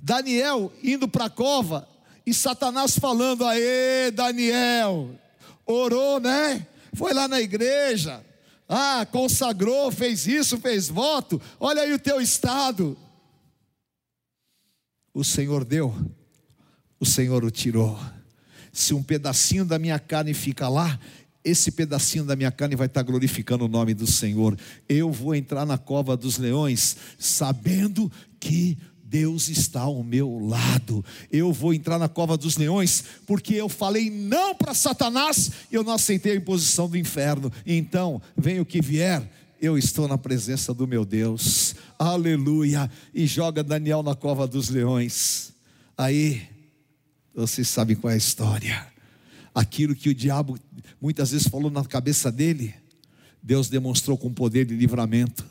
Daniel 0.00 0.72
indo 0.82 1.08
para 1.08 1.26
a 1.26 1.30
cova 1.30 1.88
e 2.26 2.32
Satanás 2.32 2.98
falando: 2.98 3.44
Aê, 3.44 4.10
Daniel, 4.10 5.10
orou, 5.66 6.20
né? 6.20 6.66
Foi 6.94 7.12
lá 7.12 7.26
na 7.26 7.40
igreja, 7.40 8.24
ah, 8.68 9.06
consagrou, 9.10 9.90
fez 9.90 10.26
isso, 10.26 10.58
fez 10.58 10.88
voto, 10.88 11.40
olha 11.58 11.82
aí 11.82 11.92
o 11.92 11.98
teu 11.98 12.20
estado. 12.20 12.96
O 15.14 15.24
Senhor 15.24 15.64
deu, 15.64 15.94
o 17.02 17.04
Senhor 17.04 17.44
o 17.44 17.50
tirou. 17.50 17.98
Se 18.72 18.94
um 18.94 19.02
pedacinho 19.02 19.64
da 19.64 19.76
minha 19.76 19.98
carne 19.98 20.32
fica 20.32 20.68
lá, 20.68 21.00
esse 21.44 21.72
pedacinho 21.72 22.24
da 22.24 22.36
minha 22.36 22.52
carne 22.52 22.76
vai 22.76 22.86
estar 22.86 23.02
glorificando 23.02 23.64
o 23.64 23.68
nome 23.68 23.92
do 23.92 24.06
Senhor. 24.06 24.56
Eu 24.88 25.10
vou 25.10 25.34
entrar 25.34 25.66
na 25.66 25.76
cova 25.76 26.16
dos 26.16 26.38
leões, 26.38 26.96
sabendo 27.18 28.10
que 28.38 28.78
Deus 29.02 29.48
está 29.48 29.80
ao 29.80 30.04
meu 30.04 30.38
lado. 30.38 31.04
Eu 31.28 31.52
vou 31.52 31.74
entrar 31.74 31.98
na 31.98 32.08
cova 32.08 32.36
dos 32.36 32.56
leões, 32.56 33.02
porque 33.26 33.54
eu 33.54 33.68
falei 33.68 34.08
não 34.08 34.54
para 34.54 34.72
Satanás, 34.72 35.50
eu 35.72 35.82
não 35.82 35.94
aceitei 35.94 36.34
a 36.34 36.36
imposição 36.36 36.88
do 36.88 36.96
inferno. 36.96 37.52
Então, 37.66 38.22
venha 38.36 38.62
o 38.62 38.66
que 38.66 38.80
vier, 38.80 39.28
eu 39.60 39.76
estou 39.76 40.06
na 40.06 40.16
presença 40.16 40.72
do 40.72 40.86
meu 40.86 41.04
Deus. 41.04 41.74
Aleluia! 41.98 42.88
E 43.12 43.26
joga 43.26 43.64
Daniel 43.64 44.04
na 44.04 44.14
cova 44.14 44.46
dos 44.46 44.68
leões. 44.68 45.52
Aí, 45.98 46.51
vocês 47.34 47.68
sabem 47.68 47.96
qual 47.96 48.10
é 48.10 48.14
a 48.14 48.18
história. 48.18 48.86
Aquilo 49.54 49.94
que 49.94 50.08
o 50.08 50.14
diabo 50.14 50.58
muitas 51.00 51.30
vezes 51.30 51.48
falou 51.48 51.70
na 51.70 51.84
cabeça 51.84 52.30
dele, 52.30 52.74
Deus 53.42 53.68
demonstrou 53.68 54.16
com 54.16 54.32
poder 54.32 54.64
de 54.64 54.74
livramento. 54.74 55.44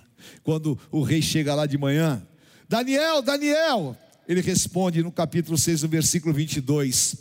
Quando 0.44 0.78
o 0.92 1.02
rei 1.02 1.22
chega 1.22 1.56
lá 1.56 1.66
de 1.66 1.78
manhã, 1.78 2.26
Daniel, 2.70 3.22
Daniel, 3.22 3.98
ele 4.28 4.42
responde 4.42 5.04
no 5.04 5.12
capítulo 5.12 5.58
6, 5.58 5.84
no 5.84 5.90
versículo 5.90 6.34
22: 6.34 7.16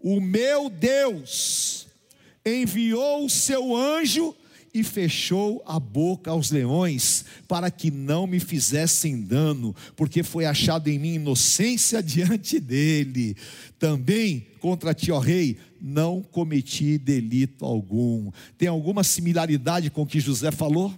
O 0.00 0.20
meu 0.20 0.70
Deus 0.70 1.86
enviou 2.44 3.24
o 3.24 3.30
seu 3.30 3.74
anjo 3.74 4.34
e 4.78 4.84
fechou 4.84 5.62
a 5.66 5.80
boca 5.80 6.30
aos 6.30 6.50
leões, 6.50 7.24
para 7.48 7.70
que 7.70 7.90
não 7.90 8.26
me 8.26 8.38
fizessem 8.38 9.20
dano, 9.20 9.74
porque 9.96 10.22
foi 10.22 10.44
achado 10.46 10.88
em 10.88 10.98
mim 10.98 11.14
inocência 11.14 12.02
diante 12.02 12.60
dele. 12.60 13.36
Também 13.78 14.46
contra 14.60 14.94
ti, 14.94 15.10
ó 15.10 15.18
rei, 15.18 15.56
não 15.80 16.22
cometi 16.22 16.98
delito 16.98 17.64
algum. 17.64 18.30
Tem 18.56 18.68
alguma 18.68 19.02
similaridade 19.02 19.90
com 19.90 20.02
o 20.02 20.06
que 20.06 20.20
José 20.20 20.50
falou? 20.50 20.94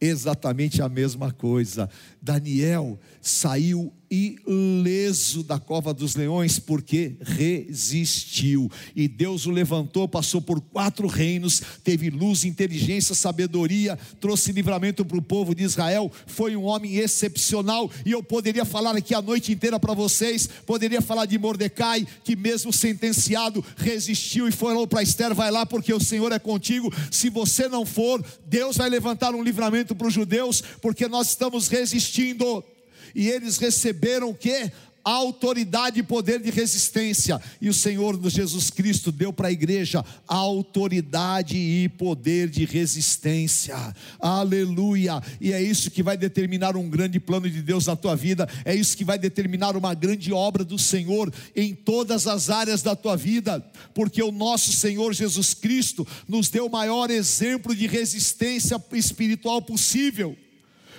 Exatamente 0.00 0.80
a 0.80 0.88
mesma 0.88 1.32
coisa. 1.32 1.90
Daniel 2.22 2.98
saiu 3.20 3.92
ileso 4.10 5.42
da 5.42 5.58
cova 5.58 5.92
dos 5.92 6.14
leões 6.14 6.58
porque 6.58 7.16
resistiu. 7.20 8.70
E 8.94 9.06
Deus 9.06 9.46
o 9.46 9.50
levantou, 9.50 10.08
passou 10.08 10.40
por 10.40 10.60
quatro 10.60 11.06
reinos, 11.06 11.62
teve 11.84 12.10
luz, 12.10 12.44
inteligência, 12.44 13.14
sabedoria, 13.14 13.98
trouxe 14.20 14.52
livramento 14.52 15.04
para 15.04 15.18
o 15.18 15.22
povo 15.22 15.54
de 15.54 15.64
Israel. 15.64 16.10
Foi 16.26 16.56
um 16.56 16.64
homem 16.64 16.96
excepcional. 16.96 17.90
E 18.04 18.12
eu 18.12 18.22
poderia 18.22 18.64
falar 18.64 18.96
aqui 18.96 19.14
a 19.14 19.22
noite 19.22 19.52
inteira 19.52 19.78
para 19.78 19.94
vocês. 19.94 20.48
Poderia 20.66 21.00
falar 21.00 21.26
de 21.26 21.38
Mordecai, 21.38 22.06
que 22.24 22.36
mesmo 22.36 22.72
sentenciado, 22.72 23.64
resistiu 23.76 24.48
e 24.48 24.52
falou 24.52 24.86
para 24.86 25.02
Esther: 25.02 25.34
vai 25.34 25.50
lá, 25.50 25.66
porque 25.66 25.92
o 25.92 26.00
Senhor 26.00 26.32
é 26.32 26.38
contigo. 26.38 26.92
Se 27.10 27.28
você 27.28 27.68
não 27.68 27.84
for, 27.84 28.24
Deus 28.46 28.76
vai 28.76 28.88
levantar 28.88 29.34
um 29.34 29.42
livramento 29.42 29.94
para 29.94 30.06
os 30.06 30.14
judeus, 30.14 30.62
porque 30.80 31.06
nós 31.08 31.28
estamos 31.28 31.68
resistindo 31.68 32.64
e 33.14 33.28
eles 33.28 33.58
receberam 33.58 34.30
o 34.30 34.34
que? 34.34 34.70
autoridade 35.08 36.00
e 36.00 36.02
poder 36.02 36.40
de 36.40 36.50
resistência. 36.50 37.40
E 37.60 37.68
o 37.68 37.74
Senhor 37.74 38.18
Jesus 38.28 38.70
Cristo 38.70 39.10
deu 39.10 39.32
para 39.32 39.48
a 39.48 39.52
igreja 39.52 40.04
autoridade 40.26 41.56
e 41.56 41.88
poder 41.88 42.48
de 42.48 42.64
resistência. 42.66 43.76
Aleluia! 44.20 45.22
E 45.40 45.52
é 45.52 45.62
isso 45.62 45.90
que 45.90 46.02
vai 46.02 46.16
determinar 46.16 46.76
um 46.76 46.88
grande 46.88 47.18
plano 47.18 47.48
de 47.48 47.62
Deus 47.62 47.86
na 47.86 47.96
tua 47.96 48.14
vida, 48.14 48.48
é 48.64 48.74
isso 48.74 48.96
que 48.96 49.04
vai 49.04 49.18
determinar 49.18 49.76
uma 49.76 49.94
grande 49.94 50.32
obra 50.32 50.64
do 50.64 50.78
Senhor 50.78 51.32
em 51.56 51.74
todas 51.74 52.26
as 52.26 52.50
áreas 52.50 52.82
da 52.82 52.94
tua 52.94 53.16
vida, 53.16 53.64
porque 53.94 54.22
o 54.22 54.32
nosso 54.32 54.72
Senhor 54.72 55.14
Jesus 55.14 55.54
Cristo 55.54 56.06
nos 56.28 56.48
deu 56.50 56.66
o 56.66 56.70
maior 56.70 57.10
exemplo 57.10 57.74
de 57.74 57.86
resistência 57.86 58.82
espiritual 58.92 59.62
possível. 59.62 60.36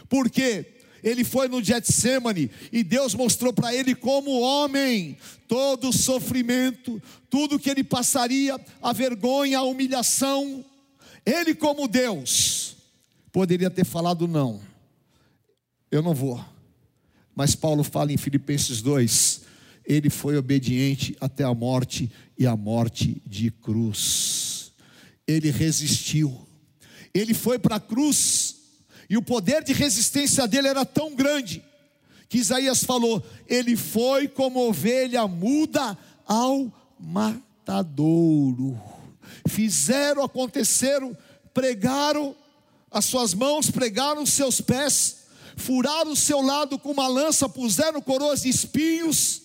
Por 0.10 0.30
quê? 0.30 0.79
Ele 1.04 1.24
foi 1.24 1.48
no 1.48 1.64
Getsemane 1.64 2.50
e 2.72 2.84
Deus 2.84 3.14
mostrou 3.14 3.54
para 3.54 3.74
ele 3.74 3.96
como 3.96 4.40
homem 4.40 5.18
todo 5.48 5.90
o 5.90 5.94
sofrimento, 5.94 7.02
tudo 7.30 7.60
que 7.60 7.70
ele 7.70 7.84
passaria, 7.84 8.60
a 8.82 8.94
vergonha, 8.94 9.60
a 9.60 9.64
humilhação. 9.64 10.64
Ele 11.26 11.54
como 11.54 11.88
Deus 11.88 12.76
poderia 13.32 13.70
ter 13.70 13.86
falado 13.86 14.28
não. 14.28 14.62
Eu 15.92 16.02
não 16.02 16.14
vou. 16.14 16.44
Mas 17.36 17.56
Paulo 17.56 17.84
fala 17.84 18.12
em 18.12 18.18
Filipenses 18.18 18.82
2, 18.82 19.42
ele 19.86 20.10
foi 20.10 20.38
obediente 20.38 21.16
até 21.20 21.44
a 21.44 21.54
morte 21.54 22.12
e 22.38 22.46
a 22.46 22.56
morte 22.56 23.22
de 23.26 23.50
cruz. 23.50 24.72
Ele 25.26 25.50
resistiu. 25.50 26.48
Ele 27.14 27.34
foi 27.34 27.58
para 27.58 27.78
a 27.78 27.80
cruz 27.80 28.49
e 29.10 29.18
o 29.18 29.22
poder 29.22 29.64
de 29.64 29.74
resistência 29.74 30.48
dele 30.48 30.68
era 30.68 30.86
tão 30.86 31.16
grande 31.16 31.64
que 32.30 32.38
Isaías 32.38 32.84
falou: 32.84 33.24
ele 33.48 33.76
foi 33.76 34.28
como 34.28 34.68
ovelha 34.68 35.28
muda 35.28 35.98
ao 36.28 36.72
matadouro. 37.00 38.80
Fizeram, 39.48 40.24
aconteceram, 40.24 41.18
pregaram 41.54 42.36
as 42.92 43.06
suas 43.06 43.34
mãos, 43.34 43.72
pregaram 43.72 44.24
os 44.24 44.32
seus 44.32 44.62
pés, 44.62 45.24
furaram 45.58 46.12
o 46.12 46.16
seu 46.16 46.42
lado 46.42 46.78
com 46.78 46.92
uma 46.92 47.08
lança, 47.08 47.50
puseram 47.50 48.02
coroas 48.02 48.42
de 48.42 48.50
espinhos. 48.50 49.42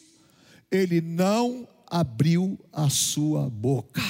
Ele 0.71 1.01
não 1.01 1.67
abriu 1.87 2.59
a 2.73 2.91
sua 2.91 3.49
boca. 3.49 4.03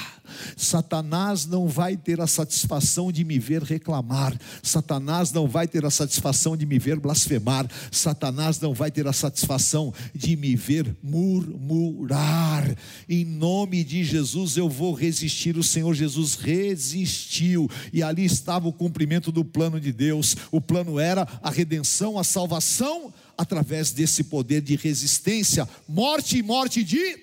Satanás 0.56 1.46
não 1.46 1.68
vai 1.68 1.96
ter 1.96 2.20
a 2.20 2.26
satisfação 2.26 3.10
de 3.10 3.24
me 3.24 3.38
ver 3.38 3.62
reclamar, 3.62 4.38
Satanás 4.62 5.32
não 5.32 5.46
vai 5.46 5.66
ter 5.66 5.84
a 5.84 5.90
satisfação 5.90 6.56
de 6.56 6.66
me 6.66 6.78
ver 6.78 6.98
blasfemar, 6.98 7.68
Satanás 7.90 8.60
não 8.60 8.74
vai 8.74 8.90
ter 8.90 9.06
a 9.06 9.12
satisfação 9.12 9.92
de 10.14 10.36
me 10.36 10.56
ver 10.56 10.96
murmurar. 11.02 12.76
Em 13.08 13.24
nome 13.24 13.84
de 13.84 14.04
Jesus 14.04 14.56
eu 14.56 14.68
vou 14.68 14.92
resistir. 14.94 15.56
O 15.56 15.62
Senhor 15.62 15.94
Jesus 15.94 16.34
resistiu, 16.34 17.70
e 17.92 18.02
ali 18.02 18.24
estava 18.24 18.68
o 18.68 18.72
cumprimento 18.72 19.30
do 19.30 19.44
plano 19.44 19.80
de 19.80 19.92
Deus. 19.92 20.36
O 20.50 20.60
plano 20.60 20.98
era 20.98 21.26
a 21.42 21.50
redenção, 21.50 22.18
a 22.18 22.24
salvação 22.24 23.12
através 23.36 23.90
desse 23.90 24.24
poder 24.24 24.60
de 24.60 24.76
resistência, 24.76 25.68
morte 25.88 26.38
e 26.38 26.42
morte 26.42 26.82
de 26.84 27.18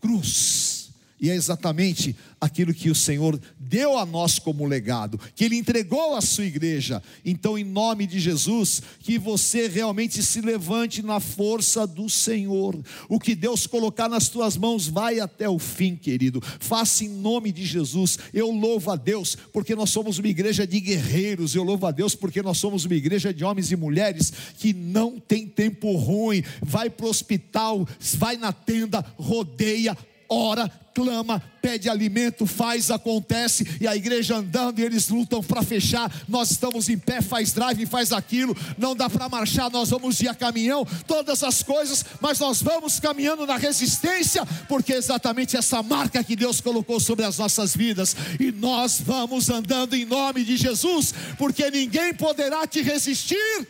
cruz. 0.00 0.85
E 1.18 1.30
é 1.30 1.34
exatamente 1.34 2.14
aquilo 2.38 2.74
que 2.74 2.90
o 2.90 2.94
Senhor 2.94 3.40
deu 3.58 3.96
a 3.96 4.04
nós 4.04 4.38
como 4.38 4.66
legado, 4.66 5.18
que 5.34 5.44
Ele 5.44 5.56
entregou 5.56 6.14
à 6.14 6.20
sua 6.20 6.44
igreja. 6.44 7.02
Então, 7.24 7.56
em 7.58 7.64
nome 7.64 8.06
de 8.06 8.20
Jesus, 8.20 8.82
que 9.00 9.18
você 9.18 9.66
realmente 9.66 10.22
se 10.22 10.42
levante 10.42 11.02
na 11.02 11.18
força 11.18 11.86
do 11.86 12.10
Senhor. 12.10 12.78
O 13.08 13.18
que 13.18 13.34
Deus 13.34 13.66
colocar 13.66 14.08
nas 14.08 14.28
tuas 14.28 14.56
mãos, 14.58 14.86
vai 14.86 15.18
até 15.18 15.48
o 15.48 15.58
fim, 15.58 15.96
querido. 15.96 16.42
Faça 16.60 17.04
em 17.04 17.08
nome 17.08 17.50
de 17.50 17.64
Jesus. 17.64 18.18
Eu 18.34 18.50
louvo 18.50 18.90
a 18.90 18.96
Deus, 18.96 19.36
porque 19.52 19.74
nós 19.74 19.88
somos 19.88 20.18
uma 20.18 20.28
igreja 20.28 20.66
de 20.66 20.78
guerreiros. 20.80 21.54
Eu 21.54 21.64
louvo 21.64 21.86
a 21.86 21.90
Deus, 21.90 22.14
porque 22.14 22.42
nós 22.42 22.58
somos 22.58 22.84
uma 22.84 22.94
igreja 22.94 23.32
de 23.32 23.42
homens 23.42 23.72
e 23.72 23.76
mulheres 23.76 24.32
que 24.58 24.74
não 24.74 25.18
tem 25.18 25.46
tempo 25.46 25.96
ruim. 25.96 26.44
Vai 26.60 26.90
para 26.90 27.06
o 27.06 27.10
hospital, 27.10 27.88
vai 28.18 28.36
na 28.36 28.52
tenda, 28.52 29.04
rodeia, 29.16 29.96
ora, 30.28 30.70
clama, 30.94 31.42
pede 31.60 31.90
alimento, 31.90 32.46
faz, 32.46 32.90
acontece, 32.90 33.66
e 33.80 33.86
a 33.86 33.94
igreja 33.94 34.36
andando 34.36 34.78
e 34.78 34.82
eles 34.82 35.08
lutam 35.08 35.42
para 35.42 35.62
fechar. 35.62 36.10
Nós 36.26 36.50
estamos 36.50 36.88
em 36.88 36.96
pé, 36.98 37.20
faz 37.20 37.52
drive, 37.52 37.84
faz 37.84 38.12
aquilo, 38.12 38.56
não 38.78 38.96
dá 38.96 39.10
para 39.10 39.28
marchar, 39.28 39.70
nós 39.70 39.90
vamos 39.90 40.18
ir 40.20 40.28
a 40.28 40.34
caminhão, 40.34 40.86
todas 41.06 41.42
as 41.42 41.62
coisas, 41.62 42.04
mas 42.20 42.38
nós 42.38 42.62
vamos 42.62 42.98
caminhando 42.98 43.46
na 43.46 43.56
resistência, 43.56 44.46
porque 44.68 44.94
é 44.94 44.96
exatamente 44.96 45.56
essa 45.56 45.82
marca 45.82 46.24
que 46.24 46.34
Deus 46.34 46.60
colocou 46.60 46.98
sobre 46.98 47.24
as 47.24 47.36
nossas 47.36 47.76
vidas, 47.76 48.16
e 48.40 48.50
nós 48.50 49.00
vamos 49.04 49.50
andando 49.50 49.94
em 49.94 50.06
nome 50.06 50.44
de 50.44 50.56
Jesus, 50.56 51.12
porque 51.36 51.70
ninguém 51.70 52.14
poderá 52.14 52.66
te 52.66 52.80
resistir 52.80 53.68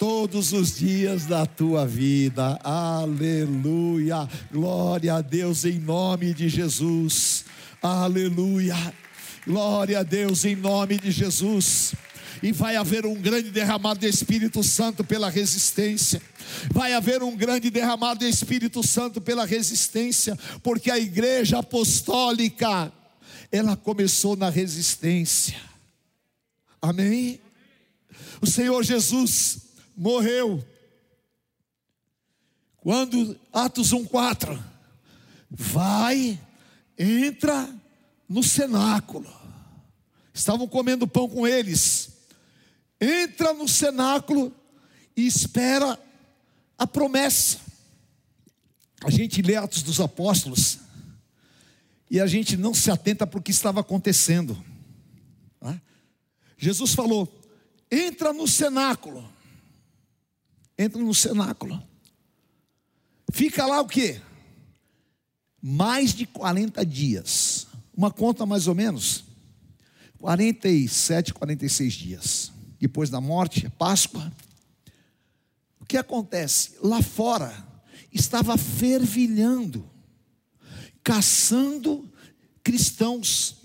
todos 0.00 0.54
os 0.54 0.78
dias 0.78 1.26
da 1.26 1.44
tua 1.44 1.86
vida. 1.86 2.58
Aleluia. 2.64 4.26
Glória 4.50 5.16
a 5.16 5.20
Deus 5.20 5.66
em 5.66 5.78
nome 5.78 6.32
de 6.32 6.48
Jesus. 6.48 7.44
Aleluia. 7.82 8.74
Glória 9.46 9.98
a 9.98 10.02
Deus 10.02 10.46
em 10.46 10.56
nome 10.56 10.96
de 10.96 11.10
Jesus. 11.10 11.92
E 12.42 12.50
vai 12.50 12.76
haver 12.76 13.04
um 13.04 13.14
grande 13.14 13.50
derramado 13.50 14.00
de 14.00 14.08
Espírito 14.08 14.64
Santo 14.64 15.04
pela 15.04 15.28
resistência. 15.28 16.22
Vai 16.72 16.94
haver 16.94 17.22
um 17.22 17.36
grande 17.36 17.68
derramado 17.68 18.20
de 18.20 18.26
Espírito 18.26 18.82
Santo 18.82 19.20
pela 19.20 19.44
resistência, 19.44 20.34
porque 20.62 20.90
a 20.90 20.98
igreja 20.98 21.58
apostólica, 21.58 22.90
ela 23.52 23.76
começou 23.76 24.34
na 24.34 24.48
resistência. 24.48 25.60
Amém? 26.80 27.38
O 28.40 28.46
Senhor 28.46 28.82
Jesus, 28.82 29.69
morreu. 30.00 30.64
Quando 32.78 33.38
Atos 33.52 33.92
1:4 33.92 34.58
vai 35.50 36.40
entra 36.98 37.68
no 38.26 38.42
cenáculo. 38.42 39.30
Estavam 40.32 40.66
comendo 40.66 41.06
pão 41.06 41.28
com 41.28 41.46
eles. 41.46 42.08
Entra 42.98 43.52
no 43.52 43.68
cenáculo 43.68 44.54
e 45.14 45.26
espera 45.26 46.00
a 46.78 46.86
promessa. 46.86 47.58
A 49.04 49.10
gente 49.10 49.42
lê 49.42 49.56
Atos 49.56 49.82
dos 49.82 50.00
Apóstolos 50.00 50.78
e 52.10 52.18
a 52.18 52.26
gente 52.26 52.56
não 52.56 52.72
se 52.72 52.90
atenta 52.90 53.26
para 53.26 53.38
o 53.38 53.42
que 53.42 53.50
estava 53.50 53.80
acontecendo. 53.80 54.62
Tá? 55.58 55.78
Jesus 56.56 56.94
falou: 56.94 57.30
entra 57.90 58.32
no 58.32 58.48
cenáculo. 58.48 59.39
Entra 60.80 61.02
no 61.02 61.14
cenáculo. 61.14 61.86
Fica 63.30 63.66
lá 63.66 63.82
o 63.82 63.86
quê? 63.86 64.18
Mais 65.60 66.14
de 66.14 66.24
40 66.24 66.86
dias. 66.86 67.66
Uma 67.94 68.10
conta 68.10 68.46
mais 68.46 68.66
ou 68.66 68.74
menos. 68.74 69.24
47, 70.16 71.34
46 71.34 71.92
dias. 71.92 72.52
Depois 72.78 73.10
da 73.10 73.20
morte, 73.20 73.68
Páscoa. 73.76 74.32
O 75.78 75.84
que 75.84 75.98
acontece? 75.98 76.78
Lá 76.82 77.02
fora 77.02 77.52
estava 78.10 78.56
fervilhando, 78.56 79.86
caçando 81.04 82.10
cristãos, 82.64 83.56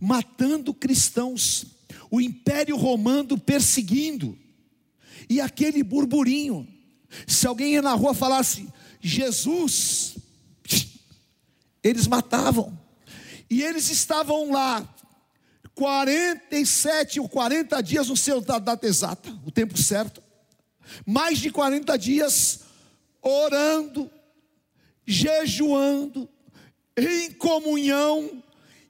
matando 0.00 0.72
cristãos, 0.72 1.66
o 2.12 2.20
Império 2.20 2.76
Romano 2.76 3.36
perseguindo, 3.36 4.38
e 5.28 5.40
aquele 5.40 5.82
burburinho. 5.82 6.66
Se 7.26 7.46
alguém 7.46 7.74
ia 7.74 7.82
na 7.82 7.94
rua 7.94 8.14
falasse 8.14 8.68
Jesus, 9.00 10.16
eles 11.82 12.06
matavam, 12.06 12.78
e 13.50 13.62
eles 13.62 13.90
estavam 13.90 14.50
lá 14.50 14.88
47 15.74 17.20
ou 17.20 17.28
40 17.28 17.82
dias, 17.82 18.08
não 18.08 18.16
sei 18.16 18.34
a 18.34 18.58
data 18.58 18.86
exata, 18.86 19.30
o 19.44 19.50
tempo 19.50 19.76
certo, 19.76 20.22
mais 21.06 21.38
de 21.38 21.50
40 21.50 21.96
dias 21.98 22.60
orando, 23.20 24.10
jejuando, 25.06 26.28
em 26.96 27.32
comunhão 27.32 28.42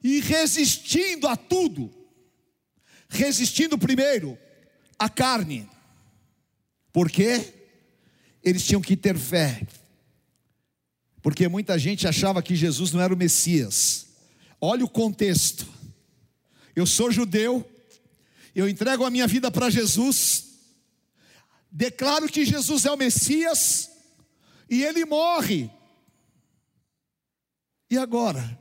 e 0.03 0.21
resistindo 0.21 1.27
a 1.27 1.37
tudo. 1.37 1.93
Resistindo 3.09 3.79
primeiro 3.79 4.37
à 4.99 5.09
carne, 5.09 5.69
porque 6.95 7.53
eles 8.41 8.65
tinham 8.65 8.81
que 8.81 8.97
ter 8.97 9.19
fé, 9.19 9.67
porque 11.21 11.49
muita 11.49 11.77
gente 11.77 12.07
achava 12.07 12.41
que 12.41 12.55
Jesus 12.55 12.93
não 12.93 13.01
era 13.01 13.13
o 13.13 13.17
Messias. 13.17 14.07
Olha 14.61 14.85
o 14.85 14.89
contexto. 14.89 15.67
Eu 16.77 16.87
sou 16.87 17.11
judeu, 17.11 17.69
eu 18.55 18.69
entrego 18.69 19.05
a 19.05 19.11
minha 19.11 19.27
vida 19.27 19.51
para 19.51 19.71
Jesus, 19.71 20.53
declaro 21.69 22.29
que 22.29 22.45
Jesus 22.45 22.85
é 22.85 22.93
o 22.93 22.97
Messias, 22.97 23.91
e 24.71 24.85
ele 24.85 25.05
morre. 25.05 25.69
E 27.91 27.99
agora? 27.99 28.57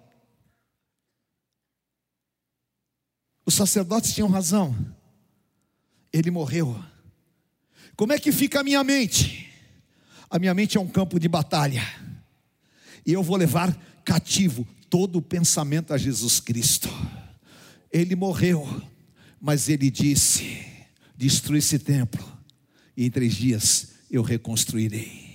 Os 3.46 3.54
sacerdotes 3.54 4.12
tinham 4.12 4.28
razão, 4.28 4.76
ele 6.12 6.32
morreu. 6.32 6.93
Como 7.96 8.14
é 8.14 8.20
que 8.20 8.32
fica 8.32 8.60
a 8.60 8.64
minha 8.64 8.84
mente? 8.84 9.50
A 10.30 10.39
minha 10.39 10.54
mente 10.54 10.78
é 10.78 10.82
um 10.82 10.88
campo 10.88 11.20
de 11.20 11.28
batalha, 11.28 11.88
e 13.06 13.14
eu 13.14 13.22
vou 13.22 13.38
levar 13.38 13.76
cativo 14.04 14.68
todo 14.89 15.18
o 15.18 15.22
pensamento 15.22 15.94
a 15.94 15.98
Jesus 15.98 16.39
Cristo. 16.39 16.89
Ele 17.91 18.16
morreu, 18.16 18.82
mas 19.39 19.70
ele 19.70 19.91
disse: 19.91 20.66
Destrui 21.16 21.60
esse 21.60 21.78
templo, 21.78 22.26
e 22.98 23.06
em 23.06 23.12
três 23.12 23.36
dias 23.36 23.89
eu 24.10 24.24
reconstruirei. 24.24 25.33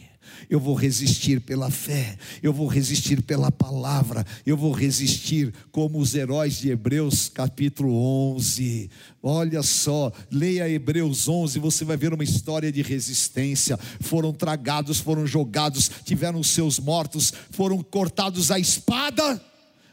Eu 0.48 0.58
vou 0.58 0.74
resistir 0.74 1.40
pela 1.40 1.70
fé, 1.70 2.16
eu 2.42 2.52
vou 2.52 2.66
resistir 2.66 3.22
pela 3.22 3.52
palavra, 3.52 4.26
eu 4.46 4.56
vou 4.56 4.72
resistir 4.72 5.52
como 5.70 5.98
os 5.98 6.14
heróis 6.14 6.58
de 6.58 6.70
Hebreus 6.70 7.28
capítulo 7.28 7.94
11. 8.34 8.90
Olha 9.22 9.62
só, 9.62 10.10
leia 10.30 10.68
Hebreus 10.68 11.28
11, 11.28 11.58
você 11.58 11.84
vai 11.84 11.98
ver 11.98 12.14
uma 12.14 12.24
história 12.24 12.72
de 12.72 12.80
resistência. 12.80 13.78
Foram 14.00 14.32
tragados, 14.32 14.98
foram 14.98 15.26
jogados, 15.26 15.90
tiveram 16.04 16.42
seus 16.42 16.78
mortos, 16.78 17.32
foram 17.50 17.82
cortados 17.82 18.50
à 18.50 18.58
espada 18.58 19.40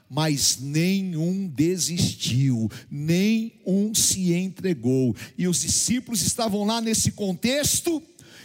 mas 0.10 0.60
nenhum 0.62 1.47
desistiu, 1.47 2.70
nenhum 2.89 3.93
se 3.93 4.34
entregou. 4.34 5.16
E 5.38 5.47
os 5.47 5.62
discípulos 5.62 6.22
estavam 6.22 6.64
lá 6.64 6.80
nesse 6.80 7.12
contexto, 7.12 8.01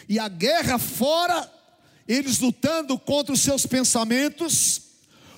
e 0.08 0.18
a 0.18 0.28
guerra 0.28 0.78
fora, 0.78 1.48
eles 2.12 2.40
lutando 2.40 2.98
contra 2.98 3.32
os 3.32 3.40
seus 3.40 3.64
pensamentos, 3.64 4.82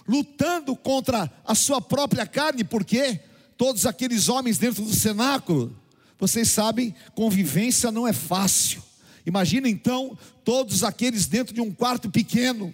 lutando 0.09 0.75
contra 0.75 1.31
a 1.45 1.55
sua 1.55 1.83
própria 1.83 2.27
carne, 2.27 2.65
porque 2.65 3.21
todos 3.59 3.85
aqueles 3.85 4.31
homens 4.31 4.57
dentro 4.57 4.83
do 4.83 4.95
cenáculo, 4.95 5.79
vocês 6.19 6.49
sabem, 6.51 6.95
convivência 7.15 7.93
não 7.93 8.09
é 8.09 8.13
fácil. 8.15 8.83
Imagina 9.27 9.69
então 9.69 10.19
todos 10.45 10.83
aqueles 10.83 11.27
dentro 11.27 11.53
de 11.53 11.61
um 11.61 11.71
quarto 11.71 12.11
pequeno 12.11 12.73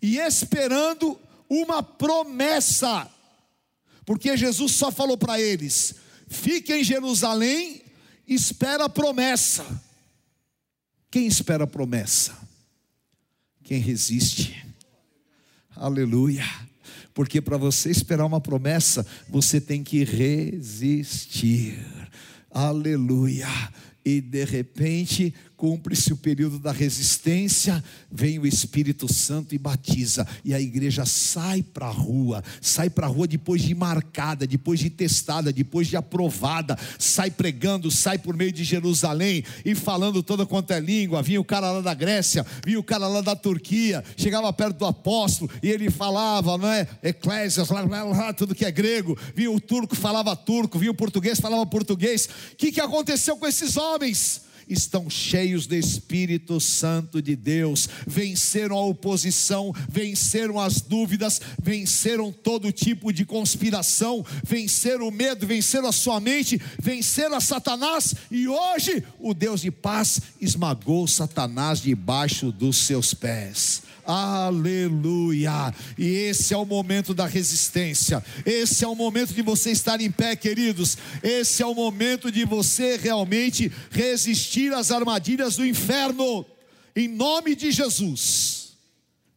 e 0.00 0.16
esperando 0.16 1.20
uma 1.50 1.82
promessa, 1.82 3.06
porque 4.06 4.38
Jesus 4.38 4.72
só 4.72 4.90
falou 4.90 5.18
para 5.18 5.38
eles: 5.38 5.96
fique 6.28 6.72
em 6.72 6.82
Jerusalém, 6.82 7.82
espera 8.26 8.86
a 8.86 8.88
promessa. 8.88 9.66
Quem 11.10 11.26
espera 11.26 11.64
a 11.64 11.66
promessa? 11.66 12.47
Quem 13.68 13.80
resiste. 13.80 14.64
Aleluia. 15.76 16.42
Porque 17.12 17.38
para 17.38 17.58
você 17.58 17.90
esperar 17.90 18.24
uma 18.24 18.40
promessa, 18.40 19.06
você 19.28 19.60
tem 19.60 19.84
que 19.84 20.04
resistir. 20.04 21.78
Aleluia. 22.50 23.46
E 24.02 24.22
de 24.22 24.42
repente, 24.46 25.34
cumpre-se 25.58 26.12
o 26.12 26.16
período 26.16 26.56
da 26.56 26.70
resistência, 26.70 27.82
vem 28.10 28.38
o 28.38 28.46
Espírito 28.46 29.12
Santo 29.12 29.56
e 29.56 29.58
batiza, 29.58 30.24
e 30.44 30.54
a 30.54 30.60
igreja 30.60 31.04
sai 31.04 31.64
para 31.64 31.86
a 31.86 31.90
rua, 31.90 32.44
sai 32.62 32.88
para 32.88 33.08
a 33.08 33.10
rua 33.10 33.26
depois 33.26 33.60
de 33.60 33.74
marcada, 33.74 34.46
depois 34.46 34.78
de 34.78 34.88
testada, 34.88 35.52
depois 35.52 35.88
de 35.88 35.96
aprovada, 35.96 36.78
sai 36.96 37.28
pregando, 37.32 37.90
sai 37.90 38.18
por 38.18 38.36
meio 38.36 38.52
de 38.52 38.62
Jerusalém 38.62 39.44
e 39.64 39.74
falando 39.74 40.22
toda 40.22 40.46
quanto 40.46 40.70
é 40.70 40.78
língua. 40.78 41.22
Vinha 41.22 41.40
o 41.40 41.44
cara 41.44 41.72
lá 41.72 41.80
da 41.80 41.92
Grécia, 41.92 42.46
vinha 42.64 42.78
o 42.78 42.84
cara 42.84 43.08
lá 43.08 43.20
da 43.20 43.34
Turquia, 43.34 44.04
chegava 44.16 44.52
perto 44.52 44.78
do 44.78 44.86
apóstolo 44.86 45.50
e 45.60 45.68
ele 45.68 45.90
falava, 45.90 46.56
não 46.56 46.68
é? 46.68 46.86
Eclésias, 47.02 47.68
lá, 47.68 47.80
lá, 47.80 48.04
lá, 48.04 48.32
tudo 48.32 48.54
que 48.54 48.64
é 48.64 48.70
grego. 48.70 49.18
Vinha 49.34 49.50
o 49.50 49.60
turco, 49.60 49.96
falava 49.96 50.36
turco, 50.36 50.78
vinha 50.78 50.92
o 50.92 50.94
português, 50.94 51.40
falava 51.40 51.66
português. 51.66 52.28
O 52.52 52.56
que, 52.56 52.70
que 52.70 52.80
aconteceu 52.80 53.36
com 53.36 53.46
esses 53.46 53.76
homens? 53.76 54.46
Estão 54.68 55.08
cheios 55.08 55.66
do 55.66 55.74
Espírito 55.74 56.60
Santo 56.60 57.20
de 57.20 57.34
Deus, 57.34 57.88
venceram 58.06 58.76
a 58.76 58.84
oposição, 58.84 59.72
venceram 59.88 60.60
as 60.60 60.80
dúvidas, 60.80 61.40
venceram 61.62 62.32
todo 62.32 62.72
tipo 62.72 63.12
de 63.12 63.24
conspiração, 63.24 64.24
venceram 64.44 65.08
o 65.08 65.12
medo, 65.12 65.46
venceram 65.46 65.88
a 65.88 65.92
sua 65.92 66.20
mente, 66.20 66.60
venceram 66.78 67.36
a 67.36 67.40
Satanás, 67.40 68.14
e 68.30 68.48
hoje 68.48 69.02
o 69.18 69.34
Deus 69.34 69.60
de 69.60 69.70
paz 69.70 70.20
esmagou 70.40 71.06
Satanás 71.06 71.80
debaixo 71.80 72.52
dos 72.52 72.76
seus 72.78 73.14
pés. 73.14 73.87
Aleluia! 74.10 75.74
E 75.98 76.06
esse 76.06 76.54
é 76.54 76.56
o 76.56 76.64
momento 76.64 77.12
da 77.12 77.26
resistência. 77.26 78.24
Esse 78.46 78.82
é 78.82 78.88
o 78.88 78.94
momento 78.94 79.34
de 79.34 79.42
você 79.42 79.70
estar 79.70 80.00
em 80.00 80.10
pé, 80.10 80.34
queridos. 80.34 80.96
Esse 81.22 81.62
é 81.62 81.66
o 81.66 81.74
momento 81.74 82.32
de 82.32 82.46
você 82.46 82.96
realmente 82.96 83.70
resistir 83.90 84.72
às 84.72 84.90
armadilhas 84.90 85.56
do 85.56 85.66
inferno. 85.66 86.46
Em 86.96 87.06
nome 87.06 87.54
de 87.54 87.70
Jesus. 87.70 88.72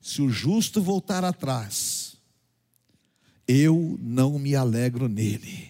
Se 0.01 0.21
o 0.21 0.29
justo 0.29 0.81
voltar 0.81 1.25
atrás, 1.25 2.13
eu 3.45 3.99
não 4.01 4.39
me 4.39 4.55
alegro 4.55 5.09
nele. 5.09 5.69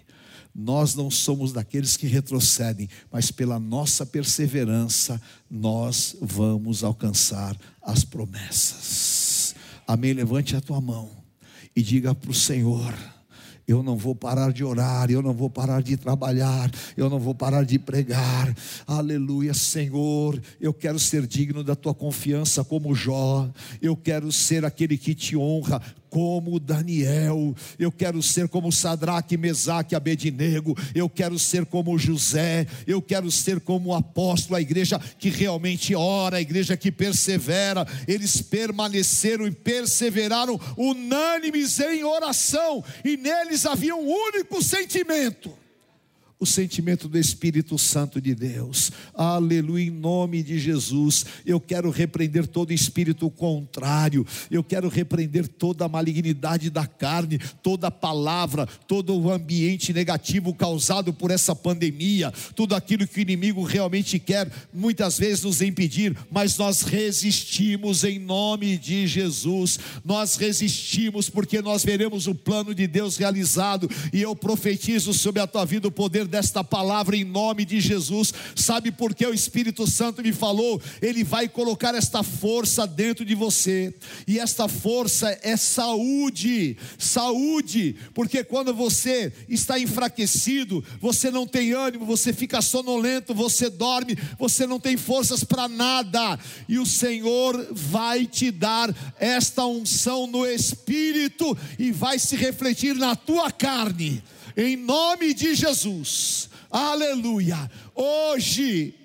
Nós 0.54 0.94
não 0.94 1.10
somos 1.10 1.52
daqueles 1.52 1.98
que 1.98 2.06
retrocedem, 2.06 2.88
mas 3.12 3.32
pela 3.32 3.60
nossa 3.60 4.06
perseverança, 4.06 5.20
nós 5.50 6.16
vamos 6.22 6.84
alcançar 6.84 7.58
as 7.82 8.04
promessas. 8.04 9.56
Amém? 9.88 10.14
Levante 10.14 10.56
a 10.56 10.62
tua 10.62 10.80
mão 10.80 11.10
e 11.76 11.82
diga 11.82 12.14
para 12.14 12.32
o 12.32 12.34
Senhor: 12.34 12.94
eu 13.68 13.82
não 13.82 13.96
vou 13.96 14.14
parar 14.14 14.52
de 14.52 14.64
orar, 14.64 15.10
eu 15.10 15.22
não 15.22 15.34
vou 15.34 15.50
parar 15.50 15.82
de 15.82 15.96
trabalhar, 15.96 16.70
eu 16.98 17.10
não 17.10 17.20
vou 17.20 17.34
parar 17.34 17.64
de 17.64 17.80
pregar. 17.80 18.54
Aleluia, 18.86 19.54
Senhor. 19.54 20.42
Eu 20.60 20.74
quero 20.74 21.00
ser 21.00 21.26
digno 21.26 21.64
da 21.64 21.76
tua 21.76 21.94
confiança 21.94 22.64
como 22.64 22.94
Jó. 22.94 23.50
Eu 23.82 23.96
quero 23.96 24.32
ser 24.32 24.66
aquele 24.66 24.98
que 24.98 25.16
te 25.16 25.38
honra 25.38 25.82
como 26.12 26.60
Daniel, 26.60 27.56
eu 27.80 27.90
quero 27.90 28.22
ser 28.22 28.50
como 28.50 28.70
Sadraque, 28.70 29.38
Mesaque, 29.38 29.96
Abednego, 29.96 30.78
eu 30.94 31.10
quero 31.10 31.40
ser 31.40 31.66
como 31.66 31.98
José, 31.98 32.68
eu 32.86 33.02
quero 33.02 33.32
ser 33.32 33.62
como 33.62 33.90
o 33.90 33.96
apóstolo, 33.96 34.58
a 34.58 34.62
igreja 34.62 35.00
que 35.18 35.30
realmente 35.30 35.96
ora, 35.96 36.36
a 36.36 36.42
igreja 36.42 36.76
que 36.76 36.92
persevera. 36.92 37.88
Eles 38.06 38.42
permaneceram 38.42 39.48
e 39.48 39.52
perseveraram 39.52 40.60
unânimes 40.76 41.80
em 41.80 42.04
oração, 42.04 42.84
e 43.06 43.16
neles 43.16 43.66
havia 43.66 43.96
um 43.96 44.06
único 44.06 44.62
sentimento 44.62 45.61
o 46.42 46.46
sentimento 46.46 47.08
do 47.08 47.20
Espírito 47.20 47.78
Santo 47.78 48.20
de 48.20 48.34
Deus. 48.34 48.92
Aleluia, 49.14 49.86
em 49.86 49.92
nome 49.92 50.42
de 50.42 50.58
Jesus. 50.58 51.24
Eu 51.46 51.60
quero 51.60 51.92
repreender 51.92 52.48
todo 52.48 52.74
espírito 52.74 53.30
contrário. 53.30 54.26
Eu 54.50 54.64
quero 54.64 54.90
repreender 54.90 55.48
toda 55.48 55.86
a 55.86 55.88
malignidade 55.88 56.72
da 56.72 56.88
carne, 56.88 57.38
toda 57.62 57.92
palavra, 57.92 58.66
todo 58.88 59.16
o 59.16 59.30
ambiente 59.30 59.94
negativo 59.94 60.52
causado 60.52 61.14
por 61.14 61.30
essa 61.30 61.56
pandemia, 61.56 62.34
tudo 62.56 62.74
aquilo 62.74 63.08
que 63.08 63.20
o 63.20 63.22
inimigo 63.22 63.62
realmente 63.62 64.18
quer 64.18 64.52
muitas 64.74 65.20
vezes 65.20 65.44
nos 65.44 65.62
impedir, 65.62 66.18
mas 66.32 66.58
nós 66.58 66.82
resistimos 66.82 68.04
em 68.04 68.18
nome 68.18 68.80
de 68.80 69.06
Jesus. 69.06 69.78
Nós 70.04 70.38
resistimos 70.38 71.30
porque 71.30 71.62
nós 71.62 71.86
veremos 71.86 72.26
o 72.26 72.34
plano 72.34 72.74
de 72.74 72.88
Deus 72.88 73.16
realizado 73.16 73.88
e 74.12 74.20
eu 74.20 74.36
profetizo 74.36 75.14
sobre 75.14 75.40
a 75.40 75.46
tua 75.46 75.66
vida 75.66 75.88
o 75.88 75.92
poder 75.92 76.31
desta 76.32 76.64
palavra 76.64 77.16
em 77.16 77.26
nome 77.26 77.66
de 77.66 77.82
Jesus. 77.82 78.34
Sabe 78.56 78.92
por 78.92 79.14
que 79.14 79.28
o 79.28 79.34
Espírito 79.34 79.86
Santo 79.86 80.24
me 80.24 80.32
falou? 80.32 80.82
Ele 81.02 81.24
vai 81.24 81.50
colocar 81.50 81.94
esta 81.94 82.24
força 82.24 82.88
dentro 82.88 83.26
de 83.26 83.36
você, 83.36 83.94
e 84.26 84.40
esta 84.40 84.68
força 84.68 85.38
é 85.44 85.58
saúde, 85.58 86.78
saúde, 86.98 87.98
porque 88.14 88.44
quando 88.44 88.74
você 88.74 89.34
está 89.50 89.78
enfraquecido, 89.78 90.84
você 91.00 91.30
não 91.30 91.46
tem 91.46 91.74
ânimo, 91.74 92.06
você 92.06 92.32
fica 92.32 92.62
sonolento, 92.62 93.34
você 93.34 93.70
dorme, 93.70 94.18
você 94.40 94.66
não 94.66 94.80
tem 94.80 94.96
forças 94.96 95.44
para 95.44 95.68
nada, 95.68 96.40
e 96.68 96.80
o 96.80 96.86
Senhor 96.86 97.68
vai 97.72 98.26
te 98.26 98.50
dar 98.52 98.96
esta 99.20 99.66
unção 99.66 100.26
no 100.26 100.46
espírito 100.46 101.58
e 101.78 101.92
vai 101.92 102.18
se 102.18 102.38
refletir 102.38 102.96
na 102.96 103.16
tua 103.16 103.52
carne 103.52 104.24
em 104.56 104.76
nome 104.76 105.34
de 105.34 105.56
Jesus, 105.56 106.50
aleluia. 106.70 107.70
Hoje 107.96 108.96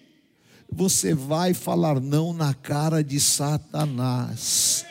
você 0.70 1.14
vai 1.14 1.54
falar 1.54 2.00
não 2.00 2.32
na 2.32 2.52
cara 2.54 3.02
de 3.02 3.20
Satanás. 3.20 4.84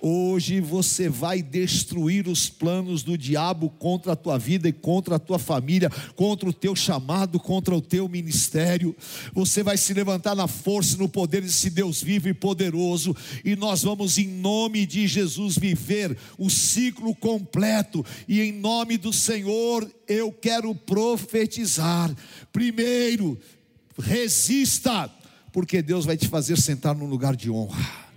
Hoje 0.00 0.60
você 0.60 1.08
vai 1.08 1.42
destruir 1.42 2.28
os 2.28 2.48
planos 2.48 3.02
do 3.02 3.16
diabo 3.16 3.70
contra 3.70 4.12
a 4.12 4.16
tua 4.16 4.38
vida 4.38 4.68
e 4.68 4.72
contra 4.72 5.16
a 5.16 5.18
tua 5.18 5.38
família, 5.38 5.90
contra 6.14 6.48
o 6.48 6.52
teu 6.52 6.74
chamado, 6.74 7.38
contra 7.38 7.74
o 7.74 7.80
teu 7.80 8.08
ministério. 8.08 8.94
Você 9.32 9.62
vai 9.62 9.76
se 9.76 9.92
levantar 9.92 10.34
na 10.34 10.46
força 10.46 10.96
e 10.96 10.98
no 10.98 11.08
poder 11.08 11.42
desse 11.42 11.70
Deus 11.70 12.02
vivo 12.02 12.28
e 12.28 12.34
poderoso, 12.34 13.14
e 13.44 13.56
nós 13.56 13.82
vamos, 13.82 14.18
em 14.18 14.28
nome 14.28 14.86
de 14.86 15.06
Jesus, 15.06 15.56
viver 15.56 16.16
o 16.36 16.48
ciclo 16.50 17.14
completo, 17.14 18.04
e 18.26 18.40
em 18.40 18.52
nome 18.52 18.96
do 18.96 19.12
Senhor 19.12 19.88
eu 20.06 20.32
quero 20.32 20.74
profetizar. 20.74 22.14
Primeiro, 22.52 23.38
resista, 23.98 25.10
porque 25.52 25.82
Deus 25.82 26.04
vai 26.04 26.16
te 26.16 26.28
fazer 26.28 26.58
sentar 26.58 26.94
num 26.94 27.06
lugar 27.06 27.36
de 27.36 27.50
honra. 27.50 28.07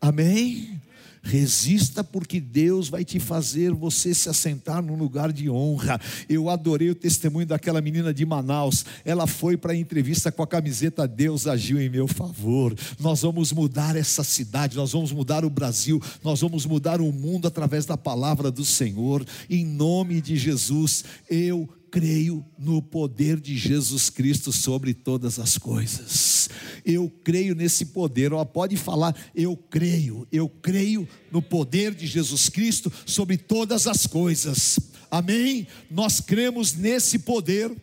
Amém? 0.00 0.80
Resista, 1.26 2.04
porque 2.04 2.38
Deus 2.38 2.88
vai 2.88 3.04
te 3.04 3.18
fazer 3.18 3.72
você 3.72 4.14
se 4.14 4.28
assentar 4.28 4.80
num 4.80 4.94
lugar 4.94 5.32
de 5.32 5.50
honra. 5.50 6.00
Eu 6.28 6.48
adorei 6.48 6.88
o 6.88 6.94
testemunho 6.94 7.46
daquela 7.46 7.80
menina 7.80 8.14
de 8.14 8.24
Manaus. 8.24 8.84
Ela 9.04 9.26
foi 9.26 9.56
para 9.56 9.72
a 9.72 9.76
entrevista 9.76 10.30
com 10.30 10.42
a 10.42 10.46
camiseta 10.46 11.06
Deus 11.08 11.48
agiu 11.48 11.80
em 11.80 11.88
meu 11.88 12.06
favor. 12.06 12.76
Nós 13.00 13.22
vamos 13.22 13.52
mudar 13.52 13.96
essa 13.96 14.22
cidade, 14.22 14.76
nós 14.76 14.92
vamos 14.92 15.10
mudar 15.10 15.44
o 15.44 15.50
Brasil, 15.50 16.00
nós 16.22 16.40
vamos 16.40 16.64
mudar 16.64 17.00
o 17.00 17.12
mundo 17.12 17.48
através 17.48 17.84
da 17.84 17.96
palavra 17.96 18.48
do 18.48 18.64
Senhor. 18.64 19.26
Em 19.50 19.64
nome 19.64 20.20
de 20.20 20.36
Jesus, 20.36 21.04
eu 21.28 21.68
creio 21.96 22.44
no 22.58 22.82
poder 22.82 23.40
de 23.40 23.56
Jesus 23.56 24.10
Cristo 24.10 24.52
sobre 24.52 24.92
todas 24.92 25.38
as 25.38 25.56
coisas. 25.56 26.50
Eu 26.84 27.10
creio 27.24 27.54
nesse 27.54 27.86
poder. 27.86 28.34
Ó, 28.34 28.44
pode 28.44 28.76
falar, 28.76 29.16
eu 29.34 29.56
creio, 29.56 30.28
eu 30.30 30.46
creio 30.46 31.08
no 31.32 31.40
poder 31.40 31.94
de 31.94 32.06
Jesus 32.06 32.50
Cristo 32.50 32.92
sobre 33.06 33.38
todas 33.38 33.86
as 33.86 34.06
coisas. 34.06 34.78
Amém? 35.10 35.66
Nós 35.90 36.20
cremos 36.20 36.74
nesse 36.74 37.20
poder 37.20 37.74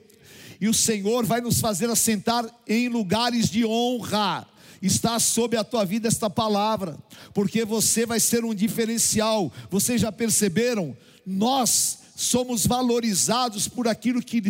e 0.62 0.70
o 0.70 0.76
Senhor 0.76 1.26
vai 1.26 1.42
nos 1.42 1.60
fazer 1.60 1.90
assentar 1.90 2.46
em 2.68 2.90
lugares 2.90 3.50
de 3.50 3.66
honra 3.66 4.48
está 4.80 5.18
sobre 5.18 5.58
a 5.58 5.64
tua 5.64 5.86
vida 5.86 6.10
esta 6.10 6.30
palavra, 6.30 6.98
porque 7.34 7.64
você 7.64 8.06
vai 8.06 8.20
ser 8.20 8.44
um 8.44 8.54
diferencial. 8.54 9.52
Vocês 9.72 10.02
já 10.02 10.12
perceberam? 10.12 10.96
Nós 11.26 12.03
somos 12.16 12.66
valorizados 12.66 13.68
por 13.68 13.88
aquilo 13.88 14.22
que 14.22 14.42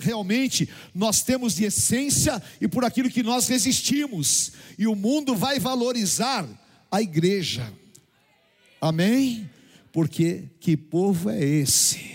realmente 0.00 0.68
nós 0.94 1.22
temos 1.22 1.54
de 1.54 1.64
essência 1.64 2.42
e 2.60 2.66
por 2.66 2.84
aquilo 2.84 3.10
que 3.10 3.22
nós 3.22 3.48
resistimos, 3.48 4.52
e 4.78 4.86
o 4.86 4.94
mundo 4.94 5.34
vai 5.34 5.58
valorizar 5.58 6.48
a 6.90 7.02
igreja, 7.02 7.72
amém? 8.80 9.50
Porque 9.92 10.44
que 10.60 10.76
povo 10.76 11.30
é 11.30 11.44
esse? 11.44 12.14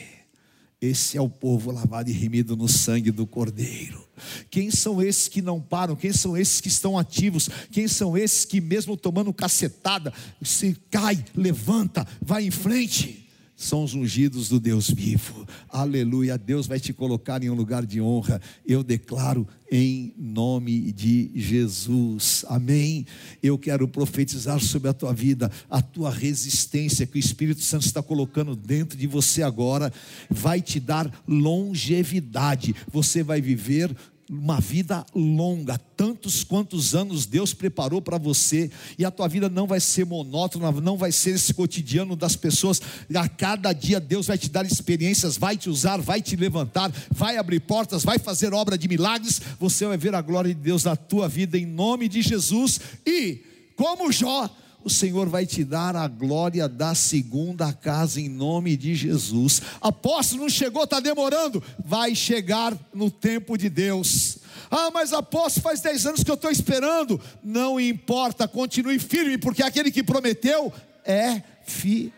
Esse 0.81 1.17
é 1.17 1.21
o 1.21 1.29
povo 1.29 1.71
lavado 1.71 2.09
e 2.09 2.13
remido 2.13 2.55
no 2.55 2.67
sangue 2.67 3.11
do 3.11 3.27
Cordeiro. 3.27 4.07
Quem 4.49 4.71
são 4.71 5.01
esses 5.01 5.27
que 5.27 5.41
não 5.41 5.61
param? 5.61 5.95
Quem 5.95 6.13
são 6.13 6.37
esses 6.37 6.61
que 6.61 6.69
estão 6.69 6.97
ativos? 6.97 7.49
Quem 7.71 7.87
são 7.87 8.17
esses 8.17 8.45
que, 8.45 8.61
mesmo 8.61 8.95
tomando 8.95 9.33
cacetada, 9.33 10.13
se 10.41 10.77
cai, 10.89 11.23
levanta, 11.35 12.07
vai 12.21 12.45
em 12.45 12.51
frente? 12.51 13.28
São 13.59 13.83
os 13.83 13.93
ungidos 13.93 14.47
do 14.47 14.57
Deus 14.57 14.89
vivo. 14.89 15.45
Aleluia. 15.67 16.37
Deus 16.37 16.65
vai 16.65 16.79
te 16.79 16.93
colocar 16.93 17.43
em 17.43 17.49
um 17.49 17.53
lugar 17.53 17.85
de 17.85 17.99
honra. 17.99 18.41
Eu 18.65 18.81
declaro 18.81 19.45
em 19.69 20.13
nome 20.17 20.93
de 20.93 21.29
Jesus. 21.35 22.45
Amém. 22.47 23.05
Eu 23.43 23.57
quero 23.57 23.85
profetizar 23.85 24.61
sobre 24.61 24.89
a 24.89 24.93
tua 24.93 25.13
vida, 25.13 25.51
a 25.69 25.81
tua 25.81 26.09
resistência 26.09 27.05
que 27.05 27.17
o 27.17 27.19
Espírito 27.19 27.61
Santo 27.61 27.85
está 27.85 28.01
colocando 28.01 28.55
dentro 28.55 28.97
de 28.97 29.05
você 29.05 29.43
agora, 29.43 29.91
vai 30.29 30.61
te 30.61 30.79
dar 30.79 31.11
longevidade. 31.27 32.73
Você 32.89 33.21
vai 33.21 33.41
viver 33.41 33.93
uma 34.29 34.59
vida 34.59 35.03
longa, 35.15 35.77
tantos 35.97 36.43
quantos 36.43 36.93
anos 36.93 37.25
Deus 37.25 37.53
preparou 37.53 37.99
para 38.01 38.17
você, 38.17 38.69
e 38.97 39.03
a 39.03 39.09
tua 39.09 39.27
vida 39.27 39.49
não 39.49 39.65
vai 39.65 39.79
ser 39.79 40.05
monótona, 40.05 40.71
não 40.71 40.95
vai 40.95 41.11
ser 41.11 41.31
esse 41.31 41.53
cotidiano 41.53 42.15
das 42.15 42.35
pessoas. 42.35 42.79
A 43.15 43.27
cada 43.27 43.73
dia 43.73 43.99
Deus 43.99 44.27
vai 44.27 44.37
te 44.37 44.49
dar 44.49 44.65
experiências, 44.65 45.35
vai 45.35 45.57
te 45.57 45.69
usar, 45.69 45.99
vai 45.99 46.21
te 46.21 46.35
levantar, 46.35 46.91
vai 47.09 47.37
abrir 47.37 47.59
portas, 47.61 48.03
vai 48.03 48.19
fazer 48.19 48.53
obra 48.53 48.77
de 48.77 48.87
milagres. 48.87 49.41
Você 49.59 49.85
vai 49.87 49.97
ver 49.97 50.13
a 50.13 50.21
glória 50.21 50.53
de 50.53 50.61
Deus 50.61 50.83
na 50.83 50.95
tua 50.95 51.27
vida 51.27 51.57
em 51.57 51.65
nome 51.65 52.07
de 52.07 52.21
Jesus. 52.21 52.79
E 53.05 53.39
como 53.75 54.11
Jó, 54.11 54.49
o 54.83 54.89
Senhor 54.89 55.27
vai 55.27 55.45
te 55.45 55.63
dar 55.63 55.95
a 55.95 56.07
glória 56.07 56.67
da 56.67 56.95
segunda 56.95 57.71
casa 57.73 58.19
em 58.19 58.29
nome 58.29 58.77
de 58.77 58.95
Jesus. 58.95 59.61
Apóstolo, 59.81 60.43
não 60.43 60.49
chegou, 60.49 60.83
está 60.83 60.99
demorando. 60.99 61.61
Vai 61.83 62.15
chegar 62.15 62.77
no 62.93 63.11
tempo 63.11 63.57
de 63.57 63.69
Deus. 63.69 64.39
Ah, 64.71 64.89
mas 64.91 65.13
apóstolo, 65.13 65.63
faz 65.63 65.81
10 65.81 66.05
anos 66.05 66.23
que 66.23 66.31
eu 66.31 66.35
estou 66.35 66.51
esperando. 66.51 67.19
Não 67.43 67.79
importa, 67.79 68.47
continue 68.47 68.99
firme, 68.99 69.37
porque 69.37 69.63
aquele 69.63 69.91
que 69.91 70.03
prometeu 70.03 70.71
é 71.03 71.41
fiel. 71.65 72.13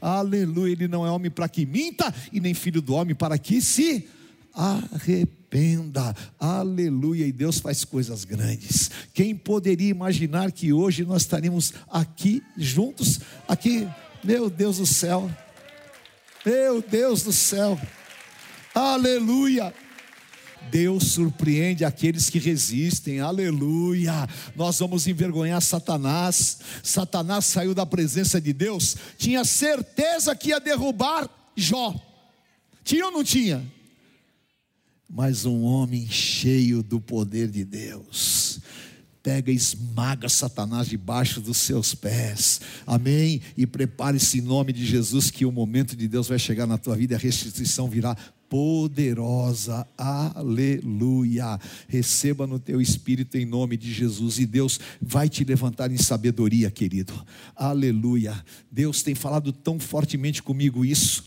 Aleluia, 0.00 0.72
ele 0.72 0.88
não 0.88 1.06
é 1.06 1.10
homem 1.10 1.30
para 1.30 1.48
que 1.48 1.64
minta, 1.64 2.12
e 2.32 2.40
nem 2.40 2.52
filho 2.52 2.82
do 2.82 2.94
homem 2.94 3.14
para 3.14 3.38
que 3.38 3.62
se 3.62 4.08
arrependa. 4.52 5.43
Aleluia. 6.38 7.26
E 7.26 7.32
Deus 7.32 7.58
faz 7.58 7.84
coisas 7.84 8.24
grandes. 8.24 8.90
Quem 9.12 9.34
poderia 9.34 9.90
imaginar 9.90 10.50
que 10.50 10.72
hoje 10.72 11.04
nós 11.04 11.22
estaríamos 11.22 11.72
aqui 11.90 12.42
juntos? 12.56 13.20
Aqui, 13.46 13.88
meu 14.22 14.50
Deus 14.50 14.78
do 14.78 14.86
céu. 14.86 15.30
Meu 16.44 16.82
Deus 16.82 17.22
do 17.22 17.32
céu. 17.32 17.80
Aleluia. 18.74 19.72
Deus 20.70 21.12
surpreende 21.12 21.84
aqueles 21.84 22.28
que 22.28 22.38
resistem, 22.38 23.20
aleluia. 23.20 24.28
Nós 24.56 24.78
vamos 24.78 25.06
envergonhar 25.06 25.60
Satanás. 25.62 26.58
Satanás 26.82 27.44
saiu 27.46 27.74
da 27.74 27.86
presença 27.86 28.40
de 28.40 28.52
Deus, 28.52 28.96
tinha 29.16 29.44
certeza 29.44 30.34
que 30.34 30.48
ia 30.48 30.60
derrubar 30.60 31.28
Jó. 31.56 31.94
Tinha 32.82 33.06
ou 33.06 33.12
não 33.12 33.22
tinha? 33.22 33.64
Mas 35.08 35.44
um 35.44 35.62
homem 35.62 36.08
cheio 36.08 36.82
do 36.82 37.00
poder 37.00 37.48
de 37.48 37.64
Deus 37.64 38.60
pega 39.24 39.50
e 39.50 39.54
esmaga 39.54 40.28
Satanás 40.28 40.86
debaixo 40.86 41.40
dos 41.40 41.56
seus 41.56 41.94
pés. 41.94 42.60
Amém? 42.86 43.40
E 43.56 43.66
prepare-se 43.66 44.38
em 44.38 44.42
nome 44.42 44.70
de 44.70 44.84
Jesus 44.84 45.30
que 45.30 45.46
o 45.46 45.50
momento 45.50 45.96
de 45.96 46.06
Deus 46.06 46.28
vai 46.28 46.38
chegar 46.38 46.66
na 46.66 46.76
tua 46.76 46.94
vida 46.94 47.14
e 47.14 47.16
a 47.16 47.18
restituição 47.18 47.88
virá 47.88 48.14
poderosa, 48.50 49.86
aleluia. 49.96 51.58
Receba 51.88 52.46
no 52.46 52.58
teu 52.58 52.82
espírito 52.82 53.38
em 53.38 53.46
nome 53.46 53.78
de 53.78 53.92
Jesus, 53.92 54.38
e 54.38 54.46
Deus 54.46 54.78
vai 55.00 55.28
te 55.28 55.42
levantar 55.42 55.90
em 55.90 55.96
sabedoria, 55.96 56.70
querido, 56.70 57.14
aleluia. 57.56 58.44
Deus 58.70 59.02
tem 59.02 59.14
falado 59.14 59.52
tão 59.52 59.80
fortemente 59.80 60.42
comigo 60.42 60.84
isso. 60.84 61.24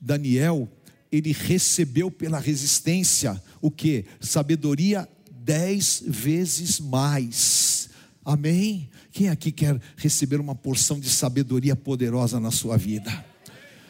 Daniel, 0.00 0.68
ele 1.10 1.32
recebeu 1.32 2.10
pela 2.10 2.38
resistência 2.38 3.40
o 3.60 3.70
que? 3.70 4.04
Sabedoria 4.20 5.08
dez 5.30 6.02
vezes 6.06 6.80
mais. 6.80 7.88
Amém? 8.24 8.90
Quem 9.12 9.28
aqui 9.28 9.52
quer 9.52 9.80
receber 9.96 10.40
uma 10.40 10.54
porção 10.54 10.98
de 10.98 11.08
sabedoria 11.08 11.76
poderosa 11.76 12.40
na 12.40 12.50
sua 12.50 12.76
vida? 12.76 13.24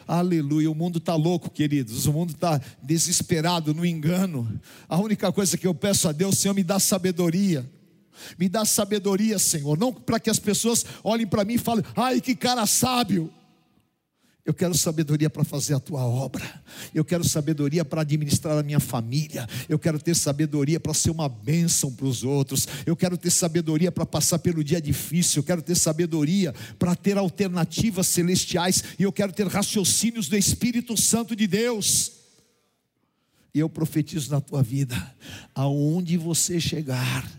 Aleluia. 0.07 0.71
O 0.71 0.75
mundo 0.75 0.99
está 0.99 1.15
louco, 1.15 1.49
queridos. 1.49 2.05
O 2.05 2.13
mundo 2.13 2.31
está 2.31 2.61
desesperado 2.81 3.73
no 3.73 3.85
engano. 3.85 4.59
A 4.87 4.97
única 4.97 5.31
coisa 5.31 5.57
que 5.57 5.67
eu 5.67 5.75
peço 5.75 6.07
a 6.07 6.11
Deus, 6.11 6.37
Senhor, 6.37 6.53
me 6.53 6.63
dá 6.63 6.79
sabedoria. 6.79 7.69
Me 8.37 8.47
dá 8.47 8.63
sabedoria, 8.63 9.37
Senhor. 9.37 9.77
Não 9.77 9.91
para 9.91 10.19
que 10.19 10.29
as 10.29 10.39
pessoas 10.39 10.85
olhem 11.03 11.27
para 11.27 11.43
mim 11.43 11.55
e 11.55 11.59
falem, 11.59 11.83
ai, 11.95 12.21
que 12.21 12.35
cara 12.35 12.65
sábio. 12.65 13.29
Eu 14.47 14.53
quero 14.53 14.73
sabedoria 14.77 15.29
para 15.29 15.43
fazer 15.43 15.73
a 15.73 15.79
tua 15.79 16.05
obra. 16.05 16.63
Eu 16.95 17.03
quero 17.03 17.21
sabedoria 17.21 17.83
para 17.83 17.99
administrar 17.99 18.57
a 18.57 18.63
minha 18.63 18.79
família. 18.79 19.45
Eu 19.67 19.77
quero 19.77 19.99
ter 19.99 20.15
sabedoria 20.15 20.79
para 20.79 20.93
ser 20.93 21.11
uma 21.11 21.27
bênção 21.27 21.93
para 21.93 22.05
os 22.05 22.23
outros. 22.23 22.65
Eu 22.85 22.95
quero 22.95 23.17
ter 23.17 23.29
sabedoria 23.29 23.91
para 23.91 24.05
passar 24.05 24.39
pelo 24.39 24.63
dia 24.63 24.79
difícil. 24.79 25.41
Eu 25.41 25.43
quero 25.43 25.61
ter 25.61 25.75
sabedoria 25.75 26.55
para 26.79 26.95
ter 26.95 27.17
alternativas 27.17 28.07
celestiais. 28.07 28.85
E 28.97 29.03
eu 29.03 29.11
quero 29.11 29.33
ter 29.33 29.47
raciocínios 29.47 30.29
do 30.29 30.37
Espírito 30.37 30.95
Santo 30.95 31.35
de 31.35 31.45
Deus. 31.45 32.13
E 33.53 33.59
eu 33.59 33.67
profetizo 33.67 34.31
na 34.31 34.39
tua 34.39 34.63
vida, 34.63 35.13
aonde 35.53 36.15
você 36.15 36.57
chegar, 36.57 37.29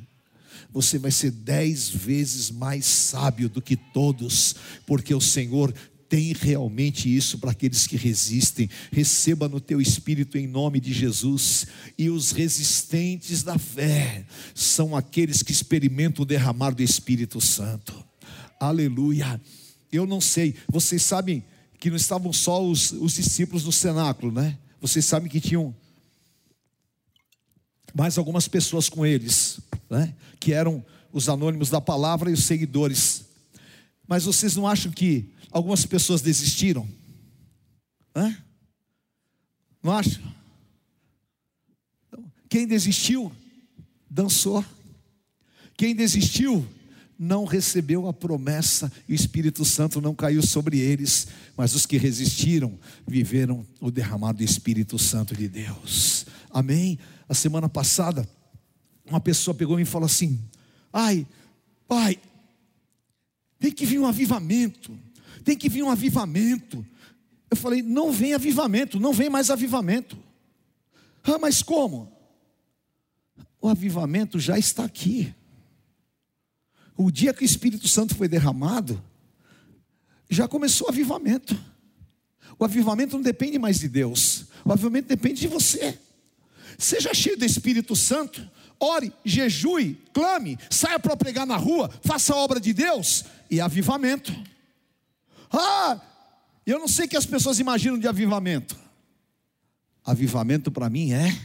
você 0.71 0.99
vai 0.99 1.11
ser 1.11 1.31
dez 1.31 1.89
vezes 1.89 2.51
mais 2.51 2.85
sábio 2.85 3.49
do 3.49 3.63
que 3.63 3.77
todos, 3.77 4.55
porque 4.85 5.15
o 5.15 5.21
Senhor 5.23 5.73
tem 6.09 6.33
realmente 6.33 7.15
isso 7.15 7.39
para 7.39 7.51
aqueles 7.51 7.87
que 7.87 7.97
resistem. 7.97 8.69
Receba 8.91 9.49
no 9.49 9.61
teu 9.61 9.81
espírito 9.81 10.39
em 10.39 10.47
nome 10.47 10.81
de 10.81 10.93
Jesus. 10.93 11.67
E 11.99 12.09
os 12.09 12.31
resistentes 12.31 13.43
da 13.43 13.59
fé 13.59 14.25
são 14.55 14.97
aqueles 14.97 15.43
que 15.43 15.53
experimentam 15.53 16.23
o 16.23 16.27
derramar 16.27 16.71
do 16.71 16.83
Espírito 16.83 17.41
Santo. 17.41 18.05
Aleluia. 18.59 19.41
Eu 19.93 20.07
não 20.07 20.21
sei, 20.21 20.55
vocês 20.69 21.03
sabem 21.03 21.45
que 21.79 21.91
não 21.91 21.97
estavam 21.97 22.33
só 22.33 22.65
os, 22.65 22.91
os 22.93 23.15
discípulos 23.15 23.65
no 23.65 23.73
cenáculo, 23.73 24.33
né? 24.33 24.59
Vocês 24.81 25.05
sabem 25.05 25.29
que 25.29 25.41
tinham 25.41 25.75
mais 27.95 28.19
algumas 28.19 28.49
pessoas 28.49 28.89
com 28.89 29.05
eles, 29.05 29.61
né? 29.89 30.15
Que 30.41 30.53
eram 30.53 30.85
os 31.13 31.29
anônimos 31.29 31.71
da 31.71 31.81
palavra 31.81 32.31
e 32.31 32.35
os 32.35 32.45
seguidores. 32.45 33.25
Mas 34.07 34.25
vocês 34.25 34.57
não 34.57 34.67
acham 34.67 34.91
que 34.91 35.31
Algumas 35.51 35.87
pessoas 35.87 36.21
desistiram. 36.21 36.89
Hã? 38.15 38.37
Não 39.83 39.93
acha? 39.93 40.21
Quem 42.49 42.67
desistiu, 42.67 43.33
dançou. 44.11 44.65
Quem 45.77 45.95
desistiu, 45.95 46.67
não 47.19 47.45
recebeu 47.45 48.07
a 48.07 48.13
promessa 48.13 48.93
e 49.09 49.13
o 49.13 49.15
Espírito 49.15 49.65
Santo 49.65 50.01
não 50.01 50.15
caiu 50.15 50.41
sobre 50.47 50.79
eles, 50.79 51.27
mas 51.57 51.75
os 51.75 51.85
que 51.85 51.99
resistiram 51.99 52.79
viveram 53.07 53.67
o 53.81 53.91
derramado 53.91 54.39
do 54.39 54.45
Espírito 54.45 54.99
Santo 54.99 55.35
de 55.35 55.49
Deus. 55.49 56.27
Amém? 56.51 56.99
A 57.29 57.35
semana 57.35 57.69
passada, 57.69 58.29
uma 59.05 59.21
pessoa 59.21 59.55
pegou 59.55 59.81
e 59.81 59.85
falou 59.85 60.07
assim: 60.07 60.39
Ai, 60.93 61.27
pai, 61.89 62.19
tem 63.59 63.73
que 63.73 63.85
vir 63.85 63.99
um 63.99 64.07
avivamento 64.07 64.97
tem 65.49 65.57
que 65.57 65.71
vir 65.71 65.83
um 65.83 65.91
avivamento. 65.91 66.87
Eu 67.51 67.57
falei: 67.57 67.81
não 67.81 68.13
vem 68.13 68.35
avivamento, 68.35 69.01
não 69.01 69.15
vem 69.15 69.31
mais 69.31 69.49
avivamento. 69.49 70.19
Ah, 71.25 71.39
mas 71.39 71.63
como? 71.63 72.13
O 73.59 73.67
avivamento 73.67 74.39
já 74.39 74.59
está 74.59 74.85
aqui. 74.85 75.35
O 76.95 77.11
dia 77.11 77.33
que 77.33 77.43
o 77.43 77.47
Espírito 77.47 77.89
Santo 77.89 78.15
foi 78.15 78.29
derramado, 78.29 79.03
já 80.29 80.47
começou 80.47 80.89
o 80.89 80.91
avivamento. 80.91 81.59
O 82.59 82.65
avivamento 82.65 83.17
não 83.17 83.23
depende 83.23 83.59
mais 83.59 83.79
de 83.79 83.89
Deus, 83.89 84.47
o 84.67 84.73
avivamento 84.73 85.09
depende 85.09 85.41
de 85.41 85.49
você. 85.49 85.99
Seja 86.77 87.15
cheio 87.15 87.39
do 87.39 87.45
Espírito 87.45 87.97
Santo, 87.97 88.47
ore, 88.79 89.13
jejue, 89.25 89.97
clame, 90.13 90.59
saia 90.69 90.99
para 90.99 91.17
pregar 91.17 91.47
na 91.47 91.57
rua, 91.57 91.91
faça 92.03 92.35
a 92.35 92.37
obra 92.37 92.61
de 92.61 92.75
Deus 92.75 93.25
e 93.51 93.61
avivamento. 93.63 94.33
Ah, 95.51 96.01
eu 96.67 96.79
não 96.79 96.89
sei 96.89 97.07
o 97.07 97.09
que 97.09 97.17
as 97.17 97.27
pessoas 97.27 97.59
imaginam 97.59 97.99
de 97.99 98.07
avivamento. 98.07 98.77
Avivamento 100.05 100.71
para 100.71 100.89
mim 100.89 101.13
é 101.13 101.37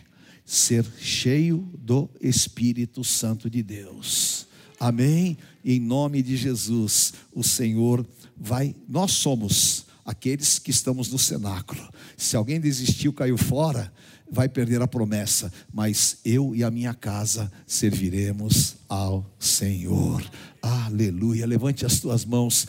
ser 0.45 0.85
cheio 0.99 1.69
do 1.77 2.09
Espírito 2.21 3.03
Santo 3.03 3.49
de 3.49 3.63
Deus. 3.63 4.47
Amém? 4.79 5.37
Em 5.63 5.79
nome 5.79 6.21
de 6.21 6.35
Jesus, 6.35 7.13
o 7.33 7.43
Senhor 7.43 8.05
vai. 8.35 8.75
Nós 8.87 9.11
somos 9.11 9.85
aqueles 10.05 10.59
que 10.59 10.71
estamos 10.71 11.09
no 11.09 11.17
cenáculo. 11.17 11.81
Se 12.17 12.35
alguém 12.35 12.59
desistiu, 12.59 13.13
caiu 13.13 13.37
fora, 13.37 13.93
vai 14.29 14.49
perder 14.49 14.81
a 14.81 14.87
promessa, 14.87 15.51
mas 15.73 16.17
eu 16.25 16.55
e 16.55 16.63
a 16.63 16.71
minha 16.71 16.93
casa 16.93 17.51
serviremos 17.65 18.75
ao 18.89 19.25
Senhor. 19.39 20.23
Aleluia. 20.61 21.45
Levante 21.45 21.85
as 21.85 21.99
tuas 21.99 22.25
mãos 22.25 22.67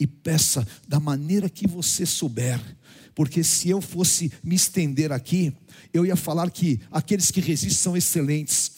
e 0.00 0.06
peça 0.06 0.66
da 0.88 0.98
maneira 0.98 1.50
que 1.50 1.66
você 1.66 2.06
souber, 2.06 2.58
porque 3.14 3.44
se 3.44 3.68
eu 3.68 3.82
fosse 3.82 4.32
me 4.42 4.54
estender 4.54 5.12
aqui, 5.12 5.52
eu 5.92 6.06
ia 6.06 6.16
falar 6.16 6.50
que 6.50 6.80
aqueles 6.90 7.30
que 7.30 7.40
resistem 7.40 7.76
são 7.76 7.96
excelentes, 7.96 8.72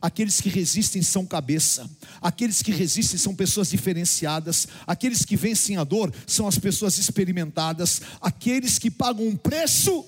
aqueles 0.00 0.40
que 0.40 0.48
resistem 0.48 1.02
são 1.02 1.26
cabeça, 1.26 1.90
aqueles 2.22 2.62
que 2.62 2.70
resistem 2.70 3.18
são 3.18 3.34
pessoas 3.34 3.70
diferenciadas, 3.70 4.68
aqueles 4.86 5.24
que 5.24 5.36
vencem 5.36 5.76
a 5.76 5.82
dor 5.82 6.14
são 6.24 6.46
as 6.46 6.58
pessoas 6.58 6.96
experimentadas, 6.96 8.00
aqueles 8.20 8.78
que 8.78 8.90
pagam 8.90 9.26
um 9.26 9.36
preço 9.36 10.06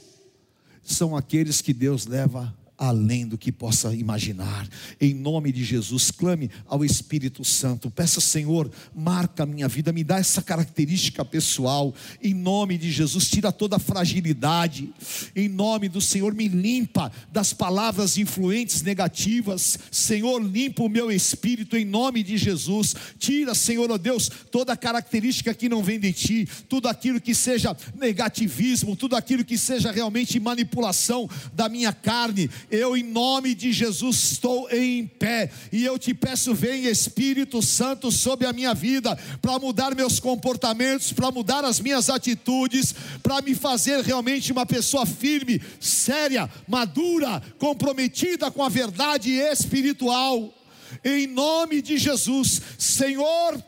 são 0.85 1.17
aqueles 1.17 1.61
que 1.61 1.75
Deus 1.75 2.07
leva 2.07 2.57
além 2.81 3.27
do 3.27 3.37
que 3.37 3.53
possa 3.53 3.95
imaginar. 3.95 4.67
Em 4.99 5.13
nome 5.13 5.53
de 5.53 5.63
Jesus, 5.63 6.11
clame 6.11 6.51
ao 6.67 6.83
Espírito 6.83 7.45
Santo. 7.45 7.91
Peça, 7.91 8.23
Senhor, 8.23 8.71
marca 8.95 9.43
a 9.43 9.47
minha 9.47 9.69
vida, 9.69 9.93
me 9.93 10.03
dá 10.03 10.19
essa 10.19 10.41
característica 10.41 11.23
pessoal. 11.23 11.95
Em 12.23 12.33
nome 12.33 12.79
de 12.79 12.91
Jesus, 12.91 13.29
tira 13.29 13.53
toda 13.53 13.77
a 13.77 13.79
fragilidade. 13.79 14.89
Em 15.37 15.47
nome 15.47 15.91
do 15.91 16.01
Senhor, 16.01 16.33
me 16.35 16.49
limpa 16.49 17.13
das 17.31 17.53
palavras 17.53 18.17
influentes 18.17 18.81
negativas. 18.81 19.79
Senhor, 19.91 20.43
limpa 20.43 20.83
o 20.83 20.89
meu 20.89 21.13
espírito 21.13 21.77
em 21.77 21.85
nome 21.85 22.23
de 22.23 22.39
Jesus. 22.39 22.97
Tira, 23.19 23.55
Senhor, 23.55 23.91
ó 23.91 23.95
oh 23.95 23.99
Deus, 23.99 24.31
toda 24.51 24.75
característica 24.75 25.53
que 25.53 25.69
não 25.69 25.83
vem 25.83 26.01
de 26.01 26.15
ti, 26.15 26.49
tudo 26.67 26.89
aquilo 26.89 27.21
que 27.21 27.35
seja 27.35 27.77
negativismo, 27.95 28.97
tudo 28.97 29.17
aquilo 29.17 29.45
que 29.45 29.59
seja 29.59 29.93
realmente 29.93 30.41
manipulação 30.41 31.29
da 31.53 31.69
minha 31.69 31.93
carne 31.93 32.49
eu, 32.71 32.97
em 32.97 33.03
nome 33.03 33.55
de 33.55 33.73
Jesus, 33.73 34.33
estou 34.33 34.71
em 34.71 35.07
pé 35.07 35.51
e 35.73 35.85
eu 35.85 35.99
te 35.99 36.15
peço, 36.15 36.55
vem 36.55 36.85
Espírito 36.85 37.61
Santo 37.61 38.13
sobre 38.13 38.47
a 38.47 38.53
minha 38.53 38.73
vida, 38.73 39.17
para 39.43 39.59
mudar 39.59 39.95
meus 39.95 40.21
comportamentos, 40.21 41.13
para 41.13 41.31
mudar 41.31 41.65
as 41.65 41.81
minhas 41.81 42.09
atitudes, 42.09 42.95
para 43.23 43.43
me 43.43 43.55
fazer 43.55 44.03
realmente 44.03 44.53
uma 44.53 44.65
pessoa 44.65 45.05
firme, 45.05 45.61
séria, 45.81 46.49
madura, 46.69 47.43
comprometida 47.59 48.51
com 48.51 48.63
a 48.63 48.69
verdade 48.69 49.33
espiritual. 49.33 50.55
Em 51.05 51.27
nome 51.27 51.83
de 51.83 51.99
Jesus, 51.99 52.61
Senhor, 52.79 53.63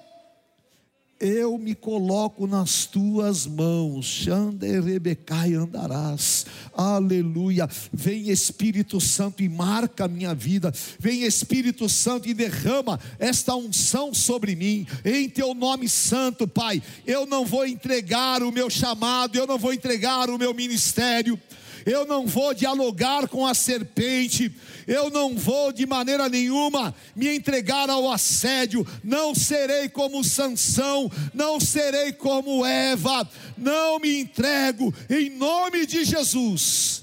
eu 1.22 1.56
me 1.56 1.72
coloco 1.72 2.48
nas 2.48 2.84
tuas 2.84 3.46
mãos, 3.46 4.06
Xanderebecai 4.06 5.54
andarás, 5.54 6.44
aleluia. 6.76 7.68
Vem 7.92 8.28
Espírito 8.28 9.00
Santo 9.00 9.40
e 9.40 9.48
marca 9.48 10.06
a 10.06 10.08
minha 10.08 10.34
vida, 10.34 10.74
vem 10.98 11.22
Espírito 11.22 11.88
Santo 11.88 12.28
e 12.28 12.34
derrama 12.34 12.98
esta 13.20 13.54
unção 13.54 14.12
sobre 14.12 14.56
mim, 14.56 14.84
em 15.04 15.28
teu 15.28 15.54
nome 15.54 15.88
santo, 15.88 16.48
Pai. 16.48 16.82
Eu 17.06 17.24
não 17.24 17.46
vou 17.46 17.64
entregar 17.64 18.42
o 18.42 18.50
meu 18.50 18.68
chamado, 18.68 19.36
eu 19.36 19.46
não 19.46 19.58
vou 19.58 19.72
entregar 19.72 20.28
o 20.28 20.36
meu 20.36 20.52
ministério 20.52 21.38
eu 21.86 22.06
não 22.06 22.26
vou 22.26 22.54
dialogar 22.54 23.28
com 23.28 23.46
a 23.46 23.54
serpente, 23.54 24.54
eu 24.86 25.10
não 25.10 25.36
vou 25.36 25.72
de 25.72 25.86
maneira 25.86 26.28
nenhuma 26.28 26.94
me 27.14 27.34
entregar 27.34 27.88
ao 27.90 28.10
assédio, 28.10 28.86
não 29.02 29.34
serei 29.34 29.88
como 29.88 30.24
Sansão, 30.24 31.10
não 31.32 31.60
serei 31.60 32.12
como 32.12 32.64
Eva, 32.64 33.28
não 33.56 33.98
me 33.98 34.20
entrego 34.20 34.92
em 35.08 35.30
nome 35.30 35.86
de 35.86 36.04
Jesus. 36.04 37.02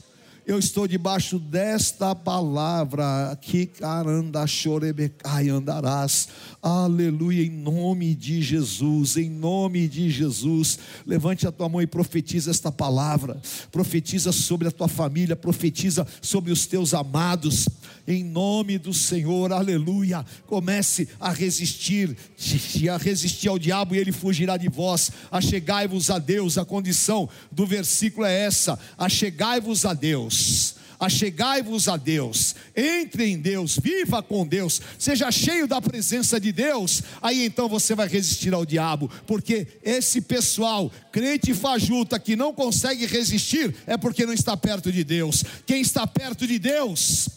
Eu 0.49 0.57
estou 0.57 0.87
debaixo 0.87 1.37
desta 1.37 2.15
palavra, 2.15 3.37
que 3.39 3.67
caranda 3.67 4.47
chorebecai 4.47 5.47
andarás, 5.47 6.27
aleluia, 6.61 7.43
em 7.43 7.49
nome 7.49 8.13
de 8.13 8.41
Jesus, 8.41 9.17
em 9.17 9.29
nome 9.29 9.87
de 9.87 10.09
Jesus, 10.09 10.77
levante 11.05 11.47
a 11.47 11.51
tua 11.51 11.69
mão 11.69 11.81
e 11.81 11.87
profetiza 11.87 12.51
esta 12.51 12.71
palavra, 12.71 13.41
profetiza 13.71 14.31
sobre 14.31 14.67
a 14.67 14.71
tua 14.71 14.87
família, 14.87 15.35
profetiza 15.35 16.05
sobre 16.21 16.51
os 16.51 16.65
teus 16.65 16.93
amados, 16.93 17.67
em 18.07 18.23
nome 18.23 18.77
do 18.77 18.93
Senhor, 18.93 19.53
aleluia, 19.53 20.25
comece 20.47 21.07
a 21.19 21.31
resistir, 21.31 22.17
a 22.93 22.97
resistir 22.97 23.47
ao 23.47 23.59
diabo 23.59 23.95
e 23.95 23.99
ele 23.99 24.11
fugirá 24.11 24.57
de 24.57 24.67
vós, 24.67 25.11
achegai-vos 25.31 26.09
a 26.09 26.19
Deus, 26.19 26.57
a 26.57 26.65
condição 26.65 27.29
do 27.51 27.65
versículo 27.65 28.25
é 28.25 28.45
essa, 28.45 28.77
achegai-vos 28.97 29.85
a 29.85 29.93
Deus, 29.93 30.09
Deus. 30.09 30.78
Achegai-vos 30.99 31.87
a 31.87 31.95
Deus, 31.95 32.55
entre 32.75 33.25
em 33.25 33.39
Deus, 33.39 33.79
viva 33.81 34.21
com 34.21 34.45
Deus, 34.45 34.81
seja 34.97 35.31
cheio 35.31 35.65
da 35.65 35.81
presença 35.81 36.37
de 36.39 36.51
Deus, 36.51 37.01
aí 37.21 37.45
então 37.45 37.69
você 37.69 37.95
vai 37.95 38.07
resistir 38.07 38.53
ao 38.53 38.65
diabo, 38.65 39.09
porque 39.25 39.65
esse 39.81 40.19
pessoal, 40.19 40.91
crente 41.09 41.53
fajuta, 41.53 42.19
que 42.19 42.35
não 42.35 42.53
consegue 42.53 43.05
resistir, 43.05 43.73
é 43.87 43.95
porque 43.95 44.25
não 44.25 44.33
está 44.33 44.57
perto 44.57 44.91
de 44.91 45.05
Deus. 45.05 45.43
Quem 45.65 45.79
está 45.79 46.05
perto 46.05 46.45
de 46.45 46.59
Deus, 46.59 47.29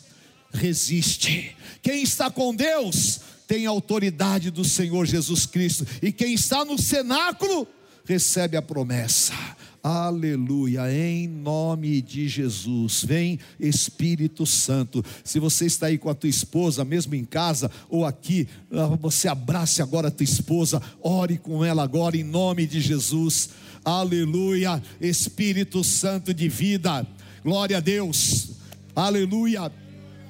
resiste. 0.52 1.56
Quem 1.80 2.02
está 2.02 2.30
com 2.30 2.52
Deus, 2.52 3.20
tem 3.46 3.66
a 3.66 3.70
autoridade 3.70 4.50
do 4.50 4.64
Senhor 4.64 5.06
Jesus 5.06 5.46
Cristo, 5.46 5.86
e 6.02 6.10
quem 6.10 6.34
está 6.34 6.64
no 6.64 6.76
cenáculo, 6.76 7.68
recebe 8.04 8.56
a 8.56 8.62
promessa. 8.62 9.34
Aleluia, 9.82 10.92
em 10.92 11.26
nome 11.26 12.00
de 12.00 12.28
Jesus. 12.28 13.04
Vem 13.04 13.40
Espírito 13.58 14.46
Santo. 14.46 15.04
Se 15.24 15.40
você 15.40 15.66
está 15.66 15.86
aí 15.86 15.98
com 15.98 16.08
a 16.08 16.14
tua 16.14 16.30
esposa, 16.30 16.84
mesmo 16.84 17.16
em 17.16 17.24
casa 17.24 17.68
ou 17.90 18.06
aqui, 18.06 18.46
ah, 18.70 18.96
você 19.00 19.26
abrace 19.26 19.82
agora 19.82 20.06
a 20.06 20.10
tua 20.12 20.22
esposa, 20.22 20.80
ore 21.02 21.36
com 21.36 21.64
ela 21.64 21.82
agora 21.82 22.16
em 22.16 22.22
nome 22.22 22.64
de 22.64 22.80
Jesus. 22.80 23.50
Aleluia, 23.84 24.80
Espírito 25.00 25.82
Santo 25.82 26.32
de 26.32 26.48
vida. 26.48 27.04
Glória 27.42 27.78
a 27.78 27.80
Deus. 27.80 28.50
Aleluia. 28.94 29.72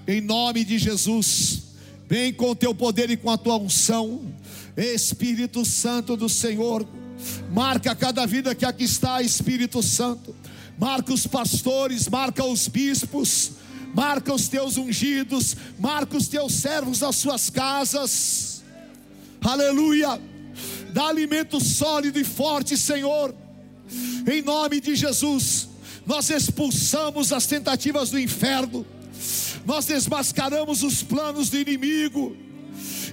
Em 0.09 0.23
nome 0.23 0.65
de 0.65 0.79
Jesus. 0.79 1.75
Vem 2.09 2.33
com 2.33 2.53
o 2.53 2.57
teu 2.57 2.75
poder 2.75 3.11
e 3.11 3.19
com 3.19 3.29
a 3.31 3.37
tua 3.37 3.59
unção. 3.59 4.23
Espírito 4.75 5.63
Santo 5.67 6.17
do 6.17 6.27
Senhor 6.27 6.87
Marca 7.53 7.95
cada 7.95 8.27
vida 8.27 8.55
que 8.55 8.65
aqui 8.65 8.85
está, 8.85 9.23
Espírito 9.23 9.83
Santo. 9.83 10.35
Marca 10.79 11.13
os 11.13 11.27
pastores, 11.27 12.09
marca 12.09 12.45
os 12.45 12.67
bispos, 12.67 13.53
marca 13.95 14.33
os 14.33 14.49
teus 14.49 14.77
ungidos, 14.77 15.57
marca 15.79 16.17
os 16.17 16.29
teus 16.29 16.55
servos 16.55 17.01
nas 17.01 17.17
suas 17.17 17.51
casas. 17.51 18.63
Aleluia. 19.41 20.21
Dá 20.93 21.09
alimento 21.09 21.61
sólido 21.61 22.19
e 22.19 22.25
forte, 22.25 22.77
Senhor. 22.77 23.35
Em 24.31 24.43
nome 24.43 24.81
de 24.81 24.95
Jesus, 24.95 25.69
nós 26.07 26.31
expulsamos 26.31 27.33
as 27.33 27.47
tentativas 27.47 28.11
do 28.11 28.19
inferno. 28.19 28.87
Nós 29.65 29.87
desmascaramos 29.87 30.83
os 30.83 31.03
planos 31.03 31.49
do 31.51 31.59
inimigo. 31.59 32.37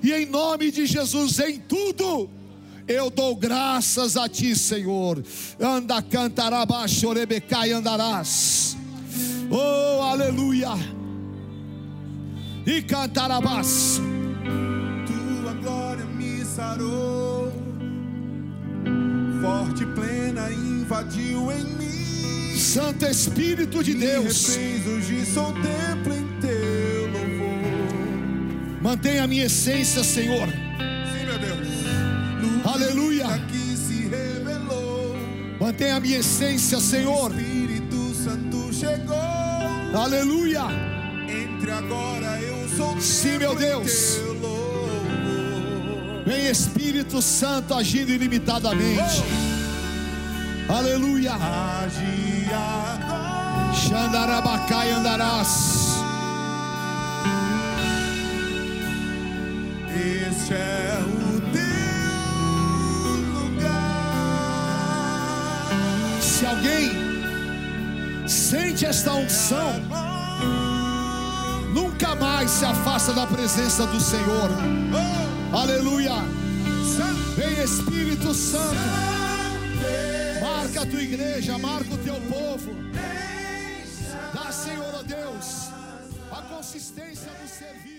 E 0.01 0.11
em 0.11 0.25
nome 0.25 0.71
de 0.71 0.85
Jesus, 0.85 1.39
em 1.39 1.59
tudo, 1.59 2.29
eu 2.89 3.11
dou 3.11 3.35
graças 3.35 4.17
a 4.17 4.27
ti, 4.27 4.55
Senhor. 4.55 5.23
Anda, 5.59 6.01
cantará, 6.01 6.65
e 7.67 7.71
andarás. 7.71 8.75
Oh, 9.51 10.01
aleluia. 10.01 10.71
E 12.65 12.81
cantarás. 12.81 14.01
Tua 15.05 15.53
glória 15.53 16.05
me 16.05 16.43
sarou. 16.43 17.53
Forte 19.39 19.83
e 19.83 19.85
plena 19.93 20.51
invadiu 20.51 21.51
em 21.51 21.63
mim. 21.63 22.57
Santo 22.57 23.05
Espírito 23.05 23.83
de 23.83 23.93
me 23.93 23.99
Deus. 23.99 24.57
Hoje 24.87 25.25
sou 25.27 25.53
templo 25.53 26.13
em 26.13 26.27
teu 26.41 27.11
louvor. 27.11 28.81
Mantenha 28.81 29.25
a 29.25 29.27
minha 29.27 29.45
essência, 29.45 30.03
Senhor 30.03 30.49
Aleluia. 32.73 33.25
Que 33.47 33.75
se 33.75 34.07
revelou. 34.07 35.15
Mantenha 35.59 35.95
a 35.95 35.99
minha 35.99 36.19
essência, 36.19 36.79
Senhor. 36.79 37.31
Espírito 37.31 38.13
Santo 38.13 38.73
chegou. 38.73 39.99
Aleluia. 39.99 40.65
Entre 41.27 41.71
agora 41.71 42.39
eu 42.39 42.69
sou 42.69 42.99
Sim, 43.01 43.39
meu 43.39 43.55
Deus. 43.55 44.19
Vem 46.25 46.47
Espírito 46.47 47.23
Santo 47.23 47.73
agindo 47.73 48.11
ilimitadamente. 48.11 49.23
Oh. 50.69 50.73
Aleluia. 50.73 51.33
Xandarabacai 53.73 54.91
andarás. 54.91 55.89
Este 60.29 60.53
é 60.53 60.88
alguém 66.59 68.27
sente 68.27 68.85
esta 68.85 69.13
unção, 69.13 69.73
nunca 71.73 72.15
mais 72.15 72.51
se 72.51 72.65
afasta 72.65 73.13
da 73.13 73.25
presença 73.25 73.85
do 73.87 73.99
Senhor. 73.99 74.49
Aleluia. 75.53 76.15
Vem 77.35 77.63
Espírito 77.63 78.33
Santo. 78.33 78.75
Marca 80.41 80.81
a 80.81 80.85
tua 80.85 81.01
igreja, 81.01 81.57
marca 81.57 81.93
o 81.93 81.97
teu 81.97 82.15
povo. 82.15 82.71
Dá, 84.33 84.51
Senhor, 84.51 84.93
ó 84.93 85.03
Deus, 85.03 85.69
a 86.31 86.41
consistência 86.41 87.31
do 87.41 87.47
servir. 87.47 87.98